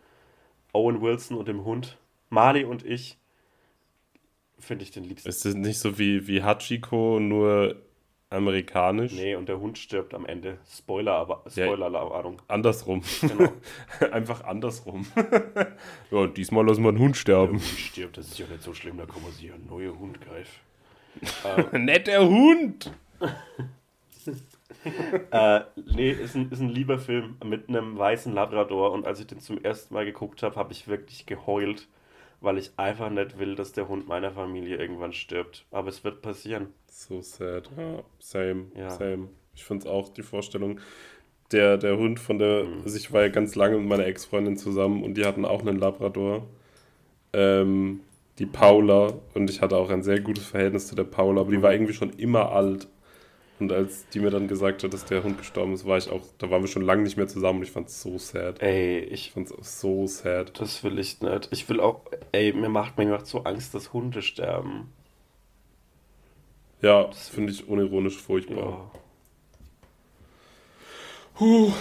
Owen 0.75 1.01
Wilson 1.01 1.39
und 1.39 1.49
dem 1.49 1.65
Hund? 1.65 1.97
Marley 2.29 2.65
und 2.65 2.85
ich 2.85 3.17
finde 4.59 4.83
ich 4.85 4.91
den 4.91 5.05
liebsten. 5.05 5.27
Ist 5.31 5.47
das 5.47 5.55
nicht 5.55 5.79
so 5.79 5.99
wie, 5.99 6.29
wie 6.29 6.43
Hachiko, 6.43 7.19
nur 7.19 7.77
amerikanisch? 8.31 9.13
Nee, 9.13 9.35
und 9.35 9.49
der 9.49 9.59
Hund 9.61 9.77
stirbt 9.77 10.15
am 10.15 10.25
Ende. 10.25 10.59
Spoiler, 10.73 11.15
aber 11.15 11.43
Spoiler-Ahnung. 11.49 12.41
Andersrum. 12.49 13.03
Genau. 13.21 13.53
Einfach 14.13 14.45
andersrum. 14.45 15.07
ja, 16.11 16.27
diesmal 16.29 16.67
lassen 16.67 16.83
wir 16.83 16.91
einen 16.91 16.99
Hund 16.99 17.17
Der 17.17 17.21
sterben. 17.21 17.53
Hund 17.55 17.63
stirbt, 17.63 18.17
das 18.17 18.29
ist 18.29 18.39
ja 18.39 18.47
nicht 18.47 18.63
so 18.63 18.73
schlimm, 18.73 18.97
da 18.99 19.07
kommen 19.07 19.31
sie 19.33 19.49
ja 19.49 19.55
neue 19.69 19.99
Hund 19.99 20.19
greif. 20.21 20.61
Nett 21.73 22.07
der 22.07 22.27
Hund! 22.27 22.93
Äh, 25.31 25.61
nee, 25.95 26.11
ist 26.11 26.37
ein, 26.37 26.51
ist 26.51 26.61
ein 26.61 26.71
lieber 26.71 26.99
Film 26.99 27.37
mit 27.45 27.69
einem 27.69 27.99
weißen 27.99 28.33
Labrador 28.33 28.93
und 28.93 29.07
als 29.07 29.21
ich 29.21 29.27
den 29.27 29.41
zum 29.41 29.63
ersten 29.63 29.93
Mal 29.93 30.05
geguckt 30.05 30.43
habe, 30.43 30.57
habe 30.57 30.73
ich 30.73 30.89
wirklich 30.89 31.27
geheult, 31.27 31.89
weil 32.41 32.59
ich 32.59 32.73
einfach 32.77 33.11
nicht 33.11 33.39
will, 33.39 33.55
dass 33.55 33.73
der 33.73 33.89
Hund 33.89 34.09
meiner 34.09 34.31
Familie 34.33 34.77
irgendwann 34.77 35.13
stirbt. 35.13 35.67
Aber 35.71 35.89
es 35.89 36.05
wird 36.05 36.23
passieren. 36.23 36.69
So 36.89 37.21
sad. 37.21 37.71
Ja, 37.77 38.03
same, 38.19 38.67
Ja. 38.77 38.91
same. 38.91 39.29
Ich 39.55 39.65
finde 39.65 39.85
es 39.87 39.91
auch 39.91 40.09
die 40.09 40.23
Vorstellung. 40.23 40.81
Der, 41.53 41.77
der 41.79 41.97
Hund 41.99 42.21
von 42.21 42.39
der, 42.39 42.65
Mhm. 42.65 42.83
also 42.85 42.97
ich 42.97 43.13
war 43.13 43.23
ja 43.23 43.29
ganz 43.29 43.55
lange 43.57 43.77
mit 43.79 43.89
meiner 43.89 44.07
Ex-Freundin 44.07 44.57
zusammen 44.57 45.03
und 45.03 45.15
die 45.17 45.25
hatten 45.25 45.45
auch 45.45 45.61
einen 45.61 45.79
Labrador. 45.79 46.47
Ähm, 47.33 48.01
die 48.39 48.47
Paula 48.47 49.13
und 49.35 49.51
ich 49.51 49.61
hatte 49.61 49.77
auch 49.77 49.91
ein 49.91 50.03
sehr 50.03 50.21
gutes 50.21 50.47
Verhältnis 50.47 50.87
zu 50.89 50.95
der 50.95 51.05
Paula, 51.05 51.43
aber 51.43 51.51
die 51.51 51.61
war 51.63 51.73
irgendwie 51.73 51.93
schon 51.93 52.11
immer 52.11 52.53
alt. 52.53 52.89
Und 53.61 53.73
als 53.73 54.09
die 54.09 54.21
mir 54.21 54.31
dann 54.31 54.49
gesagt 54.49 54.83
hat, 54.83 54.93
dass 54.95 55.05
der 55.05 55.23
Hund 55.23 55.37
gestorben 55.39 55.75
ist, 55.75 55.85
war 55.85 55.99
ich 55.99 56.09
auch, 56.11 56.23
da 56.39 56.51
waren 56.51 56.63
wir 56.63 56.69
schon 56.69 56.83
lange 56.83 57.03
nicht 57.03 57.17
mehr 57.19 57.29
zusammen 57.29 57.59
und 57.59 57.65
ich 57.67 57.71
fand 57.71 57.89
es 57.89 58.01
so 58.01 58.17
sad. 58.19 58.61
Ey, 58.63 59.01
Ich 59.01 59.27
ich, 59.27 59.33
fand 59.33 59.51
es 59.51 59.81
so 59.81 60.07
sad. 60.07 60.59
das 60.61 60.83
will 60.83 60.99
ich 60.99 61.21
nicht. 61.21 61.49
Ich 61.53 61.69
will 61.69 61.79
auch, 61.81 62.01
ey, 62.33 62.53
mir 62.55 62.71
macht, 62.71 62.97
mir 62.97 63.07
macht 63.07 63.27
so 63.27 63.45
Angst, 63.45 63.75
dass 63.75 63.93
Hunde 63.93 64.23
sterben. 64.23 64.91
Ja, 66.81 67.05
das 67.05 67.29
finde 67.29 67.53
ich 67.53 67.69
unironisch 67.69 68.17
furchtbar. 68.17 68.57
Ja. 68.57 68.91
Puh, 71.35 71.73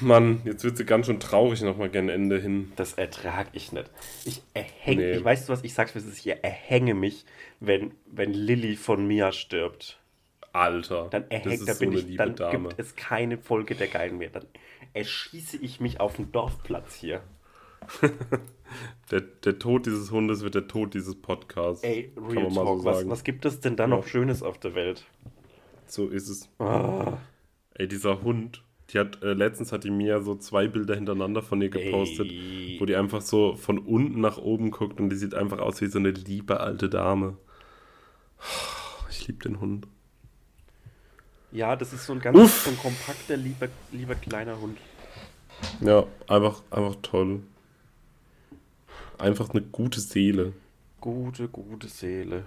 Mann, 0.00 0.40
jetzt 0.44 0.64
wird 0.64 0.76
sie 0.76 0.84
ganz 0.84 1.06
schön 1.06 1.20
traurig 1.20 1.60
nochmal 1.62 1.88
gern 1.88 2.08
Ende 2.08 2.40
hin. 2.40 2.72
Das 2.76 2.94
ertrag 2.94 3.48
ich 3.52 3.72
nicht. 3.72 3.90
Ich 4.24 4.42
erhänge, 4.54 5.02
Nee. 5.02 5.12
ich 5.18 5.24
weiß, 5.24 5.48
was 5.48 5.62
ich 5.64 5.74
sag's, 5.74 5.94
ist, 5.94 6.18
ich 6.18 6.26
erhänge 6.42 6.94
mich, 6.94 7.24
wenn, 7.60 7.92
wenn 8.06 8.32
Lilly 8.32 8.76
von 8.76 9.06
Mia 9.06 9.30
stirbt. 9.32 9.98
Alter, 10.54 11.08
Dann 11.10 11.30
erhängt, 11.30 11.68
da 11.68 11.74
so 11.74 11.80
bin 11.80 11.90
eine 11.90 11.98
ich, 12.00 12.16
dann 12.16 12.36
Dame. 12.36 12.68
gibt 12.68 12.78
es 12.80 12.94
keine 12.96 13.38
Folge 13.38 13.74
der 13.74 13.88
Geilen 13.88 14.18
mehr. 14.18 14.30
Dann 14.30 14.46
erschieße 14.92 15.56
ich 15.56 15.80
mich 15.80 16.00
auf 16.00 16.16
dem 16.16 16.30
Dorfplatz 16.32 16.94
hier. 16.94 17.22
Der, 19.10 19.20
der 19.20 19.58
Tod 19.58 19.86
dieses 19.86 20.10
Hundes 20.10 20.42
wird 20.42 20.54
der 20.54 20.66
Tod 20.66 20.94
dieses 20.94 21.14
Podcasts. 21.20 21.84
Ey, 21.84 22.12
Real 22.16 22.50
Talk, 22.52 22.80
so 22.80 22.84
was, 22.84 22.96
sagen. 22.98 23.10
was 23.10 23.22
gibt 23.22 23.44
es 23.44 23.60
denn 23.60 23.76
da 23.76 23.86
noch 23.86 24.06
Schönes 24.06 24.42
auf 24.42 24.58
der 24.58 24.74
Welt? 24.74 25.04
So 25.86 26.08
ist 26.08 26.28
es. 26.28 26.48
Ah, 26.58 27.18
Ey, 27.74 27.86
dieser 27.86 28.22
Hund, 28.22 28.64
die 28.90 28.98
hat, 28.98 29.22
äh, 29.22 29.34
letztens 29.34 29.70
hat 29.70 29.84
die 29.84 29.90
Mia 29.90 30.20
so 30.22 30.34
zwei 30.36 30.66
Bilder 30.66 30.94
hintereinander 30.94 31.42
von 31.42 31.60
ihr 31.60 31.68
gepostet, 31.68 32.30
Ey. 32.30 32.78
wo 32.80 32.86
die 32.86 32.96
einfach 32.96 33.20
so 33.20 33.54
von 33.54 33.78
unten 33.78 34.20
nach 34.20 34.38
oben 34.38 34.70
guckt 34.70 34.98
und 34.98 35.10
die 35.10 35.16
sieht 35.16 35.34
einfach 35.34 35.58
aus 35.58 35.80
wie 35.80 35.86
so 35.86 35.98
eine 35.98 36.10
liebe 36.10 36.60
alte 36.60 36.88
Dame. 36.88 37.36
Ich 39.10 39.28
liebe 39.28 39.44
den 39.44 39.60
Hund. 39.60 39.86
Ja, 41.54 41.76
das 41.76 41.92
ist 41.92 42.04
so 42.04 42.12
ein 42.12 42.20
ganz 42.20 42.36
Uff. 42.36 42.64
so 42.64 42.70
ein 42.70 42.78
kompakter, 42.78 43.36
lieber, 43.36 43.68
lieber 43.92 44.16
kleiner 44.16 44.60
Hund. 44.60 44.76
Ja, 45.80 46.04
einfach, 46.26 46.62
einfach 46.70 46.96
toll. 47.00 47.42
Einfach 49.18 49.50
eine 49.50 49.62
gute 49.62 50.00
Seele. 50.00 50.52
Gute, 51.00 51.48
gute 51.48 51.88
Seele. 51.88 52.44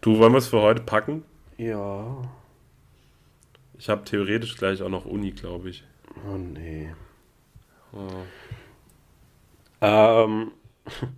Du, 0.00 0.18
wollen 0.18 0.32
wir 0.32 0.38
es 0.38 0.48
für 0.48 0.60
heute 0.60 0.82
packen? 0.82 1.22
Ja. 1.58 2.28
Ich 3.78 3.88
habe 3.88 4.04
theoretisch 4.04 4.56
gleich 4.56 4.82
auch 4.82 4.88
noch 4.88 5.04
Uni, 5.04 5.30
glaube 5.30 5.70
ich. 5.70 5.84
Oh 6.28 6.36
nee. 6.36 6.92
Oh. 7.92 8.24
Ähm. 9.80 10.50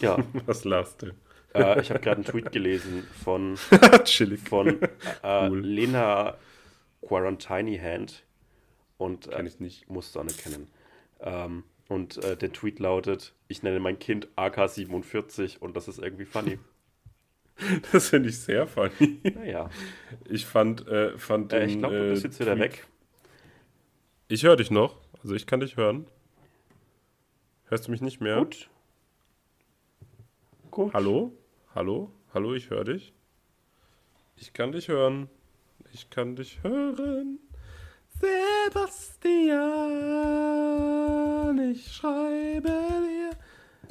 ja, 0.00 0.18
Was 0.46 0.64
lachst 0.64 1.02
du? 1.02 1.12
Äh, 1.54 1.80
ich 1.80 1.90
habe 1.90 2.00
gerade 2.00 2.16
einen 2.16 2.24
Tweet 2.24 2.52
gelesen 2.52 3.06
von, 3.24 3.56
von 4.48 4.68
äh, 4.82 4.88
Cool. 5.48 5.60
Lena 5.60 6.36
Quarantini 7.06 7.78
Hand 7.78 8.24
und 8.98 9.26
äh, 9.32 9.42
ich 9.44 9.58
nicht. 9.60 9.88
musst 9.90 10.14
du 10.14 10.20
auch 10.20 10.24
nicht 10.24 10.38
kennen. 10.42 10.68
Ähm, 11.20 11.64
und 11.88 12.22
äh, 12.24 12.36
der 12.36 12.52
Tweet 12.52 12.78
lautet: 12.78 13.34
Ich 13.48 13.62
nenne 13.62 13.80
mein 13.80 13.98
Kind 13.98 14.28
AK47 14.36 15.58
und 15.58 15.76
das 15.76 15.88
ist 15.88 15.98
irgendwie 15.98 16.24
funny. 16.24 16.58
Das 17.92 18.08
finde 18.08 18.30
ich 18.30 18.40
sehr 18.40 18.66
funny. 18.66 19.20
Naja, 19.34 19.68
Ich 20.28 20.46
fand, 20.46 20.88
äh, 20.88 21.16
fand 21.18 21.52
äh, 21.52 21.60
den, 21.60 21.68
ich 21.68 21.78
glaube, 21.78 21.96
du 21.98 22.08
bist 22.10 22.24
äh, 22.24 22.28
jetzt 22.28 22.40
wieder 22.40 22.54
Tweet- 22.54 22.60
weg. 22.60 22.86
Ich 24.28 24.42
höre 24.42 24.56
dich 24.56 24.70
noch. 24.70 24.96
Also 25.22 25.34
ich 25.34 25.46
kann 25.46 25.60
dich 25.60 25.76
hören. 25.76 26.06
Hörst 27.66 27.86
du 27.86 27.90
mich 27.90 28.00
nicht 28.00 28.20
mehr? 28.22 28.38
Gut. 28.38 28.70
Gut. 30.70 30.94
Hallo? 30.94 31.32
Hallo? 31.74 32.10
Hallo, 32.34 32.54
ich 32.54 32.70
höre 32.70 32.84
dich. 32.84 33.12
Ich 34.36 34.52
kann 34.52 34.72
dich 34.72 34.88
hören. 34.88 35.28
Ich 35.92 36.10
kann 36.10 36.36
dich 36.36 36.62
hören. 36.62 37.38
Sebastian, 40.32 41.70
ich 41.72 41.92
schreibe 41.92 42.68
dir 42.68 43.30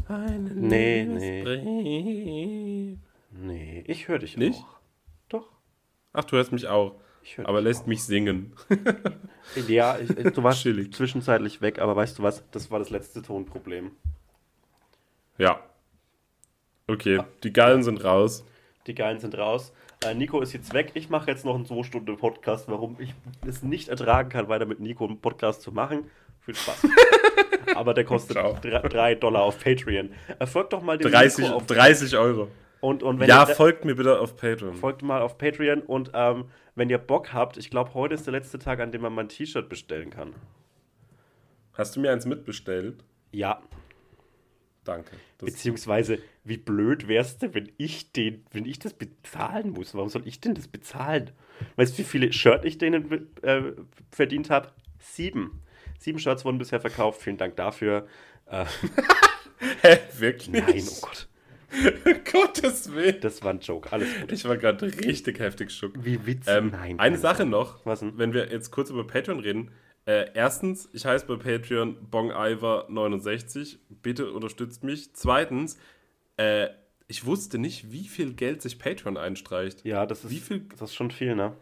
einen 0.07 0.67
Nee, 0.67 1.05
nee. 1.05 1.41
Liebesbrief. 1.43 2.99
Nee, 3.31 3.83
ich 3.87 4.07
höre 4.07 4.19
dich 4.19 4.37
Nicht? 4.37 4.59
auch. 4.59 4.77
Doch. 5.29 5.49
Ach, 6.13 6.23
du 6.25 6.35
hörst 6.37 6.51
mich 6.51 6.67
auch. 6.67 6.95
Aber 7.43 7.61
lässt 7.61 7.87
mich 7.87 8.03
singen. 8.03 8.53
Ja, 9.67 9.97
ich, 9.99 10.09
ich- 10.11 10.33
du 10.33 10.43
warst 10.43 10.61
Chillig. 10.61 10.93
zwischenzeitlich 10.93 11.61
weg, 11.61 11.79
aber 11.79 11.95
weißt 11.95 12.19
du 12.19 12.23
was? 12.23 12.43
Das 12.51 12.69
war 12.71 12.77
das 12.79 12.89
letzte 12.91 13.21
Tonproblem. 13.23 13.91
Ja, 15.37 15.59
Okay, 16.91 17.21
die 17.43 17.53
Geilen 17.53 17.83
sind 17.83 18.03
raus. 18.03 18.45
Die 18.87 18.95
Geilen 18.95 19.19
sind 19.19 19.37
raus. 19.37 19.71
Äh, 20.03 20.13
Nico 20.15 20.41
ist 20.41 20.51
jetzt 20.53 20.73
weg. 20.73 20.91
Ich 20.95 21.09
mache 21.09 21.29
jetzt 21.29 21.45
noch 21.45 21.55
einen 21.55 21.65
2-Stunden-Podcast, 21.65 22.67
warum 22.67 22.97
ich 22.99 23.13
es 23.47 23.63
nicht 23.63 23.87
ertragen 23.89 24.29
kann, 24.29 24.49
weiter 24.49 24.65
mit 24.65 24.79
Nico 24.79 25.05
einen 25.05 25.19
Podcast 25.21 25.61
zu 25.61 25.71
machen. 25.71 26.09
Viel 26.41 26.55
Spaß. 26.55 26.87
Aber 27.75 27.93
der 27.93 28.03
kostet 28.03 28.33
Ciao. 28.37 28.57
3 28.61 29.15
Dollar 29.15 29.43
auf 29.43 29.63
Patreon. 29.63 30.09
Erfolgt 30.39 30.73
doch 30.73 30.81
mal 30.81 30.97
dem 30.97 31.11
30, 31.11 31.45
Nico 31.45 31.55
auf 31.55 31.65
30 31.67 32.17
Euro. 32.17 32.47
und, 32.81 33.03
und 33.03 33.19
wenn 33.19 33.29
Ja, 33.29 33.47
ihr, 33.47 33.55
folgt 33.55 33.85
mir 33.85 33.95
bitte 33.95 34.19
auf 34.19 34.35
Patreon. 34.35 34.73
folgt 34.75 35.03
mal 35.03 35.21
auf 35.21 35.37
Patreon 35.37 35.81
und 35.81 36.11
ähm, 36.13 36.45
wenn 36.75 36.89
ihr 36.89 36.97
Bock 36.97 37.31
habt, 37.31 37.57
ich 37.57 37.69
glaube, 37.69 37.93
heute 37.93 38.15
ist 38.15 38.25
der 38.25 38.31
letzte 38.33 38.57
Tag, 38.59 38.79
an 38.79 38.91
dem 38.91 39.01
man 39.03 39.13
mein 39.13 39.29
T-Shirt 39.29 39.69
bestellen 39.69 40.09
kann. 40.09 40.33
Hast 41.73 41.95
du 41.95 41.99
mir 42.01 42.11
eins 42.11 42.25
mitbestellt? 42.25 43.03
Ja, 43.31 43.61
Danke. 44.83 45.11
Beziehungsweise, 45.37 46.17
wie 46.43 46.57
blöd 46.57 47.07
wär's 47.07 47.37
denn, 47.37 47.53
wenn 47.53 47.71
ich 47.77 48.11
den, 48.13 48.43
wenn 48.51 48.65
ich 48.65 48.79
das 48.79 48.93
bezahlen 48.93 49.71
muss? 49.71 49.93
Warum 49.93 50.09
soll 50.09 50.27
ich 50.27 50.39
denn 50.39 50.55
das 50.55 50.67
bezahlen? 50.67 51.31
Weißt 51.75 51.93
du, 51.93 51.99
wie 51.99 52.03
viele 52.03 52.33
Shirt 52.33 52.65
ich 52.65 52.79
denen 52.79 53.29
äh, 53.43 53.73
verdient 54.11 54.49
habe? 54.49 54.71
Sieben. 54.99 55.61
Sieben 55.99 56.17
Shirts 56.17 56.45
wurden 56.45 56.57
bisher 56.57 56.81
verkauft. 56.81 57.21
Vielen 57.21 57.37
Dank 57.37 57.55
dafür. 57.57 58.07
Äh, 58.47 58.65
hä, 59.81 59.99
wirklich? 60.17 60.49
nein, 60.49 60.83
oh 60.89 61.01
Gott. 61.01 61.27
Gottes 62.31 62.91
Willen. 62.93 63.21
Das 63.21 63.43
war 63.43 63.53
ein 63.53 63.59
Joke. 63.59 63.91
Alles 63.91 64.09
gut. 64.19 64.31
Ich 64.31 64.45
war 64.45 64.57
gerade 64.57 64.85
richtig 64.85 65.39
heftig 65.39 65.71
schock. 65.71 65.93
Wie 65.95 66.25
witzig. 66.25 66.53
Ähm, 66.53 66.71
nein. 66.71 66.99
eine 66.99 67.17
Sache 67.17 67.45
noch, 67.45 67.85
Was 67.85 67.99
denn? 67.99 68.17
wenn 68.17 68.33
wir 68.33 68.51
jetzt 68.51 68.71
kurz 68.71 68.89
über 68.89 69.05
Patreon 69.05 69.39
reden. 69.39 69.71
Äh, 70.05 70.31
erstens, 70.33 70.89
ich 70.93 71.05
heiße 71.05 71.25
bei 71.27 71.35
Patreon 71.35 71.95
BongIver69. 72.11 73.77
Bitte 74.01 74.31
unterstützt 74.31 74.83
mich. 74.83 75.13
Zweitens, 75.13 75.77
äh, 76.37 76.69
ich 77.07 77.25
wusste 77.25 77.57
nicht, 77.57 77.91
wie 77.91 78.07
viel 78.07 78.33
Geld 78.33 78.61
sich 78.61 78.79
Patreon 78.79 79.17
einstreicht. 79.17 79.83
Ja, 79.85 80.05
das 80.05 80.23
ist, 80.25 80.31
Wie 80.31 80.39
viel- 80.39 80.65
das 80.79 80.89
ist 80.89 80.95
schon 80.95 81.11
viel, 81.11 81.35
ne? 81.35 81.53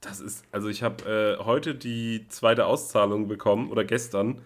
Das 0.00 0.20
ist, 0.20 0.44
also 0.50 0.68
ich 0.68 0.82
habe 0.82 1.36
äh, 1.40 1.44
heute 1.44 1.74
die 1.74 2.26
zweite 2.28 2.64
Auszahlung 2.64 3.28
bekommen 3.28 3.70
oder 3.70 3.84
gestern 3.84 4.40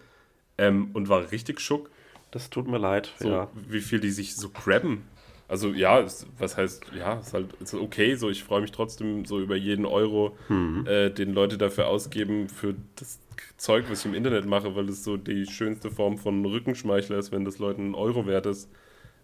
ähm, 0.58 0.90
und 0.94 1.08
war 1.08 1.30
richtig 1.30 1.60
schock, 1.60 1.90
Das 2.32 2.50
tut 2.50 2.66
mir 2.66 2.78
leid. 2.78 3.12
so, 3.20 3.28
Ja. 3.30 3.48
wie 3.68 3.80
viel 3.80 4.00
die 4.00 4.10
sich 4.10 4.34
so 4.34 4.48
grabben. 4.50 5.04
Also 5.46 5.68
ja, 5.72 5.98
ist, 6.00 6.26
was 6.38 6.56
heißt, 6.56 6.86
ja, 6.98 7.18
ist 7.20 7.34
halt 7.34 7.52
ist 7.60 7.74
okay, 7.74 8.14
so 8.14 8.30
ich 8.30 8.42
freue 8.44 8.62
mich 8.62 8.72
trotzdem 8.72 9.24
so 9.26 9.40
über 9.40 9.56
jeden 9.56 9.84
Euro, 9.84 10.36
Mhm. 10.48 10.86
äh, 10.86 11.10
den 11.10 11.34
Leute 11.34 11.58
dafür 11.58 11.88
ausgeben 11.88 12.48
für 12.48 12.74
das 12.96 13.18
Zeug, 13.56 13.84
was 13.90 14.00
ich 14.00 14.06
im 14.06 14.14
Internet 14.14 14.46
mache, 14.46 14.74
weil 14.74 14.86
das 14.86 15.04
so 15.04 15.16
die 15.16 15.46
schönste 15.46 15.90
Form 15.90 16.16
von 16.18 16.44
Rückenschmeichler 16.44 17.18
ist, 17.18 17.30
wenn 17.30 17.44
das 17.44 17.58
Leuten 17.58 17.82
einen 17.82 17.94
Euro 17.94 18.26
wert 18.26 18.46
ist. 18.46 18.70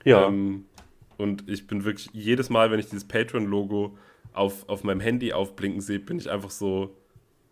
Ja. 0.05 0.27
Ähm, 0.27 0.67
und 1.17 1.49
ich 1.49 1.67
bin 1.67 1.85
wirklich 1.85 2.11
jedes 2.13 2.49
Mal, 2.51 2.71
wenn 2.71 2.81
ich 2.81 2.87
dieses 2.87 3.05
Patreon-Logo 3.07 3.97
auf, 4.33 4.69
auf 4.69 4.85
meinem 4.85 5.01
Handy 5.01 5.33
aufblinken 5.33 5.81
sehe, 5.81 5.99
bin 6.01 6.19
ich 6.19 6.31
einfach 6.31 6.51
so. 6.51 6.95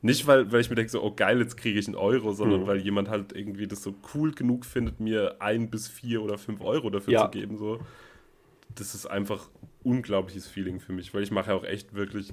Nicht, 0.00 0.26
weil, 0.28 0.52
weil 0.52 0.60
ich 0.60 0.70
mir 0.70 0.76
denke, 0.76 0.90
so, 0.92 1.02
oh 1.02 1.12
geil, 1.14 1.40
jetzt 1.40 1.56
kriege 1.56 1.78
ich 1.78 1.86
einen 1.88 1.96
Euro, 1.96 2.32
sondern 2.32 2.60
Mhm. 2.62 2.66
weil 2.68 2.78
jemand 2.78 3.08
halt 3.08 3.32
irgendwie 3.34 3.66
das 3.66 3.82
so 3.82 3.94
cool 4.14 4.30
genug 4.32 4.64
findet, 4.64 5.00
mir 5.00 5.36
ein 5.40 5.70
bis 5.70 5.88
vier 5.88 6.22
oder 6.22 6.38
fünf 6.38 6.60
Euro 6.60 6.88
dafür 6.88 7.14
Ja. 7.14 7.24
zu 7.24 7.30
geben. 7.36 7.58
So. 7.58 7.80
Das 8.78 8.94
ist 8.94 9.06
einfach 9.06 9.50
unglaubliches 9.82 10.46
Feeling 10.46 10.80
für 10.80 10.92
mich, 10.92 11.12
weil 11.14 11.22
ich 11.22 11.30
mache 11.30 11.50
ja 11.50 11.56
auch 11.56 11.64
echt 11.64 11.94
wirklich 11.94 12.32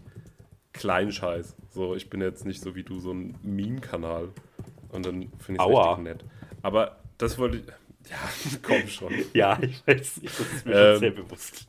Kleinscheiß. 0.73 1.55
So, 1.71 1.95
ich 1.95 2.09
bin 2.09 2.21
jetzt 2.21 2.45
nicht 2.45 2.61
so 2.61 2.75
wie 2.75 2.83
du, 2.83 2.99
so 2.99 3.11
ein 3.13 3.37
Meme-Kanal. 3.43 4.29
Und 4.89 5.05
dann 5.05 5.31
finde 5.39 5.61
ich 5.61 5.67
es 5.67 5.77
richtig 5.77 6.03
nett. 6.03 6.25
Aber 6.61 6.99
das 7.17 7.37
wollte 7.37 7.57
ich. 7.57 7.63
Ja, 8.07 8.19
komm 8.61 8.87
schon. 8.87 9.11
ja, 9.33 9.57
ich 9.59 9.81
weiß 9.87 10.21
nicht. 10.21 10.39
Das 10.39 10.53
ist 10.53 10.65
mir 10.67 10.73
Ähm, 10.73 10.91
schon 10.91 10.99
sehr 10.99 11.11
bewusst. 11.11 11.65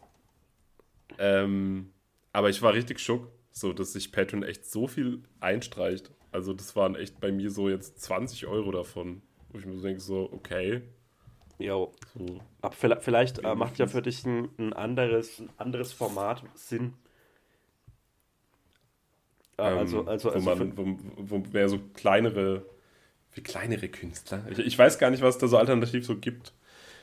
Ähm, 1.19 1.95
aber 2.33 2.51
ich 2.51 2.61
war 2.61 2.75
richtig 2.75 2.99
schock, 2.99 3.31
so 3.53 3.73
dass 3.73 3.95
sich 3.95 4.13
Patreon 4.13 4.43
echt 4.43 4.67
so 4.67 4.87
viel 4.87 5.23
einstreicht. 5.41 6.11
Also 6.33 6.53
das 6.53 6.77
waren 6.77 6.95
echt 6.95 7.21
bei 7.21 7.33
mir 7.33 7.51
so 7.51 7.71
jetzt 7.71 8.03
20 8.03 8.47
Euro 8.49 8.71
davon. 8.71 9.23
Wo 9.49 9.59
ich 9.59 9.65
mir 9.65 9.77
so 9.77 9.83
denke, 9.83 10.01
so, 10.01 10.31
okay. 10.31 10.83
Jo. 11.59 11.93
Aber 12.61 12.75
vielleicht, 13.01 13.39
äh, 13.45 13.55
macht 13.55 13.79
ja 13.79 13.87
für 13.87 14.03
dich 14.03 14.25
ein, 14.27 14.49
ein, 14.59 14.73
anderes, 14.73 15.41
ein 15.41 15.49
anderes 15.57 15.93
Format 15.93 16.43
Sinn. 16.55 16.93
Äh, 19.59 19.63
also, 19.63 20.01
ähm, 20.01 20.09
also, 20.09 20.29
wo, 20.29 20.33
also 20.35 20.51
für, 20.57 20.65
man, 20.65 20.77
wo, 20.77 20.97
wo 21.17 21.39
mehr 21.53 21.69
so 21.69 21.79
kleinere, 21.95 22.67
wie 23.33 23.43
kleinere 23.43 23.89
Künstler. 23.89 24.45
Ich, 24.51 24.59
ich 24.59 24.79
weiß 24.79 24.99
gar 24.99 25.11
nicht, 25.11 25.23
was 25.23 25.39
da 25.39 25.47
so 25.49 25.57
alternativ 25.57 26.05
so 26.05 26.17
gibt. 26.17 26.53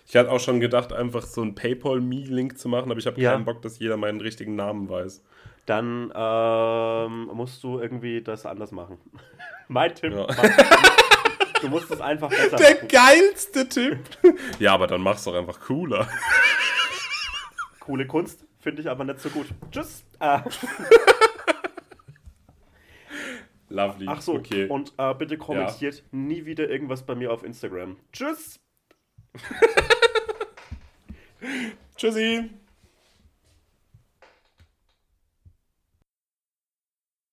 Ich 0.05 0.15
hatte 0.15 0.31
auch 0.31 0.39
schon 0.39 0.59
gedacht, 0.59 0.91
einfach 0.93 1.23
so 1.23 1.41
einen 1.41 1.55
PayPal-Me-Link 1.55 2.57
zu 2.59 2.67
machen, 2.69 2.91
aber 2.91 2.99
ich 2.99 3.07
habe 3.07 3.19
Ja. 3.21 3.31
keinen 3.31 3.45
Bock, 3.45 3.61
dass 3.61 3.79
jeder 3.79 3.97
meinen 3.97 4.19
richtigen 4.21 4.55
Namen 4.55 4.89
weiß. 4.89 5.23
dann 5.65 6.11
ähm, 6.13 7.29
musst 7.33 7.63
du 7.63 7.79
irgendwie 7.79 8.21
das 8.21 8.45
anders 8.45 8.71
machen. 8.73 8.97
mein 9.69 9.95
Tipp, 9.95 10.11
Ja. 10.13 10.27
mach- 10.27 10.92
du 11.63 11.69
musst 11.69 11.89
es 11.89 12.01
einfach 12.01 12.29
besser 12.29 12.57
Der 12.57 12.75
machen. 12.75 12.87
geilste 12.89 13.67
Tipp! 13.69 13.99
ja, 14.59 14.73
aber 14.73 14.87
dann 14.87 15.01
mach's 15.01 15.23
doch 15.23 15.33
einfach 15.33 15.59
cooler. 15.61 16.07
Coole 17.79 18.05
Kunst, 18.05 18.45
finde 18.59 18.81
ich 18.81 18.89
aber 18.89 19.03
nicht 19.03 19.19
so 19.19 19.29
gut. 19.29 19.47
Tschüss. 19.71 20.05
Äh, 20.19 20.39
Lovely. 23.69 24.05
ach 24.07 24.21
so, 24.21 24.35
okay. 24.35 24.67
und 24.67 24.93
äh, 24.97 25.13
bitte 25.15 25.37
kommentiert 25.37 26.03
nie 26.11 26.45
wieder 26.45 26.69
irgendwas 26.69 27.03
bei 27.05 27.15
mir 27.15 27.31
auf 27.33 27.43
Instagram. 27.43 27.97
Tschüss. 28.11 28.59
Tschüssi! 31.97 32.49